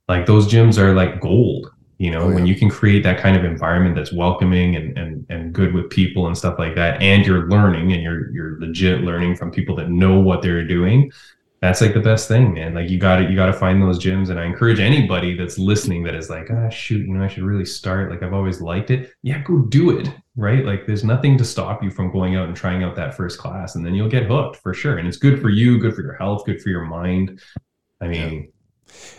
like 0.07 0.27
those 0.27 0.47
gyms 0.53 0.77
are 0.77 0.93
like 0.95 1.19
gold. 1.21 1.71
You 1.97 2.11
know, 2.11 2.21
Oh, 2.25 2.29
yeah. 2.29 2.35
when 2.35 2.47
you 2.47 2.55
can 2.55 2.69
create 2.69 3.03
that 3.05 3.19
kind 3.21 3.37
of 3.39 3.45
environment 3.45 3.95
that's 3.97 4.13
welcoming 4.13 4.77
and 4.77 4.99
and 4.99 5.25
and 5.31 5.53
good 5.55 5.73
with 5.73 5.89
people 5.89 6.27
and 6.27 6.37
stuff 6.37 6.59
like 6.59 6.75
that, 6.75 7.01
and 7.01 7.25
you're 7.27 7.49
learning 7.49 7.93
and 7.95 8.03
you're 8.03 8.31
you're 8.35 8.61
legit 8.61 9.01
learning 9.01 9.37
from 9.37 9.51
people 9.51 9.75
that 9.77 9.89
know 9.89 10.21
what 10.21 10.43
they're 10.43 10.67
doing. 10.67 11.11
That's 11.61 11.83
like 11.83 11.93
the 11.93 12.01
best 12.01 12.27
thing, 12.27 12.55
man. 12.55 12.75
Like 12.75 12.89
you 12.89 12.99
got 12.99 13.17
to 13.17 13.25
you 13.29 13.37
got 13.37 13.47
to 13.47 13.53
find 13.53 13.83
those 13.83 13.99
gyms, 14.03 14.31
and 14.31 14.41
I 14.41 14.47
encourage 14.47 14.81
anybody 14.81 15.37
that's 15.37 15.59
listening 15.59 16.05
that 16.05 16.15
is 16.15 16.31
like, 16.31 16.49
ah, 16.51 16.71
shoot, 16.71 17.07
you 17.07 17.13
know, 17.13 17.23
I 17.23 17.29
should 17.29 17.43
really 17.43 17.67
start. 17.67 18.11
Like 18.11 18.23
I've 18.23 18.33
always 18.33 18.63
liked 18.63 18.91
it. 18.91 19.13
Yeah, 19.23 19.43
go 19.43 19.59
do 19.59 19.99
it, 19.99 20.09
right? 20.37 20.65
Like 20.65 20.87
there's 20.87 21.05
nothing 21.05 21.37
to 21.37 21.45
stop 21.45 21.83
you 21.83 21.91
from 21.91 22.11
going 22.13 22.35
out 22.35 22.49
and 22.49 22.57
trying 22.57 22.83
out 22.83 22.97
that 22.97 23.15
first 23.15 23.39
class, 23.39 23.75
and 23.75 23.85
then 23.85 23.95
you'll 23.95 24.09
get 24.09 24.25
hooked 24.25 24.57
for 24.57 24.73
sure. 24.73 24.97
And 24.97 25.07
it's 25.07 25.19
good 25.19 25.41
for 25.41 25.51
you, 25.51 25.79
good 25.79 25.95
for 25.95 26.03
your 26.03 26.15
health, 26.15 26.47
good 26.47 26.63
for 26.63 26.71
your 26.71 26.87
mind. 26.87 27.41
I 28.01 28.09
mean, 28.09 28.53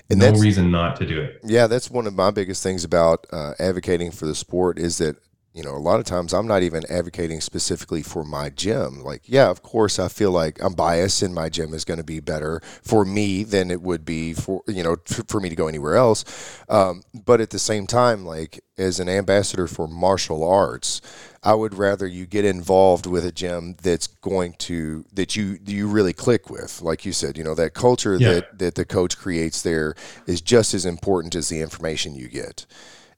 And 0.10 0.20
no 0.20 0.34
reason 0.34 0.72
not 0.72 0.98
to 0.98 1.06
do 1.06 1.22
it. 1.22 1.40
Yeah, 1.44 1.68
that's 1.68 1.90
one 1.90 2.08
of 2.08 2.14
my 2.16 2.32
biggest 2.32 2.64
things 2.64 2.84
about 2.84 3.26
uh, 3.32 3.54
advocating 3.60 4.12
for 4.12 4.26
the 4.26 4.36
sport 4.36 4.80
is 4.80 4.98
that 4.98 5.18
you 5.54 5.64
know 5.64 5.76
a 5.76 5.78
lot 5.78 6.00
of 6.00 6.06
times 6.06 6.34
I'm 6.34 6.48
not 6.48 6.64
even 6.64 6.84
advocating 6.90 7.42
specifically 7.42 8.02
for 8.02 8.24
my 8.24 8.50
gym. 8.50 9.02
Like, 9.04 9.24
yeah, 9.26 9.50
of 9.50 9.62
course 9.62 10.00
I 10.00 10.08
feel 10.08 10.32
like 10.32 10.62
I'm 10.64 10.74
biased 10.74 11.22
and 11.22 11.34
my 11.36 11.50
gym 11.50 11.74
is 11.74 11.84
going 11.86 11.98
to 12.00 12.04
be 12.04 12.20
better 12.20 12.62
for 12.84 13.04
me 13.06 13.44
than 13.44 13.70
it 13.72 13.82
would 13.82 14.06
be 14.06 14.34
for 14.34 14.62
you 14.68 14.84
know 14.84 14.96
for 15.28 15.40
me 15.40 15.50
to 15.50 15.56
go 15.56 15.68
anywhere 15.68 15.96
else. 15.96 16.24
Um, 16.70 17.04
but 17.14 17.42
at 17.42 17.50
the 17.50 17.60
same 17.60 17.88
time, 17.88 18.26
like 18.26 18.64
as 18.78 19.00
an 19.00 19.10
ambassador 19.10 19.68
for 19.68 19.88
martial 19.88 20.44
arts, 20.44 21.02
I 21.44 21.54
would 21.54 21.74
rather 21.76 22.08
you 22.08 22.26
get 22.26 22.46
involved 22.46 23.06
with 23.06 23.26
a 23.26 23.32
gym 23.32 23.76
that's 23.82 24.08
going 24.08 24.54
to 24.60 25.06
that 25.14 25.36
you 25.36 25.60
you 25.66 25.88
really 25.88 26.14
click 26.14 26.50
with. 26.50 26.82
Like 26.82 27.06
you 27.06 27.12
said, 27.12 27.38
you 27.38 27.44
know 27.44 27.56
that 27.56 27.74
culture 27.74 28.18
Yeah. 28.18 28.34
that 28.36 28.60
that 28.60 28.76
the 28.76 28.86
coach 28.86 29.18
creates 29.18 29.62
there 29.62 29.96
is 30.26 30.40
just 30.42 30.74
as 30.74 30.86
important 30.86 31.36
as 31.36 31.50
the 31.50 31.62
information 31.62 32.16
you 32.16 32.30
get. 32.30 32.66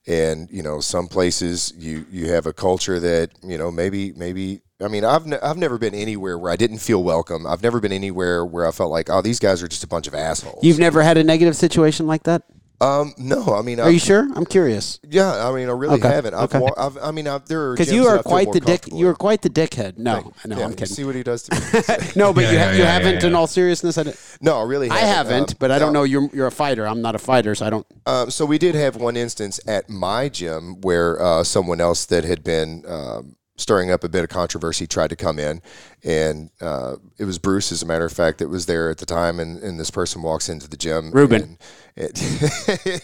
And 0.06 0.50
you 0.52 0.62
know, 0.62 0.80
some 0.80 1.08
places 1.08 1.74
you 1.78 2.06
you 2.12 2.30
have 2.32 2.46
a 2.46 2.54
culture 2.54 3.00
that 3.00 3.32
you 3.42 3.58
know 3.58 3.72
maybe 3.72 4.14
maybe. 4.14 4.62
I 4.82 4.90
mean, 4.90 5.06
I've 5.06 5.32
I've 5.42 5.58
never 5.58 5.78
been 5.78 5.96
anywhere 5.96 6.38
where 6.38 6.52
I 6.52 6.58
didn't 6.58 6.80
feel 6.80 7.04
welcome. 7.04 7.48
I've 7.48 7.64
never 7.64 7.80
been 7.80 7.94
anywhere 7.94 8.46
where 8.46 8.68
I 8.68 8.72
felt 8.72 8.92
like, 8.92 9.10
oh, 9.10 9.22
these 9.22 9.40
guys 9.40 9.64
are 9.64 9.68
just 9.68 9.84
a 9.84 9.88
bunch 9.88 10.08
of 10.08 10.14
assholes. 10.14 10.62
You've 10.62 10.80
never 10.80 11.02
had 11.02 11.18
a 11.18 11.24
negative 11.24 11.56
situation 11.56 12.06
like 12.06 12.24
that? 12.24 12.44
Um, 12.84 13.14
no, 13.18 13.56
I 13.56 13.62
mean, 13.62 13.80
Are 13.80 13.88
I've, 13.88 13.94
you 13.94 14.00
sure? 14.00 14.28
I'm 14.36 14.46
curious 14.46 15.00
yeah, 15.10 15.48
I 15.48 15.52
mean, 15.56 15.70
I 15.70 15.72
really 15.72 15.96
Okay, 16.00 16.08
haven't. 16.10 16.34
I've, 16.34 16.44
okay. 16.54 16.60
wa- 16.60 16.74
I've 16.78 16.98
I 16.98 17.12
mean, 17.12 17.28
I've, 17.28 17.46
there 17.48 17.70
are 17.70 17.74
because 17.74 17.92
you 17.92 18.06
are 18.08 18.22
quite 18.22 18.52
the 18.52 18.60
dick. 18.60 18.88
You 18.92 19.08
are 19.08 19.14
quite 19.16 19.42
the 19.42 19.50
dickhead. 19.50 19.98
No, 19.98 20.34
no, 20.46 20.58
Yeah, 20.58 20.66
I'm 20.66 20.72
kidding. 20.72 20.88
See 20.88 21.04
what 21.04 21.16
he 21.16 21.24
does 21.24 21.44
to 21.44 21.56
me. 22.00 22.08
No, 22.16 22.34
but 22.34 22.44
Yeah, 22.46 22.52
you, 22.52 22.58
yeah, 22.58 22.72
you 22.74 22.78
yeah, 22.84 22.92
haven't. 22.94 23.22
yeah, 23.22 23.28
In 23.28 23.36
all 23.36 23.48
seriousness, 23.48 23.98
I, 23.98 24.04
don't- 24.04 24.38
no, 24.42 24.60
I 24.60 24.64
really 24.64 24.90
I 24.90 24.98
haven't. 25.00 25.32
haven't. 25.34 25.52
Um, 25.52 25.58
but 25.60 25.72
I 25.72 25.80
don't 25.80 25.94
no. 25.94 26.00
know. 26.02 26.04
You're 26.04 26.30
you're 26.34 26.48
a 26.48 26.52
fighter. 26.52 26.88
I'm 26.88 27.02
not 27.02 27.16
a 27.16 27.20
fighter, 27.20 27.56
so 27.56 27.66
I 27.66 27.70
don't. 27.70 27.86
Um, 28.06 28.30
so 28.32 28.46
we 28.46 28.58
did 28.58 28.76
have 28.76 28.96
one 28.98 29.16
instance 29.16 29.60
at 29.68 29.90
my 29.90 30.28
gym 30.30 30.82
where 30.82 31.22
uh, 31.22 31.44
someone 31.44 31.80
else 31.80 32.06
that 32.08 32.24
had 32.26 32.44
been 32.44 32.84
um, 32.88 33.36
stirring 33.56 33.92
up 33.92 34.04
a 34.04 34.10
bit 34.10 34.24
of 34.24 34.30
controversy 34.30 34.88
tried 34.88 35.10
to 35.12 35.16
come 35.16 35.38
in, 35.40 35.62
and 36.04 36.50
uh, 36.62 36.96
it 37.20 37.26
was 37.26 37.38
Bruce, 37.38 37.72
as 37.72 37.84
a 37.84 37.86
matter 37.86 38.06
of 38.06 38.12
fact, 38.12 38.40
that 38.40 38.50
was 38.50 38.66
there 38.66 38.90
at 38.90 38.98
the 38.98 39.06
time. 39.06 39.40
And, 39.40 39.62
and 39.62 39.80
this 39.80 39.92
person 39.92 40.22
walks 40.24 40.50
into 40.50 40.68
the 40.68 40.76
gym. 40.78 41.12
Ruben. 41.12 41.58
it- 41.96 42.18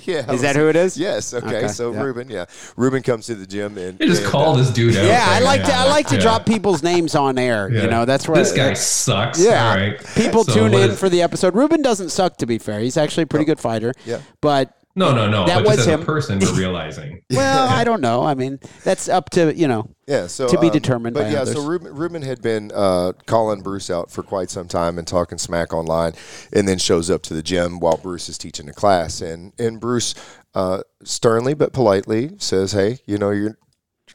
yeah, 0.08 0.32
Is 0.32 0.41
that 0.41 0.56
who 0.56 0.68
it 0.68 0.76
is? 0.76 0.97
Yes. 0.97 1.34
Okay. 1.36 1.45
Okay, 1.45 1.68
so 1.68 1.93
yeah. 1.93 2.02
Ruben, 2.02 2.30
yeah, 2.30 2.45
Ruben 2.76 3.04
comes 3.04 3.28
to 3.28 3.36
the 3.36 3.45
gym 3.45 3.78
and 3.78 4.00
You 4.00 4.08
just 4.08 4.24
and, 4.24 4.32
call 4.32 4.54
uh, 4.56 4.58
this 4.58 4.72
dude 4.72 4.95
out. 4.97 5.06
Yeah, 5.06 5.24
I 5.28 5.34
right? 5.36 5.43
like 5.43 5.64
to. 5.66 5.74
I 5.74 5.84
like 5.88 6.08
to 6.08 6.16
Yeah. 6.16 6.22
drop 6.22 6.45
people's 6.47 6.82
names 6.82 7.14
on 7.14 7.38
air. 7.38 7.70
Yeah. 7.72 7.84
You 7.84 7.88
know, 7.89 8.06
that's 8.06 8.28
where 8.28 8.38
this 8.38 8.52
guy 8.52 8.74
sucks. 8.74 9.39
Yeah, 9.39 9.70
All 9.70 9.76
right. 9.78 10.04
people 10.16 10.43
So 10.43 10.54
tune 10.56 10.74
in 10.74 10.89
is- 10.91 11.00
for 11.00 11.08
the 11.10 11.22
episode. 11.22 11.54
Ruben 11.56 11.84
doesn't 11.84 12.10
suck, 12.10 12.38
to 12.38 12.47
be 12.47 12.58
fair. 12.58 12.80
He's 12.80 12.97
actually 12.97 13.24
a 13.24 13.28
pretty 13.28 13.45
good 13.45 13.60
fighter. 13.60 13.93
Yeah. 14.06 14.22
but 14.41 14.74
No, 14.96 15.14
no, 15.14 15.30
no. 15.30 15.46
That 15.46 15.58
but 15.58 15.66
was 15.66 15.76
just 15.78 15.88
as 15.88 15.94
him. 15.94 16.02
a 16.02 16.06
person, 16.06 16.40
we're 16.40 16.58
realizing. 16.58 17.22
well, 17.32 17.70
I 17.70 17.84
don't 17.84 18.02
know. 18.02 18.24
I 18.24 18.34
mean, 18.34 18.60
that's 18.84 19.08
up 19.08 19.30
to 19.32 19.56
you 19.56 19.68
know. 19.68 19.90
Yeah, 20.08 20.28
so 20.28 20.48
To 20.48 20.60
be 20.60 20.68
um, 20.68 20.74
determined 20.74 21.14
But 21.14 21.26
by 21.26 21.30
yeah, 21.30 21.42
others. 21.42 21.56
so 21.56 21.66
Ruben, 21.66 21.94
Ruben 21.94 22.22
had 22.24 22.42
been 22.42 22.72
uh, 22.74 23.14
calling 23.28 23.62
Bruce 23.62 23.92
out 23.92 24.10
for 24.10 24.24
quite 24.24 24.50
some 24.50 24.68
time 24.68 24.98
and 24.98 25.08
talking 25.08 25.38
smack 25.38 25.72
online, 25.72 26.14
and 26.52 26.68
then 26.68 26.80
shows 26.80 27.10
up 27.12 27.22
to 27.24 27.34
the 27.36 27.44
gym 27.44 27.80
while 27.80 27.98
Bruce 27.98 28.28
is 28.28 28.38
teaching 28.38 28.68
a 28.68 28.74
class, 28.74 29.22
and 29.22 29.54
and 29.60 29.80
Bruce 29.80 30.16
uh, 30.56 30.82
sternly 31.04 31.54
but 31.54 31.72
politely 31.72 32.32
says, 32.38 32.72
"Hey, 32.72 33.00
you 33.06 33.18
know 33.18 33.30
you're." 33.30 33.58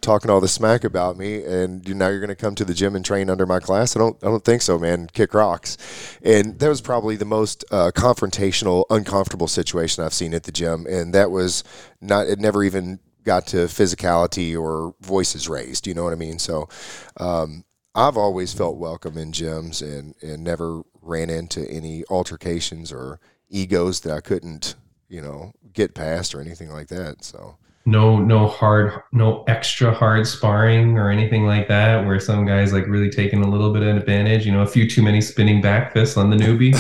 Talking 0.05 0.30
all 0.30 0.42
the 0.42 0.48
smack 0.48 0.84
about 0.84 1.16
me, 1.16 1.42
and 1.42 1.82
now 1.96 2.09
you're 2.09 2.20
going 2.20 2.28
to 2.28 2.34
come 2.34 2.55
to 2.57 2.64
the 2.66 2.74
gym 2.74 2.94
and 2.94 3.02
train 3.02 3.30
under 3.30 3.46
my 3.46 3.59
class. 3.59 3.96
I 3.96 4.00
don't, 4.00 4.22
I 4.22 4.26
don't 4.26 4.44
think 4.44 4.61
so, 4.61 4.78
man. 4.78 5.07
Kick 5.07 5.32
rocks, 5.32 5.78
and 6.22 6.59
that 6.59 6.68
was 6.68 6.82
probably 6.82 7.16
the 7.16 7.24
most 7.24 7.64
uh, 7.70 7.90
confrontational, 7.90 8.84
uncomfortable 8.90 9.48
situation 9.48 10.05
I've 10.05 10.12
seen 10.12 10.34
at 10.34 10.42
the 10.42 10.52
gym, 10.52 10.86
and 10.86 11.14
that 11.14 11.30
was 11.30 11.64
not. 12.02 12.26
It 12.26 12.38
never 12.38 12.62
even 12.62 13.00
got 13.24 13.46
to 13.46 13.64
physicality 13.64 14.55
or 14.55 14.94
voices 15.00 15.48
raised. 15.48 15.86
You 15.86 15.94
know 15.94 16.05
what 16.05 16.12
I 16.12 16.16
mean? 16.16 16.38
So 16.38 16.68
um, 17.16 17.64
I've 17.94 18.18
always 18.18 18.52
felt 18.52 18.76
welcome 18.76 19.16
in 19.16 19.32
gyms 19.32 19.80
and, 19.80 20.14
and 20.20 20.44
never 20.44 20.82
ran 21.00 21.30
into 21.30 21.66
any 21.70 22.05
altercations 22.11 22.92
or 22.92 23.20
egos 23.48 24.00
that 24.00 24.12
I 24.12 24.20
couldn't, 24.20 24.74
you 25.09 25.22
know, 25.22 25.52
get 25.72 25.94
past 25.94 26.34
or 26.34 26.42
anything 26.42 26.68
like 26.68 26.88
that. 26.88 27.24
So 27.24 27.57
No, 27.87 28.18
no 28.18 28.47
hard, 28.47 29.03
no 29.12 29.45
extra 29.47 29.93
hard 29.93 30.26
sparring 30.26 30.97
or 30.97 31.11
anything 31.11 31.47
like 31.47 31.68
that, 31.68 32.07
where 32.07 32.18
some 32.18 32.47
guys 32.47 32.72
like 32.72 32.87
really 32.87 33.11
taking 33.11 33.45
a 33.45 33.47
little 33.49 33.74
bit 33.74 33.82
of 33.82 33.95
advantage. 33.95 34.47
You 34.47 34.53
know, 34.53 34.62
a 34.62 34.66
few 34.66 34.89
too 34.89 35.03
many 35.03 35.20
spinning 35.20 35.61
back 35.61 35.93
fists 35.93 36.16
on 36.16 36.30
the 36.30 36.37
newbie. 36.37 36.72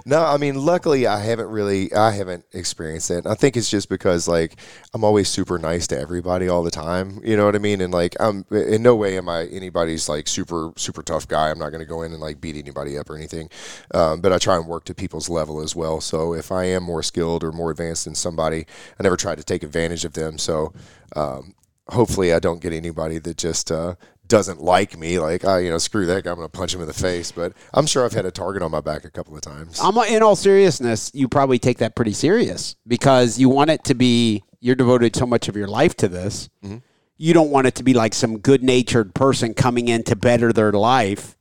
no, 0.06 0.24
I 0.24 0.36
mean, 0.36 0.54
luckily 0.54 1.08
I 1.08 1.18
haven't 1.18 1.48
really, 1.48 1.92
I 1.92 2.12
haven't 2.12 2.44
experienced. 2.52 3.10
And 3.10 3.26
I 3.26 3.34
think 3.34 3.56
it's 3.56 3.68
just 3.68 3.88
because 3.88 4.28
like 4.28 4.54
I'm 4.94 5.02
always 5.02 5.28
super 5.28 5.58
nice 5.58 5.88
to 5.88 5.98
everybody 5.98 6.48
all 6.48 6.62
the 6.62 6.70
time. 6.70 7.20
You 7.24 7.36
know 7.36 7.44
what 7.44 7.56
I 7.56 7.58
mean? 7.58 7.80
And 7.80 7.92
like 7.92 8.14
I'm 8.20 8.44
in 8.52 8.84
no 8.84 8.94
way 8.94 9.18
am 9.18 9.28
I 9.28 9.46
anybody's 9.46 10.08
like 10.08 10.28
super 10.28 10.72
super 10.76 11.02
tough 11.02 11.26
guy. 11.26 11.50
I'm 11.50 11.58
not 11.58 11.70
going 11.70 11.82
to 11.82 11.86
go 11.86 12.02
in 12.02 12.12
and 12.12 12.20
like 12.20 12.40
beat 12.40 12.54
anybody 12.54 12.96
up 12.96 13.10
or 13.10 13.16
anything. 13.16 13.50
Um, 13.92 14.20
but 14.20 14.32
I 14.32 14.38
try 14.38 14.54
and 14.54 14.68
work 14.68 14.84
to 14.84 14.94
people's 14.94 15.28
level 15.28 15.60
as 15.60 15.74
well. 15.74 16.00
So 16.00 16.34
if 16.34 16.52
I 16.52 16.66
am 16.66 16.84
more 16.84 17.02
skilled 17.02 17.42
or 17.42 17.50
more 17.50 17.72
advanced 17.72 18.04
than 18.04 18.14
somebody, 18.14 18.64
I 19.00 19.02
never 19.02 19.16
try 19.16 19.34
to 19.34 19.42
take 19.42 19.64
advantage 19.64 19.71
of 19.76 20.12
them. 20.12 20.38
So 20.38 20.72
um, 21.16 21.54
hopefully 21.88 22.32
I 22.32 22.38
don't 22.38 22.60
get 22.60 22.72
anybody 22.72 23.18
that 23.18 23.36
just 23.36 23.70
uh, 23.70 23.94
doesn't 24.28 24.60
like 24.62 24.98
me. 24.98 25.18
Like, 25.18 25.44
oh, 25.44 25.58
you 25.58 25.70
know, 25.70 25.78
screw 25.78 26.06
that 26.06 26.24
guy. 26.24 26.30
I'm 26.30 26.36
going 26.36 26.48
to 26.48 26.58
punch 26.58 26.74
him 26.74 26.80
in 26.80 26.86
the 26.86 26.94
face. 26.94 27.32
But 27.32 27.52
I'm 27.74 27.86
sure 27.86 28.04
I've 28.04 28.12
had 28.12 28.26
a 28.26 28.30
target 28.30 28.62
on 28.62 28.70
my 28.70 28.80
back 28.80 29.04
a 29.04 29.10
couple 29.10 29.34
of 29.34 29.42
times. 29.42 29.78
I'm 29.82 29.96
in 29.98 30.22
all 30.22 30.36
seriousness, 30.36 31.10
you 31.14 31.28
probably 31.28 31.58
take 31.58 31.78
that 31.78 31.94
pretty 31.94 32.12
serious 32.12 32.76
because 32.86 33.38
you 33.38 33.48
want 33.48 33.70
it 33.70 33.84
to 33.84 33.94
be 33.94 34.42
you're 34.60 34.76
devoted 34.76 35.16
so 35.16 35.26
much 35.26 35.48
of 35.48 35.56
your 35.56 35.66
life 35.66 35.96
to 35.96 36.08
this. 36.08 36.48
Mm-hmm. 36.64 36.78
You 37.18 37.34
don't 37.34 37.50
want 37.50 37.66
it 37.66 37.74
to 37.76 37.82
be 37.82 37.94
like 37.94 38.14
some 38.14 38.38
good 38.38 38.62
natured 38.62 39.14
person 39.14 39.54
coming 39.54 39.88
in 39.88 40.02
to 40.04 40.16
better 40.16 40.52
their 40.52 40.72
life, 40.72 41.36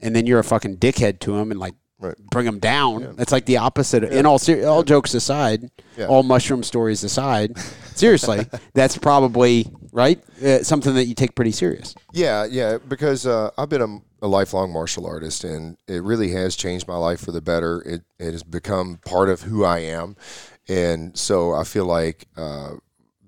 and 0.00 0.14
then 0.14 0.26
you're 0.26 0.40
a 0.40 0.44
fucking 0.44 0.76
dickhead 0.76 1.20
to 1.20 1.36
them 1.36 1.50
and 1.50 1.58
like 1.58 1.74
Right. 2.00 2.16
bring 2.30 2.44
them 2.44 2.58
down. 2.58 3.14
It's 3.18 3.32
like 3.32 3.46
the 3.46 3.58
opposite. 3.58 4.04
In 4.04 4.26
all 4.26 4.38
ser- 4.38 4.66
all 4.66 4.82
jokes 4.82 5.14
aside, 5.14 5.70
Yeah. 5.96 6.06
all 6.06 6.22
mushroom 6.22 6.62
stories 6.62 7.02
aside, 7.04 7.56
seriously, 7.94 8.46
that's 8.74 8.98
probably 8.98 9.70
right. 9.92 10.22
Uh, 10.44 10.62
something 10.64 10.94
that 10.94 11.04
you 11.06 11.14
take 11.14 11.34
pretty 11.34 11.52
serious. 11.52 11.94
Yeah, 12.12 12.44
yeah, 12.50 12.78
because 12.88 13.26
uh, 13.26 13.50
I've 13.56 13.68
been 13.68 13.80
a, 13.80 14.26
a 14.26 14.28
lifelong 14.28 14.72
martial 14.72 15.06
artist, 15.06 15.44
and 15.44 15.76
it 15.86 16.02
really 16.02 16.32
has 16.32 16.56
changed 16.56 16.86
my 16.88 16.96
life 16.96 17.20
for 17.20 17.30
the 17.32 17.40
better. 17.40 17.80
It 17.82 18.02
it 18.18 18.32
has 18.32 18.42
become 18.42 18.98
part 19.06 19.28
of 19.30 19.42
who 19.42 19.64
I 19.64 19.78
am, 19.78 20.16
and 20.68 21.16
so 21.16 21.54
I 21.54 21.64
feel 21.64 21.86
like 21.86 22.26
uh, 22.36 22.72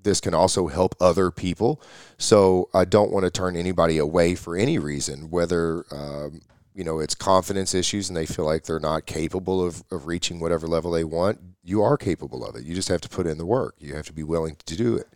this 0.03 0.21
can 0.21 0.35
also 0.35 0.67
help 0.67 0.95
other 1.01 1.31
people. 1.31 1.81
So 2.19 2.69
I 2.75 2.85
don't 2.85 3.13
want 3.13 3.25
to 3.25 3.31
turn 3.31 3.57
anybody 3.57 3.97
away 3.97 4.35
for 4.35 4.57
any 4.57 4.79
reason, 4.79 5.31
whether. 5.31 5.85
Um, 5.91 6.43
you 6.77 6.85
know, 6.85 6.99
it's 6.99 7.15
confidence 7.15 7.75
issues 7.75 8.11
and 8.11 8.17
they 8.17 8.27
feel 8.27 8.45
like 8.45 8.65
they're 8.65 8.79
not 8.79 9.07
capable 9.07 9.65
of, 9.65 9.83
of 9.91 10.07
reaching 10.07 10.41
whatever 10.41 10.69
level 10.69 10.91
they 10.91 11.05
want. 11.05 11.41
You 11.65 11.83
are 11.83 11.97
capable 11.97 12.45
of 12.45 12.55
it. 12.55 12.65
You 12.65 12.75
just 12.75 12.89
have 12.89 13.01
to 13.01 13.09
put 13.09 13.27
in 13.27 13.39
the 13.39 13.47
work. 13.47 13.77
You 13.79 13.95
have 13.95 14.05
to 14.07 14.13
be 14.13 14.23
willing 14.23 14.59
to 14.67 14.77
do 14.77 14.95
it. 14.95 15.09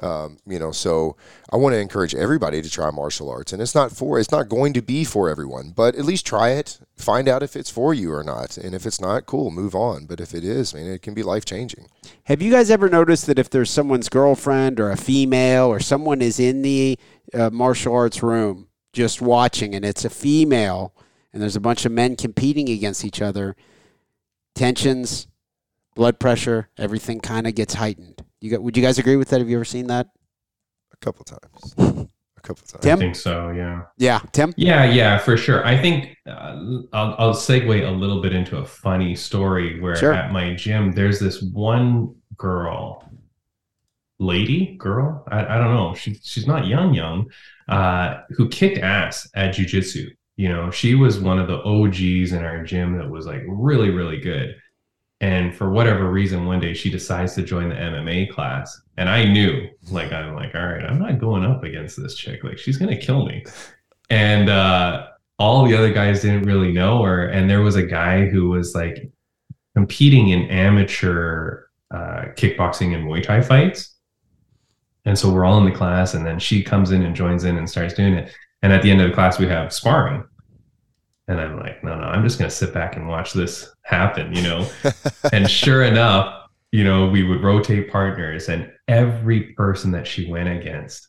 Um, 0.00 0.38
you 0.46 0.58
know, 0.58 0.72
so 0.72 1.16
I 1.50 1.56
want 1.56 1.74
to 1.74 1.78
encourage 1.78 2.14
everybody 2.14 2.60
to 2.60 2.68
try 2.68 2.90
martial 2.90 3.30
arts, 3.30 3.54
and 3.54 3.62
it's 3.62 3.74
not 3.74 3.92
for 3.92 4.18
it's 4.18 4.30
not 4.30 4.50
going 4.50 4.74
to 4.74 4.82
be 4.82 5.04
for 5.04 5.30
everyone, 5.30 5.70
but 5.74 5.94
at 5.94 6.04
least 6.04 6.26
try 6.26 6.50
it, 6.50 6.78
find 6.98 7.28
out 7.28 7.42
if 7.42 7.56
it's 7.56 7.70
for 7.70 7.94
you 7.94 8.12
or 8.12 8.22
not, 8.22 8.58
and 8.58 8.74
if 8.74 8.84
it's 8.84 9.00
not, 9.00 9.24
cool, 9.24 9.50
move 9.50 9.74
on. 9.74 10.04
But 10.04 10.20
if 10.20 10.34
it 10.34 10.44
is, 10.44 10.74
I 10.74 10.80
mean, 10.80 10.88
it 10.88 11.00
can 11.00 11.14
be 11.14 11.22
life 11.22 11.46
changing. 11.46 11.88
Have 12.24 12.42
you 12.42 12.50
guys 12.50 12.70
ever 12.70 12.90
noticed 12.90 13.26
that 13.26 13.38
if 13.38 13.48
there's 13.48 13.70
someone's 13.70 14.10
girlfriend 14.10 14.80
or 14.80 14.90
a 14.90 14.98
female 14.98 15.68
or 15.68 15.80
someone 15.80 16.20
is 16.20 16.38
in 16.38 16.60
the 16.60 16.98
uh, 17.32 17.48
martial 17.48 17.94
arts 17.94 18.22
room 18.22 18.68
just 18.96 19.20
watching 19.20 19.74
and 19.74 19.84
it's 19.84 20.06
a 20.06 20.10
female 20.10 20.94
and 21.32 21.42
there's 21.42 21.54
a 21.54 21.60
bunch 21.60 21.84
of 21.84 21.92
men 21.92 22.16
competing 22.16 22.70
against 22.70 23.04
each 23.04 23.20
other, 23.20 23.54
tensions, 24.54 25.26
blood 25.94 26.18
pressure, 26.18 26.70
everything 26.78 27.20
kind 27.20 27.46
of 27.46 27.54
gets 27.54 27.74
heightened. 27.74 28.24
You 28.40 28.50
got, 28.50 28.62
would 28.62 28.74
you 28.76 28.82
guys 28.82 28.98
agree 28.98 29.16
with 29.16 29.28
that? 29.28 29.40
Have 29.40 29.48
you 29.50 29.56
ever 29.58 29.64
seen 29.66 29.86
that? 29.88 30.08
A 30.94 30.96
couple 30.96 31.24
times, 31.26 31.74
a 31.76 32.40
couple 32.40 32.66
times. 32.66 32.80
Tim? 32.82 32.98
I 32.98 33.00
think 33.00 33.16
so. 33.16 33.50
Yeah. 33.50 33.82
Yeah, 33.98 34.20
Tim? 34.32 34.54
Yeah, 34.56 34.84
yeah, 34.84 35.18
for 35.18 35.36
sure. 35.36 35.62
I 35.66 35.76
think 35.76 36.16
uh, 36.26 36.56
I'll, 36.94 37.14
I'll 37.18 37.34
segue 37.34 37.86
a 37.86 37.90
little 37.90 38.22
bit 38.22 38.32
into 38.32 38.56
a 38.56 38.64
funny 38.64 39.14
story 39.14 39.78
where 39.78 39.94
Sure. 39.96 40.14
at 40.14 40.32
my 40.32 40.54
gym, 40.54 40.92
there's 40.92 41.20
this 41.20 41.42
one 41.42 42.14
girl, 42.38 43.04
lady, 44.18 44.76
girl, 44.78 45.22
I, 45.30 45.44
I 45.44 45.58
don't 45.58 45.74
know. 45.74 45.94
She, 45.94 46.18
she's 46.22 46.46
not 46.46 46.66
young, 46.66 46.94
young, 46.94 47.30
uh, 47.68 48.22
who 48.30 48.48
kicked 48.48 48.78
ass 48.78 49.28
at 49.34 49.54
jujitsu. 49.54 50.08
You 50.36 50.48
know, 50.48 50.70
she 50.70 50.94
was 50.94 51.18
one 51.18 51.38
of 51.38 51.48
the 51.48 51.62
OGs 51.62 52.32
in 52.32 52.44
our 52.44 52.62
gym 52.62 52.96
that 52.98 53.08
was 53.08 53.26
like 53.26 53.42
really, 53.46 53.90
really 53.90 54.18
good. 54.18 54.54
And 55.20 55.54
for 55.54 55.70
whatever 55.70 56.10
reason, 56.10 56.44
one 56.44 56.60
day 56.60 56.74
she 56.74 56.90
decides 56.90 57.34
to 57.34 57.42
join 57.42 57.70
the 57.70 57.74
MMA 57.74 58.30
class. 58.30 58.78
And 58.98 59.08
I 59.08 59.24
knew, 59.24 59.66
like, 59.90 60.12
I'm 60.12 60.34
like, 60.34 60.54
all 60.54 60.66
right, 60.66 60.84
I'm 60.84 60.98
not 60.98 61.18
going 61.18 61.42
up 61.42 61.64
against 61.64 61.96
this 61.96 62.16
chick. 62.16 62.44
Like, 62.44 62.58
she's 62.58 62.76
going 62.76 62.94
to 62.94 63.00
kill 63.00 63.24
me. 63.24 63.44
And 64.10 64.50
uh, 64.50 65.06
all 65.38 65.64
the 65.64 65.74
other 65.74 65.92
guys 65.92 66.20
didn't 66.20 66.42
really 66.42 66.70
know 66.70 67.02
her. 67.02 67.28
And 67.28 67.48
there 67.48 67.62
was 67.62 67.76
a 67.76 67.82
guy 67.82 68.26
who 68.26 68.50
was 68.50 68.74
like 68.74 69.10
competing 69.74 70.28
in 70.28 70.50
amateur 70.50 71.64
uh, 71.90 72.26
kickboxing 72.36 72.94
and 72.94 73.04
Muay 73.04 73.22
Thai 73.22 73.40
fights. 73.40 73.95
And 75.06 75.18
so 75.18 75.30
we're 75.30 75.44
all 75.44 75.58
in 75.58 75.64
the 75.64 75.76
class. 75.76 76.14
And 76.14 76.26
then 76.26 76.38
she 76.38 76.62
comes 76.62 76.90
in 76.90 77.02
and 77.02 77.16
joins 77.16 77.44
in 77.44 77.56
and 77.56 77.68
starts 77.68 77.94
doing 77.94 78.14
it. 78.14 78.32
And 78.62 78.72
at 78.72 78.82
the 78.82 78.90
end 78.90 79.00
of 79.00 79.08
the 79.08 79.14
class, 79.14 79.38
we 79.38 79.46
have 79.46 79.72
sparring. 79.72 80.24
And 81.28 81.40
I'm 81.40 81.58
like, 81.58 81.82
no, 81.82 81.94
no, 81.94 82.04
I'm 82.04 82.22
just 82.22 82.38
going 82.38 82.50
to 82.50 82.54
sit 82.54 82.74
back 82.74 82.96
and 82.96 83.08
watch 83.08 83.32
this 83.32 83.72
happen, 83.82 84.34
you 84.34 84.42
know? 84.42 84.68
and 85.32 85.50
sure 85.50 85.82
enough, 85.82 86.46
you 86.72 86.84
know, 86.84 87.08
we 87.08 87.22
would 87.22 87.42
rotate 87.42 87.90
partners, 87.90 88.48
and 88.48 88.70
every 88.88 89.52
person 89.54 89.90
that 89.92 90.06
she 90.06 90.30
went 90.30 90.48
against 90.48 91.08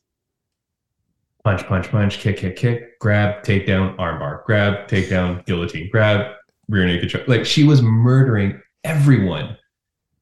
punch, 1.44 1.66
punch, 1.66 1.90
punch, 1.90 2.20
kick, 2.20 2.38
kick, 2.38 2.56
kick, 2.56 3.00
grab, 3.00 3.44
takedown, 3.44 3.96
armbar, 3.98 4.44
grab, 4.46 4.88
takedown, 4.88 5.46
guillotine, 5.46 5.90
grab, 5.90 6.34
rear 6.68 6.86
naked 6.86 7.10
choke. 7.10 7.28
Like 7.28 7.46
she 7.46 7.64
was 7.64 7.82
murdering 7.82 8.62
everyone. 8.84 9.58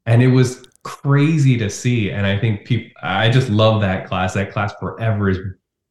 And 0.05 0.21
it 0.21 0.27
was 0.27 0.65
crazy 0.85 1.57
to 1.57 1.69
see. 1.69 2.11
And 2.11 2.27
I 2.27 2.37
think 2.37 2.65
people, 2.65 2.91
I 3.01 3.29
just 3.29 3.49
love 3.49 3.81
that 3.81 4.07
class. 4.07 4.35
That 4.35 4.51
class 4.51 4.71
forever 4.79 5.29
is 5.29 5.39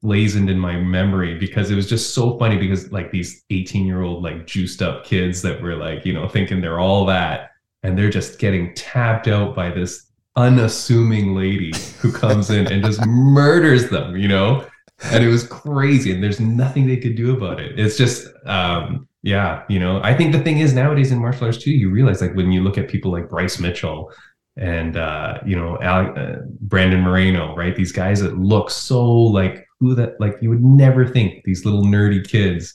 blazoned 0.02 0.48
in 0.48 0.58
my 0.58 0.76
memory 0.76 1.36
because 1.36 1.70
it 1.70 1.74
was 1.74 1.88
just 1.88 2.14
so 2.14 2.38
funny 2.38 2.56
because 2.56 2.92
like 2.92 3.10
these 3.10 3.42
18 3.50 3.86
year 3.86 4.02
old 4.02 4.22
like 4.22 4.46
juiced 4.46 4.82
up 4.82 5.02
kids 5.02 5.40
that 5.40 5.62
were 5.62 5.74
like 5.74 6.04
you 6.04 6.12
know 6.12 6.28
thinking 6.28 6.60
they're 6.60 6.78
all 6.78 7.06
that 7.06 7.52
and 7.82 7.96
they're 7.96 8.10
just 8.10 8.38
getting 8.38 8.74
tapped 8.74 9.28
out 9.28 9.54
by 9.54 9.70
this 9.70 10.10
unassuming 10.36 11.34
lady 11.34 11.72
who 12.00 12.12
comes 12.12 12.50
in 12.50 12.70
and 12.70 12.84
just 12.84 13.00
murders 13.06 13.88
them 13.88 14.14
you 14.14 14.28
know 14.28 14.66
and 15.04 15.24
it 15.24 15.28
was 15.28 15.46
crazy 15.46 16.12
and 16.12 16.22
there's 16.22 16.38
nothing 16.38 16.86
they 16.86 16.98
could 16.98 17.16
do 17.16 17.34
about 17.34 17.58
it 17.58 17.80
it's 17.80 17.96
just 17.96 18.28
um 18.44 19.08
yeah 19.22 19.62
you 19.70 19.78
know 19.78 20.02
i 20.02 20.12
think 20.14 20.32
the 20.32 20.40
thing 20.40 20.58
is 20.58 20.74
nowadays 20.74 21.12
in 21.12 21.18
martial 21.18 21.46
arts 21.46 21.56
too 21.56 21.70
you 21.70 21.88
realize 21.88 22.20
like 22.20 22.34
when 22.34 22.52
you 22.52 22.62
look 22.62 22.76
at 22.76 22.90
people 22.90 23.10
like 23.10 23.30
bryce 23.30 23.58
mitchell 23.58 24.12
and 24.56 24.96
uh, 24.96 25.38
you 25.46 25.56
know 25.56 25.78
Al, 25.82 26.18
uh, 26.18 26.36
Brandon 26.62 27.00
Moreno, 27.00 27.54
right? 27.56 27.74
These 27.76 27.92
guys 27.92 28.20
that 28.20 28.38
look 28.38 28.70
so 28.70 29.04
like 29.12 29.66
who 29.80 29.94
that 29.96 30.20
like 30.20 30.36
you 30.40 30.50
would 30.50 30.62
never 30.64 31.06
think 31.06 31.44
these 31.44 31.64
little 31.64 31.84
nerdy 31.84 32.26
kids 32.26 32.74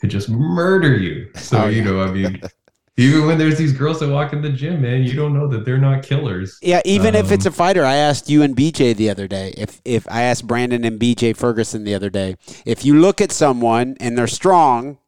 could 0.00 0.10
just 0.10 0.28
murder 0.28 0.96
you. 0.96 1.28
So 1.36 1.64
Oh, 1.64 1.68
you 1.68 1.82
yeah. 1.82 1.84
know, 1.84 2.02
I 2.02 2.10
mean, 2.10 2.42
even 2.96 3.26
when 3.26 3.38
there's 3.38 3.58
these 3.58 3.72
girls 3.72 4.00
that 4.00 4.08
walk 4.10 4.32
in 4.32 4.42
the 4.42 4.50
gym, 4.50 4.82
man, 4.82 5.02
you 5.04 5.14
don't 5.14 5.34
know 5.34 5.48
that 5.48 5.64
they're 5.64 5.78
not 5.78 6.02
killers. 6.02 6.64
Yeah, 6.64 6.80
even 6.84 7.16
if 7.16 7.32
it's 7.32 7.44
a 7.44 7.50
Um, 7.50 7.52
fighter, 7.52 7.84
I 7.84 7.96
asked 7.96 8.30
you 8.30 8.42
and 8.42 8.54
BJ 8.56 8.94
the 8.94 9.10
other 9.10 9.26
day. 9.26 9.52
If 9.56 9.80
if 9.84 10.06
I 10.08 10.22
asked 10.22 10.46
Branden 10.46 10.86
and 10.86 10.98
BJ 11.00 11.32
Ferguson 11.32 11.82
the 11.82 11.94
other 11.94 12.08
day, 12.08 12.36
if 12.64 12.84
you 12.84 12.98
look 13.00 13.20
at 13.20 13.32
someone 13.32 13.96
and 13.98 14.16
they're 14.16 14.28
strong, 14.28 14.98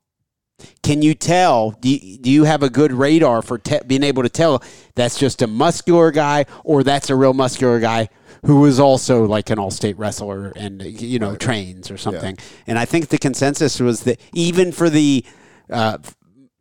can 0.82 1.02
you 1.02 1.14
tell? 1.14 1.72
Do 1.72 1.88
you, 1.88 2.18
do 2.18 2.30
you 2.30 2.44
have 2.44 2.62
a 2.62 2.70
good 2.70 2.92
radar 2.92 3.42
for 3.42 3.59
te- 3.59 3.80
being 3.86 4.02
able 4.02 4.22
to 4.22 4.28
tell 4.28 4.62
that's 4.94 5.18
just 5.18 5.42
a 5.42 5.46
muscular 5.46 6.11
guy 6.11 6.46
or 6.62 6.82
that's 6.82 7.11
a 7.11 7.16
real 7.16 7.34
muscular 7.34 7.80
guy 7.80 8.09
who 8.46 8.64
is 8.66 8.78
also 8.78 9.24
like 9.24 9.50
an 9.50 9.59
all-state 9.59 9.98
wrestler 9.98 10.52
and 10.55 10.82
you 10.82 11.18
know 11.18 11.36
trains 11.36 11.90
or 11.90 11.96
something? 11.96 12.36
And 12.66 12.78
I 12.78 12.84
think 12.84 13.09
the 13.09 13.18
consensus 13.18 13.80
was 13.80 14.02
that 14.05 14.20
even 14.32 14.72
for 14.72 14.90
the 14.90 15.24
uh, 15.70 15.98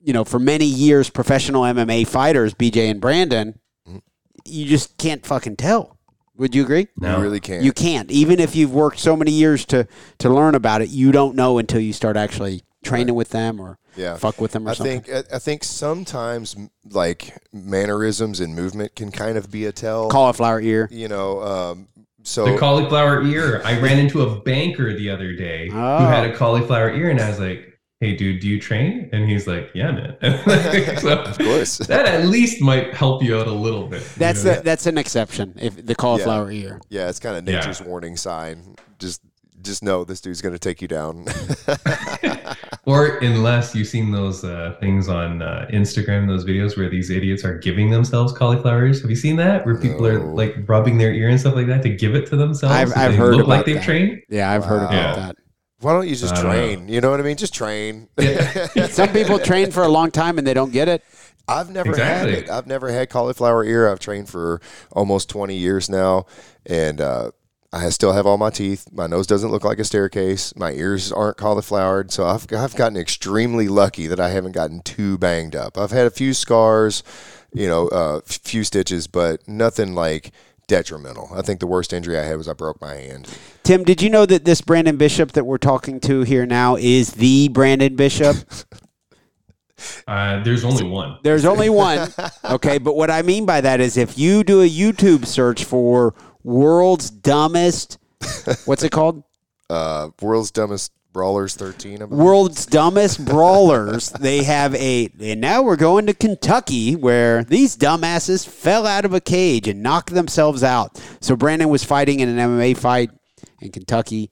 you 0.02 0.14
know 0.14 0.24
for 0.24 0.40
many 0.40 0.66
years 0.66 1.10
professional 1.10 1.64
MMA 1.64 2.08
fighters, 2.08 2.54
BJ 2.54 2.90
and 2.90 3.02
Branden, 3.02 3.56
you 4.46 4.66
just 4.66 4.98
can't 4.98 5.26
fucking 5.26 5.58
tell. 5.58 5.98
Would 6.38 6.56
you 6.56 6.64
agree? 6.64 6.88
No. 6.98 7.18
You 7.18 7.24
really 7.24 7.40
can't. 7.40 7.64
You 7.64 7.72
can't. 7.72 8.10
Even 8.10 8.40
if 8.40 8.56
you've 8.56 8.74
worked 8.74 9.00
so 9.00 9.16
many 9.16 9.32
years 9.32 9.66
to 9.66 9.88
to 10.20 10.30
learn 10.30 10.56
about 10.56 10.82
it, 10.82 10.90
you 10.90 11.12
don't 11.12 11.36
know 11.36 11.60
until 11.60 11.80
you 11.80 11.94
start 11.94 12.18
actually 12.18 12.64
training 12.84 13.16
with 13.16 13.30
them 13.30 13.60
or 13.60 13.78
Yeah. 13.96 14.18
fuck 14.18 14.40
with 14.42 14.52
them 14.52 14.68
or 14.68 14.72
I 14.72 14.74
something. 14.74 15.02
think 15.02 15.26
I 15.32 15.36
I 15.36 15.40
think 15.40 15.64
sometimes 15.64 16.56
like 16.90 17.34
mannerisms 17.52 18.40
and 18.40 18.56
movement 18.56 18.96
can 18.96 19.12
kind 19.12 19.38
of 19.38 19.50
be 19.52 19.66
a 19.66 19.72
tell. 19.72 20.10
Cauliflower 20.10 20.62
ear. 20.62 20.88
You 20.92 21.08
know, 21.08 21.42
um, 21.42 21.88
so 22.24 22.46
The 22.46 22.58
cauliflower 22.58 23.24
ear. 23.24 23.62
I 23.66 23.80
ran 23.80 24.00
into 24.00 24.22
a 24.22 24.40
banker 24.42 24.94
the 24.94 25.10
other 25.10 25.34
day 25.36 25.70
Oh. 25.74 25.98
who 26.00 26.06
had 26.06 26.30
a 26.30 26.36
cauliflower 26.36 26.94
ear, 26.94 27.10
and 27.10 27.20
I 27.20 27.30
was 27.30 27.40
like, 27.40 27.78
"Hey, 28.00 28.16
dude, 28.16 28.40
do 28.42 28.48
you 28.48 28.60
train?" 28.62 29.10
And 29.12 29.30
he's 29.30 29.46
like, 29.46 29.70
"Yeah, 29.74 29.92
man." 29.92 30.16
So 31.00 31.10
of 31.26 31.38
course. 31.38 31.78
that 31.80 32.06
at 32.06 32.26
least 32.28 32.62
might 32.62 32.94
help 32.94 33.22
you 33.24 33.38
out 33.38 33.48
a 33.48 33.52
little 33.52 33.88
bit. 33.88 34.02
you 34.02 34.08
That's 34.18 34.44
know? 34.46 34.56
the, 34.56 34.62
that's 34.62 34.86
an 34.86 34.98
exception. 34.98 35.56
If 35.62 35.86
the 35.86 35.96
cauliflower 35.96 36.50
ear. 36.52 36.80
yeah, 36.90 37.10
it's 37.10 37.20
kind 37.20 37.36
of 37.36 37.46
Yeah. 37.48 37.60
nature's 37.60 37.82
warning 37.82 38.16
sign. 38.18 38.76
Just 39.00 39.22
just 39.62 39.82
know 39.84 40.04
this 40.04 40.20
dude's 40.22 40.42
going 40.42 40.54
to 40.56 40.60
take 40.60 40.82
you 40.82 40.88
down. 40.90 41.26
Or 42.86 43.18
unless 43.20 43.74
you've 43.74 43.88
seen 43.88 44.12
those 44.12 44.44
uh, 44.44 44.76
things 44.82 45.08
on 45.08 45.42
uh, 45.42 45.68
Instagram, 45.72 46.28
those 46.28 46.44
videos 46.44 46.76
where 46.78 46.90
these 46.90 47.10
idiots 47.10 47.46
are 47.46 47.58
giving 47.58 47.90
themselves 47.90 48.34
cauliflowers. 48.34 49.02
Have 49.02 49.10
you 49.10 49.16
seen 49.16 49.38
that? 49.38 49.66
Where 49.66 49.78
people 49.78 50.06
are 50.06 50.20
like 50.20 50.56
rubbing 50.68 50.98
their 50.98 51.14
ear 51.14 51.30
and 51.30 51.40
stuff 51.40 51.56
like 51.56 51.68
that 51.68 51.82
to 51.84 51.90
give 51.90 52.14
it 52.14 52.26
to 52.28 52.36
themselves. 52.36 52.76
I've- 52.76 52.92
so 52.92 53.00
I've 53.00 53.12
they 53.12 53.18
heard 53.18 53.36
look 53.38 53.48
like 53.48 53.66
they've 53.66 53.76
that. 53.76 53.84
trained. 53.86 54.22
Yeah, 54.30 54.52
I've 54.52 54.66
heard 54.66 54.82
about 54.84 54.92
Yeah. 54.94 55.16
that. 55.16 55.36
Why 55.80 55.94
don't 55.94 56.08
you 56.10 56.16
just 56.16 56.34
I 56.34 56.36
don't 56.42 56.46
know. 56.46 56.52
train? 56.52 56.88
You 56.90 57.00
know 57.02 57.12
what 57.12 57.20
I 57.22 57.24
mean? 57.24 57.38
Just 57.38 57.54
train. 57.54 58.10
Yeah. 58.20 58.88
Some 58.88 59.10
people 59.10 59.40
train 59.40 59.72
for 59.72 59.84
a 59.84 59.90
long 59.90 60.12
time 60.12 60.38
and 60.38 60.46
they 60.46 60.54
don't 60.54 60.72
get 60.74 60.88
it. 60.90 61.04
I've 61.48 61.70
never 61.70 61.90
Exactly. 61.90 62.34
had 62.36 62.44
it. 62.44 62.50
I've 62.50 62.68
never 62.68 62.90
had 62.90 63.10
cauliflower 63.10 63.64
ear. 63.66 63.90
I've 63.90 64.00
trained 64.00 64.28
for 64.30 64.62
almost 64.94 65.30
20 65.30 65.56
years 65.58 65.90
now, 65.90 66.26
and 66.66 67.02
uh, 67.02 67.32
I 67.74 67.90
still 67.90 68.14
have 68.14 68.28
all 68.28 68.38
my 68.38 68.52
teeth. 68.52 68.88
My 68.94 69.08
nose 69.08 69.26
doesn't 69.26 69.50
look 69.50 69.64
like 69.64 69.80
a 69.80 69.84
staircase. 69.84 70.56
My 70.56 70.74
ears 70.74 71.12
aren't 71.12 71.38
cauliflowered. 71.38 72.12
So 72.12 72.24
I've, 72.26 72.46
I've 72.54 72.76
gotten 72.76 72.98
extremely 72.98 73.68
lucky 73.68 74.06
that 74.06 74.20
I 74.20 74.30
haven't 74.30 74.52
gotten 74.52 74.82
too 74.82 75.18
banged 75.18 75.56
up. 75.56 75.76
I've 75.76 75.90
had 75.90 76.06
a 76.06 76.12
few 76.12 76.36
scars, 76.36 77.02
you 77.52 77.68
know, 77.68 77.88
a 77.88 78.22
few 78.22 78.64
stitches, 78.64 79.08
but 79.08 79.48
nothing 79.48 79.96
like 79.96 80.32
detrimental. 80.68 81.30
I 81.34 81.42
think 81.42 81.60
the 81.60 81.68
worst 81.68 81.94
injury 81.94 82.18
I 82.18 82.24
had 82.24 82.38
was 82.38 82.48
I 82.48 82.54
broke 82.54 82.80
my 82.80 82.94
hand. 82.94 83.28
Tim, 83.64 83.84
did 83.84 84.04
you 84.04 84.10
know 84.10 84.28
that 84.28 84.46
this 84.46 84.62
Branden 84.62 85.00
Bishop 85.00 85.32
that 85.32 85.46
we're 85.46 85.58
talking 85.58 86.00
to 86.02 86.22
here 86.22 86.46
now 86.46 86.76
is 86.76 87.14
the 87.14 87.50
Branden 87.50 87.96
Bishop? 87.96 88.38
Uh, 90.08 90.42
there's 90.44 90.64
only 90.64 90.84
one. 90.84 91.18
There's 91.24 91.44
only 91.44 91.70
one. 91.70 92.08
Okay, 92.46 92.78
but 92.78 92.96
what 92.96 93.10
I 93.10 93.22
mean 93.22 93.46
by 93.46 93.62
that 93.62 93.82
is 93.82 93.98
if 93.98 94.18
you 94.18 94.44
do 94.44 94.62
a 94.62 94.70
YouTube 94.70 95.26
search 95.26 95.66
for 95.66 96.14
world's 96.44 97.10
dumbest, 97.10 97.98
what's 98.66 98.84
it 98.84 98.92
called? 98.92 99.24
Uh, 99.70 100.10
world's 100.22 100.52
dumbest 100.52 100.92
brawlers 101.14 101.56
13. 101.56 102.02
I 102.02 102.06
believe. 102.06 102.24
World's 102.24 102.66
dumbest 102.66 103.24
brawlers. 103.24 104.12
They 104.20 104.44
have 104.44 104.74
a, 104.76 105.10
and 105.20 105.40
now 105.42 105.62
we're 105.62 105.76
going 105.76 106.06
to 106.08 106.14
Kentucky 106.14 106.96
where 106.96 107.44
these 107.44 107.78
dumbasses 107.78 108.48
fell 108.48 108.86
out 108.88 109.06
of 109.06 109.14
a 109.14 109.22
cage 109.22 109.68
and 109.68 109.82
knocked 109.84 110.14
themselves 110.14 110.64
out. 110.64 111.02
So 111.22 111.36
Branden 111.36 111.70
was 111.70 111.84
fighting 111.84 112.20
in 112.20 112.30
an 112.30 112.38
MMA 112.38 112.78
fight 112.78 113.12
in 113.62 113.72
Kentucky. 113.72 114.32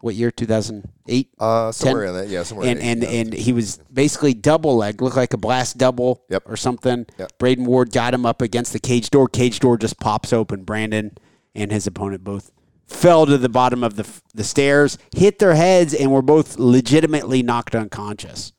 What 0.00 0.16
year? 0.16 0.32
2008? 0.32 1.28
Uh, 1.38 1.70
somewhere 1.70 2.06
in 2.06 2.14
that, 2.14 2.28
yeah, 2.28 2.42
somewhere. 2.42 2.66
and 2.68 2.80
in 2.80 2.88
and 2.88 3.04
and 3.04 3.32
he 3.32 3.52
was 3.52 3.78
basically 3.92 4.34
double 4.34 4.76
leg, 4.76 5.00
looked 5.00 5.16
like 5.16 5.32
a 5.32 5.36
blast 5.36 5.78
double 5.78 6.24
Yep. 6.28 6.42
or 6.46 6.56
something. 6.56 7.06
Yep. 7.18 7.38
Braden 7.38 7.64
Ward 7.66 7.92
got 7.92 8.12
him 8.12 8.26
up 8.26 8.42
against 8.42 8.72
the 8.72 8.80
cage 8.80 9.10
door. 9.10 9.28
Cage 9.28 9.60
door 9.60 9.78
just 9.78 10.00
pops 10.00 10.32
open. 10.32 10.64
Branden 10.64 11.16
and 11.54 11.70
his 11.70 11.86
opponent 11.86 12.24
both 12.24 12.50
fell 12.86 13.26
to 13.26 13.38
the 13.38 13.48
bottom 13.48 13.82
of 13.82 13.96
the 13.96 14.06
the 14.34 14.44
stairs, 14.44 14.98
hit 15.14 15.38
their 15.38 15.54
heads, 15.54 15.94
and 15.94 16.10
were 16.12 16.22
both 16.22 16.58
legitimately 16.58 17.42
knocked 17.42 17.74
unconscious. 17.74 18.52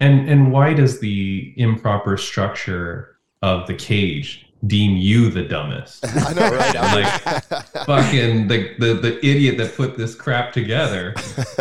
And 0.00 0.28
and 0.28 0.52
why 0.52 0.74
does 0.74 1.00
the 1.00 1.52
improper 1.56 2.16
structure 2.16 3.16
of 3.42 3.66
the 3.66 3.74
cage 3.74 4.44
deem 4.66 4.96
you 4.96 5.30
the 5.30 5.42
dumbest? 5.42 6.04
I 6.16 6.32
know, 6.34 6.50
right? 6.54 6.76
I'm 6.76 7.02
like 7.02 7.64
fucking 7.84 8.48
the, 8.48 8.74
the 8.78 8.94
the 8.94 9.18
idiot 9.26 9.58
that 9.58 9.74
put 9.76 9.96
this 9.96 10.14
crap 10.14 10.52
together. 10.52 11.14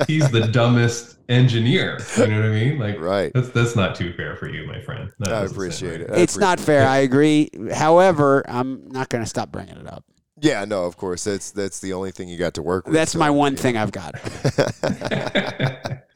He's 0.08 0.30
the 0.30 0.48
dumbest 0.52 1.18
engineer. 1.30 2.00
You 2.18 2.28
know 2.28 2.38
what 2.42 2.46
I 2.46 2.50
mean? 2.50 2.80
Like 2.80 3.00
Right. 3.00 3.32
that's 3.34 3.50
that's 3.50 3.76
not 3.76 3.96
too 3.96 4.14
fair 4.14 4.36
for 4.36 4.48
you, 4.48 4.66
my 4.68 4.80
friend. 4.82 5.12
That 5.20 5.34
I 5.34 5.42
appreciate 5.46 6.02
it. 6.02 6.12
I 6.12 6.18
it's 6.18 6.38
not 6.38 6.60
appreciate 6.60 6.76
fair. 6.82 6.88
I 6.88 6.98
agree. 6.98 7.50
However, 7.74 8.44
I'm 8.48 8.88
not 8.90 9.10
going 9.10 9.24
to 9.24 9.30
stop 9.30 9.52
bringing 9.52 9.78
it 9.78 9.88
up. 9.88 10.04
Yeah, 10.40 10.66
no, 10.66 10.86
of 10.86 10.98
course. 10.98 11.24
That's 11.24 11.52
that's 11.52 11.80
the 11.80 11.94
only 11.94 12.12
thing 12.12 12.30
you 12.30 12.38
got 12.38 12.54
to 12.56 12.62
work 12.62 12.86
with. 12.86 12.94
That's 12.94 13.14
so, 13.14 13.20
my 13.20 13.30
one 13.30 13.54
yeah. 13.54 13.60
thing 13.60 13.78
I've 13.78 13.92
got. 13.92 14.16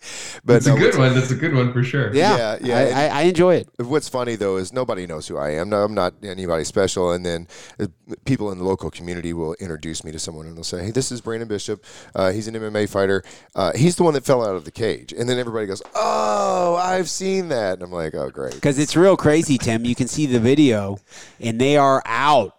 But 0.43 0.53
That's 0.53 0.67
no, 0.67 0.75
a 0.75 0.79
good 0.79 0.97
one. 0.97 1.13
That's 1.13 1.29
a 1.29 1.35
good 1.35 1.53
one 1.53 1.71
for 1.71 1.83
sure. 1.83 2.11
Yeah, 2.13 2.57
Yeah, 2.59 2.87
yeah, 2.89 2.97
I, 2.97 3.03
I, 3.03 3.19
I 3.19 3.21
enjoy 3.23 3.55
it. 3.57 3.69
What's 3.77 4.09
funny 4.09 4.35
though 4.35 4.57
is 4.57 4.73
nobody 4.73 5.05
knows 5.05 5.27
who 5.27 5.37
I 5.37 5.51
am. 5.51 5.69
No, 5.69 5.83
I'm 5.83 5.93
not 5.93 6.15
anybody 6.23 6.63
special. 6.63 7.11
And 7.11 7.23
then 7.23 7.47
uh, 7.79 7.85
people 8.25 8.51
in 8.51 8.57
the 8.57 8.63
local 8.63 8.89
community 8.89 9.33
will 9.33 9.53
introduce 9.59 10.03
me 10.03 10.11
to 10.11 10.17
someone 10.17 10.47
and 10.47 10.57
they'll 10.57 10.63
say, 10.63 10.85
"Hey, 10.85 10.91
this 10.91 11.11
is 11.11 11.21
Branden 11.21 11.47
Bishop. 11.47 11.85
Uh, 12.15 12.31
he's 12.31 12.47
an 12.47 12.55
MMA 12.55 12.89
fighter. 12.89 13.23
Uh, 13.53 13.73
he's 13.75 13.95
the 13.95 14.03
one 14.03 14.15
that 14.15 14.25
fell 14.25 14.43
out 14.43 14.55
of 14.55 14.65
the 14.65 14.71
cage." 14.71 15.13
And 15.13 15.29
then 15.29 15.37
everybody 15.37 15.67
goes, 15.67 15.83
"Oh, 15.93 16.75
I've 16.81 17.09
seen 17.09 17.49
that." 17.49 17.73
And 17.73 17.83
I'm 17.83 17.91
like, 17.91 18.15
"Oh, 18.15 18.31
great." 18.31 18.55
Because 18.55 18.79
it's 18.79 18.95
real 18.97 19.15
crazy, 19.15 19.59
Tim. 19.59 19.85
You 19.85 19.93
can 19.93 20.07
see 20.07 20.25
the 20.25 20.39
video, 20.39 20.97
and 21.39 21.61
they 21.61 21.77
are 21.77 22.01
out. 22.07 22.55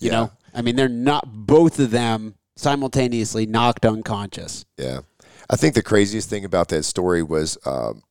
You 0.00 0.10
Yeah. 0.10 0.12
know, 0.12 0.30
I 0.58 0.62
mean, 0.62 0.74
they're 0.74 0.88
not 0.88 1.46
both 1.46 1.78
of 1.78 1.92
them 1.92 2.34
simultaneously 2.56 3.46
knocked 3.46 3.86
unconscious. 3.86 4.64
Yeah. 4.76 5.02
I 5.48 5.54
think 5.54 5.74
the 5.74 5.84
craziest 5.84 6.28
thing 6.28 6.44
about 6.44 6.66
that 6.68 6.82
story 6.82 7.22
was, 7.22 7.56
um, 7.64 8.02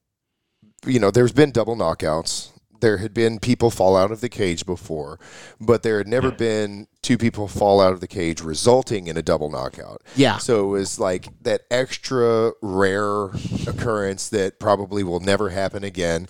you 0.86 0.98
know, 0.98 1.12
there's 1.12 1.34
been 1.34 1.52
double 1.52 1.76
knockouts. 1.76 2.52
There 2.80 3.00
had 3.00 3.14
been 3.14 3.40
people 3.40 3.70
fall 3.70 3.98
out 3.98 4.12
of 4.12 4.22
the 4.22 4.30
cage 4.30 4.66
before, 4.66 5.20
but 5.60 5.84
there 5.84 5.98
had 5.98 6.08
never 6.08 6.32
been 6.32 6.88
two 7.02 7.18
people 7.18 7.50
fall 7.50 7.82
out 7.82 7.92
of 7.92 8.00
the 8.00 8.08
cage 8.08 8.40
resulting 8.40 9.08
in 9.08 9.18
a 9.18 9.22
double 9.22 9.50
knockout. 9.50 10.04
Yeah. 10.16 10.38
So 10.38 10.68
it 10.68 10.80
was 10.80 11.00
like 11.00 11.28
that 11.42 11.64
extra 11.70 12.54
rare 12.62 13.26
occurrence 13.68 14.30
that 14.30 14.60
probably 14.60 15.04
will 15.04 15.20
never 15.20 15.50
happen 15.50 15.84
again. 15.84 16.28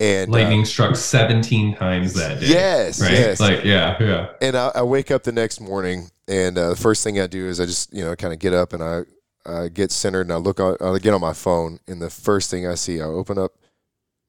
And 0.00 0.30
Lightning 0.30 0.64
struck 0.64 0.96
17 0.96 1.76
times 1.76 2.14
that 2.14 2.40
day. 2.40 2.46
Yes, 2.48 3.00
Right? 3.00 3.12
yes. 3.12 3.38
Like, 3.40 3.64
yeah, 3.64 3.96
yeah. 4.00 4.30
and 4.42 4.56
I, 4.56 4.72
I 4.74 4.82
wake 4.82 5.10
up 5.10 5.22
the 5.22 5.32
next 5.32 5.60
morning, 5.60 6.10
and 6.26 6.58
uh, 6.58 6.70
the 6.70 6.76
first 6.76 7.04
thing 7.04 7.20
I 7.20 7.26
do 7.28 7.46
is 7.46 7.60
I 7.60 7.66
just 7.66 7.92
you 7.94 8.04
know 8.04 8.16
kind 8.16 8.32
of 8.32 8.40
get 8.40 8.52
up 8.52 8.72
and 8.72 8.82
I 8.82 9.02
uh, 9.46 9.68
get 9.68 9.92
centered 9.92 10.22
and 10.22 10.32
I 10.32 10.36
look 10.36 10.58
on 10.58 10.76
I 10.80 10.98
get 10.98 11.14
on 11.14 11.20
my 11.20 11.32
phone, 11.32 11.78
and 11.86 12.02
the 12.02 12.10
first 12.10 12.50
thing 12.50 12.66
I 12.66 12.74
see, 12.74 13.00
I 13.00 13.04
open 13.04 13.38
up 13.38 13.52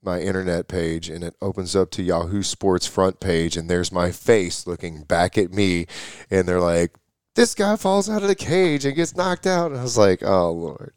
my 0.04 0.20
internet 0.22 0.68
page, 0.68 1.10
and 1.10 1.24
it 1.24 1.36
opens 1.42 1.76
up 1.76 1.90
to 1.92 2.04
Yahoo 2.04 2.44
Sports 2.44 2.86
front 2.86 3.20
page, 3.20 3.58
and 3.58 3.68
there's 3.68 3.92
my 3.92 4.12
face 4.12 4.68
looking 4.68 5.02
back 5.02 5.36
at 5.38 5.52
me, 5.52 5.88
and 6.30 6.48
they're 6.48 6.62
like. 6.62 6.94
This 7.36 7.54
guy 7.54 7.76
falls 7.76 8.10
out 8.10 8.22
of 8.22 8.30
the 8.30 8.36
cage 8.36 8.86
and 8.86 8.96
gets 8.96 9.16
knocked 9.16 9.46
out. 9.46 9.72
And 9.72 9.80
I 9.80 9.84
was 9.84 9.98
like, 9.98 10.24
oh, 10.24 10.52
Lord. 10.52 10.94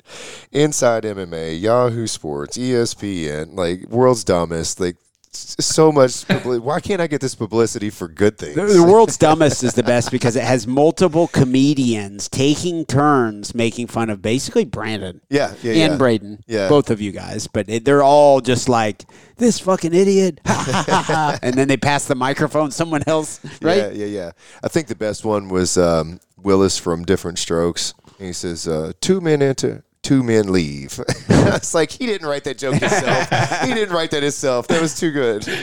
Inside 0.52 1.02
MMA, 1.02 1.60
Yahoo 1.60 2.06
Sports, 2.06 2.56
ESPN, 2.56 3.56
like, 3.56 3.88
world's 3.88 4.24
dumbest. 4.24 4.78
Like, 4.78 4.96
so 5.36 5.90
much. 5.92 6.10
publi- 6.26 6.60
Why 6.60 6.80
can't 6.80 7.00
I 7.00 7.06
get 7.06 7.20
this 7.20 7.34
publicity 7.34 7.90
for 7.90 8.08
good 8.08 8.38
things? 8.38 8.54
The, 8.56 8.82
world's 8.82 9.16
dumbest 9.16 9.62
is 9.64 9.74
the 9.74 9.82
best 9.82 10.10
because 10.10 10.36
it 10.36 10.44
has 10.44 10.66
multiple 10.66 11.28
comedians 11.28 12.28
taking 12.28 12.84
turns 12.84 13.54
making 13.54 13.86
fun 13.88 14.10
of 14.10 14.22
basically 14.22 14.64
Branden 14.64 15.20
Yeah, 15.28 15.54
yeah, 15.62 15.72
and 15.84 15.92
yeah. 15.92 15.96
Braden, 15.96 16.44
Yeah. 16.46 16.68
both 16.68 16.90
of 16.90 17.00
you 17.00 17.12
guys. 17.12 17.46
But 17.46 17.68
it, 17.68 17.84
they're 17.84 18.02
all 18.02 18.40
just 18.40 18.68
like 18.68 19.04
this 19.36 19.58
fucking 19.60 19.94
idiot, 19.94 20.40
and 20.44 21.54
then 21.54 21.68
they 21.68 21.76
pass 21.76 22.06
the 22.06 22.14
microphone 22.14 22.70
someone 22.70 23.02
else, 23.06 23.40
right? 23.62 23.76
Yeah, 23.78 23.90
yeah, 23.90 24.06
yeah. 24.06 24.30
I 24.62 24.68
think 24.68 24.88
the 24.88 24.96
best 24.96 25.24
one 25.24 25.48
was 25.48 25.76
um, 25.78 26.20
Willis 26.36 26.78
from 26.78 27.04
Diff'rent 27.04 27.38
Strokes. 27.38 27.94
He 28.18 28.32
says, 28.32 28.66
uh, 28.66 28.92
two 29.00 29.20
men 29.20 29.42
enter, 29.42 29.84
two 30.08 30.22
men 30.22 30.50
leave. 30.50 30.98
it's 31.28 31.74
like 31.74 31.90
he 31.90 32.06
didn't 32.06 32.26
write 32.26 32.44
that 32.44 32.56
joke 32.56 32.76
himself. 32.76 33.60
he 33.68 33.74
didn't 33.74 33.94
write 33.94 34.10
that 34.12 34.22
himself. 34.22 34.66
That 34.68 34.80
was 34.80 34.98
too 34.98 35.10
good. 35.12 35.46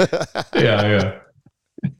Yeah, 0.56 1.20
yeah. 1.84 1.92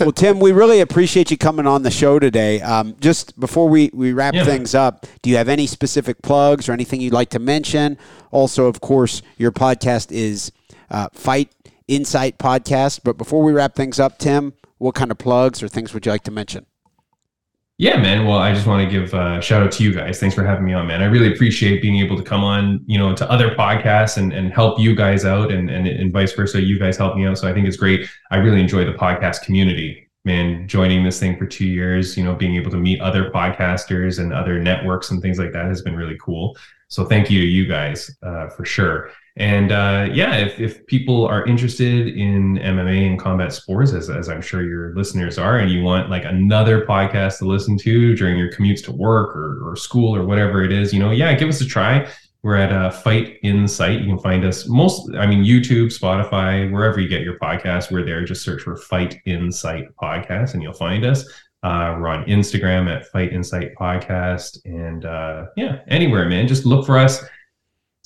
Well, 0.00 0.12
Tim, 0.12 0.38
we 0.40 0.52
really 0.52 0.80
appreciate 0.80 1.30
you 1.30 1.36
coming 1.36 1.66
on 1.66 1.82
the 1.82 1.90
show 1.90 2.18
today. 2.18 2.60
Um, 2.60 2.96
just 3.00 3.38
before 3.40 3.68
we, 3.68 3.90
we 3.92 4.12
wrap 4.12 4.34
Yeah. 4.34 4.44
things 4.44 4.74
up, 4.74 5.06
do 5.22 5.30
you 5.30 5.36
have 5.36 5.48
any 5.48 5.66
specific 5.66 6.22
plugs 6.22 6.68
or 6.68 6.72
anything 6.72 7.00
you'd 7.00 7.12
like 7.12 7.30
to 7.30 7.38
mention? 7.38 7.98
Also, 8.30 8.66
of 8.66 8.80
course, 8.80 9.22
your 9.36 9.52
podcast 9.52 10.12
is 10.12 10.52
uh, 10.90 11.08
Fight 11.12 11.50
Insight 11.88 12.38
Podcast. 12.38 13.00
But 13.04 13.16
before 13.16 13.42
we 13.42 13.52
wrap 13.52 13.74
things 13.74 13.98
up, 13.98 14.18
Tim, 14.18 14.52
what 14.78 14.94
kind 14.94 15.10
of 15.10 15.18
plugs 15.18 15.62
or 15.62 15.68
things 15.68 15.92
would 15.94 16.06
you 16.06 16.12
like 16.12 16.24
to 16.24 16.30
mention? 16.30 16.66
Yeah, 17.80 17.96
man. 17.96 18.26
Well, 18.26 18.36
I 18.36 18.52
just 18.52 18.66
want 18.66 18.84
to 18.84 18.90
give 18.90 19.14
a 19.14 19.40
shout 19.40 19.62
out 19.62 19.72
to 19.72 19.82
you 19.82 19.94
guys. 19.94 20.20
Thanks 20.20 20.34
for 20.34 20.44
having 20.44 20.66
me 20.66 20.74
on, 20.74 20.86
man. 20.86 21.00
I 21.00 21.06
really 21.06 21.32
appreciate 21.32 21.80
being 21.80 21.96
able 21.96 22.14
to 22.14 22.22
come 22.22 22.44
on, 22.44 22.84
you 22.84 22.98
know, 22.98 23.14
to 23.16 23.30
other 23.30 23.54
podcasts 23.54 24.18
and, 24.18 24.34
and 24.34 24.52
help 24.52 24.78
you 24.78 24.94
guys 24.94 25.24
out 25.24 25.50
and, 25.50 25.70
and, 25.70 25.86
and 25.86 26.12
vice 26.12 26.34
versa. 26.34 26.60
You 26.60 26.78
guys 26.78 26.98
help 26.98 27.16
me 27.16 27.24
out. 27.24 27.38
So 27.38 27.48
I 27.48 27.54
think 27.54 27.66
it's 27.66 27.78
great. 27.78 28.06
I 28.30 28.36
really 28.36 28.60
enjoy 28.60 28.84
the 28.84 28.92
podcast 28.92 29.44
community, 29.44 30.10
man, 30.26 30.68
joining 30.68 31.04
this 31.04 31.18
thing 31.18 31.38
for 31.38 31.46
two 31.46 31.64
years, 31.64 32.18
you 32.18 32.22
know, 32.22 32.34
being 32.34 32.54
able 32.54 32.70
to 32.70 32.76
meet 32.76 33.00
other 33.00 33.30
podcasters 33.30 34.18
and 34.18 34.34
other 34.34 34.60
networks 34.60 35.10
and 35.10 35.22
things 35.22 35.38
like 35.38 35.52
that 35.52 35.64
has 35.64 35.80
been 35.80 35.96
really 35.96 36.18
cool. 36.20 36.58
So 36.88 37.06
thank 37.06 37.30
you 37.30 37.40
to 37.40 37.46
you 37.46 37.64
guys 37.66 38.14
uh, 38.22 38.48
for 38.48 38.66
sure. 38.66 39.10
And 39.36 39.72
uh, 39.72 40.08
yeah, 40.12 40.36
if, 40.36 40.58
if 40.58 40.86
people 40.86 41.26
are 41.26 41.46
interested 41.46 42.08
in 42.08 42.56
MMA 42.56 43.08
and 43.08 43.18
combat 43.18 43.52
sports, 43.52 43.92
as, 43.92 44.10
as 44.10 44.28
I'm 44.28 44.42
sure 44.42 44.62
your 44.62 44.94
listeners 44.94 45.38
are, 45.38 45.58
and 45.58 45.70
you 45.70 45.82
want 45.82 46.10
like 46.10 46.24
another 46.24 46.84
podcast 46.84 47.38
to 47.38 47.46
listen 47.46 47.78
to 47.78 48.16
during 48.16 48.36
your 48.36 48.50
commutes 48.52 48.84
to 48.84 48.92
work 48.92 49.34
or, 49.36 49.60
or 49.62 49.76
school 49.76 50.14
or 50.14 50.26
whatever 50.26 50.62
it 50.64 50.72
is, 50.72 50.92
you 50.92 50.98
know, 50.98 51.10
yeah, 51.10 51.32
give 51.34 51.48
us 51.48 51.60
a 51.60 51.66
try. 51.66 52.08
We're 52.42 52.56
at 52.56 52.72
uh, 52.72 52.90
Fight 52.90 53.36
Insight. 53.42 54.00
You 54.00 54.06
can 54.06 54.18
find 54.18 54.44
us 54.44 54.66
most, 54.66 55.14
I 55.14 55.26
mean, 55.26 55.44
YouTube, 55.44 55.86
Spotify, 55.86 56.70
wherever 56.72 56.98
you 56.98 57.06
get 57.06 57.20
your 57.20 57.38
podcast, 57.38 57.92
we're 57.92 58.04
there. 58.04 58.24
Just 58.24 58.42
search 58.42 58.62
for 58.62 58.76
Fight 58.76 59.20
Insight 59.26 59.94
Podcast 59.96 60.54
and 60.54 60.62
you'll 60.62 60.72
find 60.72 61.04
us. 61.04 61.24
Uh, 61.62 61.94
we're 61.98 62.08
on 62.08 62.24
Instagram 62.24 62.88
at 62.88 63.06
Fight 63.08 63.34
Insight 63.34 63.74
Podcast. 63.74 64.58
And 64.64 65.04
uh, 65.04 65.46
yeah, 65.56 65.80
anywhere, 65.88 66.28
man. 66.28 66.48
Just 66.48 66.64
look 66.64 66.86
for 66.86 66.98
us 66.98 67.22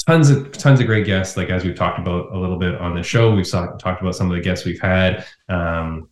tons 0.06 0.30
of 0.30 0.52
tons 0.52 0.80
of 0.80 0.86
great 0.86 1.06
guests 1.06 1.36
like 1.36 1.50
as 1.50 1.64
we've 1.64 1.76
talked 1.76 1.98
about 1.98 2.32
a 2.32 2.38
little 2.38 2.58
bit 2.58 2.74
on 2.76 2.94
the 2.94 3.02
show 3.02 3.34
we've 3.34 3.46
saw, 3.46 3.66
talked 3.76 4.02
about 4.02 4.14
some 4.14 4.30
of 4.30 4.36
the 4.36 4.42
guests 4.42 4.64
we've 4.64 4.80
had. 4.80 5.24
Um, 5.48 6.08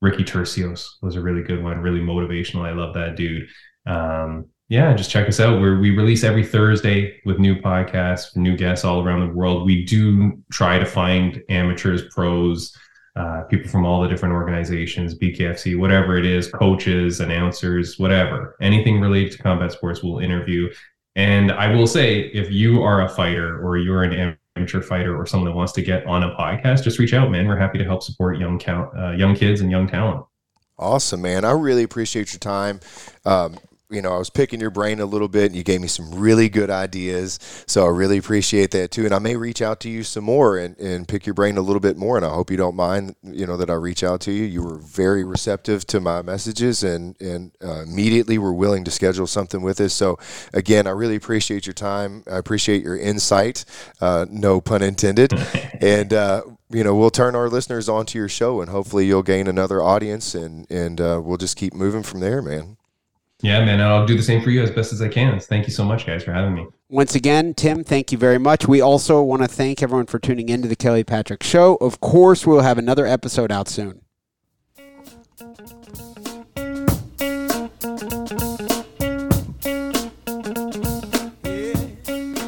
ricky 0.00 0.24
turcios 0.24 0.88
was 1.00 1.16
a 1.16 1.20
really 1.20 1.42
good 1.42 1.62
one 1.62 1.78
really 1.78 2.00
motivational. 2.00 2.66
I 2.66 2.72
love 2.72 2.94
that 2.94 3.16
dude. 3.16 3.48
Um, 3.86 4.46
yeah 4.68 4.94
just 4.94 5.10
check 5.10 5.28
us 5.28 5.40
out. 5.40 5.60
We're, 5.60 5.80
we 5.80 5.90
release 5.90 6.24
every 6.24 6.44
thursday 6.44 7.20
with 7.24 7.38
new 7.38 7.56
podcasts 7.56 8.36
new 8.36 8.56
guests 8.56 8.84
all 8.84 9.02
around 9.02 9.26
the 9.26 9.34
world. 9.34 9.66
We 9.66 9.84
do 9.84 10.42
try 10.52 10.78
to 10.78 10.86
find 10.86 11.42
amateurs 11.48 12.02
pros 12.14 12.76
uh, 13.14 13.42
people 13.42 13.70
from 13.70 13.84
all 13.84 14.00
the 14.00 14.08
different 14.08 14.32
organizations 14.32 15.14
bkfc 15.18 15.78
whatever 15.78 16.16
it 16.16 16.24
is 16.24 16.48
coaches 16.48 17.20
announcers 17.20 17.98
whatever. 17.98 18.56
Anything 18.60 19.00
related 19.00 19.32
to 19.32 19.42
combat 19.42 19.72
sports 19.72 20.02
we'll 20.02 20.20
interview 20.20 20.70
and 21.16 21.52
I 21.52 21.74
will 21.74 21.86
say, 21.86 22.20
if 22.20 22.50
you 22.50 22.82
are 22.82 23.02
a 23.02 23.08
fighter 23.08 23.64
or 23.64 23.76
you're 23.76 24.02
an 24.02 24.36
amateur 24.56 24.80
fighter 24.80 25.16
or 25.16 25.26
someone 25.26 25.50
that 25.50 25.56
wants 25.56 25.72
to 25.72 25.82
get 25.82 26.06
on 26.06 26.22
a 26.22 26.34
podcast, 26.34 26.84
just 26.84 26.98
reach 26.98 27.12
out, 27.12 27.30
man. 27.30 27.46
We're 27.46 27.58
happy 27.58 27.78
to 27.78 27.84
help 27.84 28.02
support 28.02 28.38
young 28.38 28.58
count, 28.58 28.96
uh, 28.96 29.10
young 29.10 29.34
kids 29.34 29.60
and 29.60 29.70
young 29.70 29.86
talent. 29.86 30.24
Awesome, 30.78 31.22
man. 31.22 31.44
I 31.44 31.52
really 31.52 31.82
appreciate 31.82 32.32
your 32.32 32.40
time. 32.40 32.80
Um, 33.24 33.56
you 33.92 34.00
know, 34.00 34.14
I 34.14 34.18
was 34.18 34.30
picking 34.30 34.60
your 34.60 34.70
brain 34.70 35.00
a 35.00 35.06
little 35.06 35.28
bit 35.28 35.46
and 35.46 35.56
you 35.56 35.62
gave 35.62 35.80
me 35.80 35.88
some 35.88 36.14
really 36.14 36.48
good 36.48 36.70
ideas. 36.70 37.38
So 37.66 37.84
I 37.84 37.90
really 37.90 38.18
appreciate 38.18 38.70
that 38.70 38.90
too. 38.90 39.04
And 39.04 39.14
I 39.14 39.18
may 39.18 39.36
reach 39.36 39.60
out 39.60 39.80
to 39.80 39.90
you 39.90 40.02
some 40.02 40.24
more 40.24 40.56
and, 40.56 40.76
and 40.78 41.06
pick 41.06 41.26
your 41.26 41.34
brain 41.34 41.58
a 41.58 41.60
little 41.60 41.80
bit 41.80 41.96
more. 41.96 42.16
And 42.16 42.24
I 42.24 42.30
hope 42.30 42.50
you 42.50 42.56
don't 42.56 42.74
mind, 42.74 43.14
you 43.22 43.46
know, 43.46 43.56
that 43.58 43.70
I 43.70 43.74
reach 43.74 44.02
out 44.02 44.20
to 44.22 44.32
you. 44.32 44.44
You 44.44 44.62
were 44.62 44.78
very 44.78 45.24
receptive 45.24 45.86
to 45.88 46.00
my 46.00 46.22
messages 46.22 46.82
and, 46.82 47.20
and 47.20 47.52
uh, 47.62 47.82
immediately 47.82 48.38
were 48.38 48.54
willing 48.54 48.84
to 48.84 48.90
schedule 48.90 49.26
something 49.26 49.62
with 49.62 49.80
us. 49.80 49.92
So 49.92 50.18
again, 50.54 50.86
I 50.86 50.90
really 50.90 51.16
appreciate 51.16 51.66
your 51.66 51.74
time. 51.74 52.24
I 52.30 52.38
appreciate 52.38 52.82
your 52.82 52.96
insight. 52.96 53.64
Uh, 54.00 54.24
no 54.30 54.60
pun 54.60 54.82
intended. 54.82 55.32
and, 55.80 56.12
uh, 56.12 56.42
you 56.70 56.82
know, 56.82 56.94
we'll 56.96 57.10
turn 57.10 57.36
our 57.36 57.50
listeners 57.50 57.88
onto 57.88 58.18
your 58.18 58.30
show 58.30 58.62
and 58.62 58.70
hopefully 58.70 59.06
you'll 59.06 59.22
gain 59.22 59.46
another 59.46 59.82
audience 59.82 60.34
and, 60.34 60.66
and 60.70 61.00
uh, 61.00 61.20
we'll 61.22 61.36
just 61.36 61.58
keep 61.58 61.74
moving 61.74 62.02
from 62.02 62.20
there, 62.20 62.40
man. 62.40 62.78
Yeah, 63.42 63.64
man, 63.64 63.80
I'll 63.80 64.06
do 64.06 64.16
the 64.16 64.22
same 64.22 64.40
for 64.40 64.50
you 64.50 64.62
as 64.62 64.70
best 64.70 64.92
as 64.92 65.02
I 65.02 65.08
can. 65.08 65.38
Thank 65.40 65.66
you 65.66 65.72
so 65.72 65.84
much, 65.84 66.06
guys, 66.06 66.22
for 66.22 66.32
having 66.32 66.54
me. 66.54 66.66
Once 66.88 67.16
again, 67.16 67.54
Tim, 67.54 67.82
thank 67.82 68.12
you 68.12 68.18
very 68.18 68.38
much. 68.38 68.68
We 68.68 68.80
also 68.80 69.20
want 69.20 69.42
to 69.42 69.48
thank 69.48 69.82
everyone 69.82 70.06
for 70.06 70.20
tuning 70.20 70.48
in 70.48 70.62
to 70.62 70.68
the 70.68 70.76
Kelly 70.76 71.02
Patrick 71.02 71.42
Show. 71.42 71.74
Of 71.76 72.00
course, 72.00 72.46
we'll 72.46 72.60
have 72.60 72.78
another 72.78 73.04
episode 73.04 73.50
out 73.50 73.68
soon. 73.68 74.02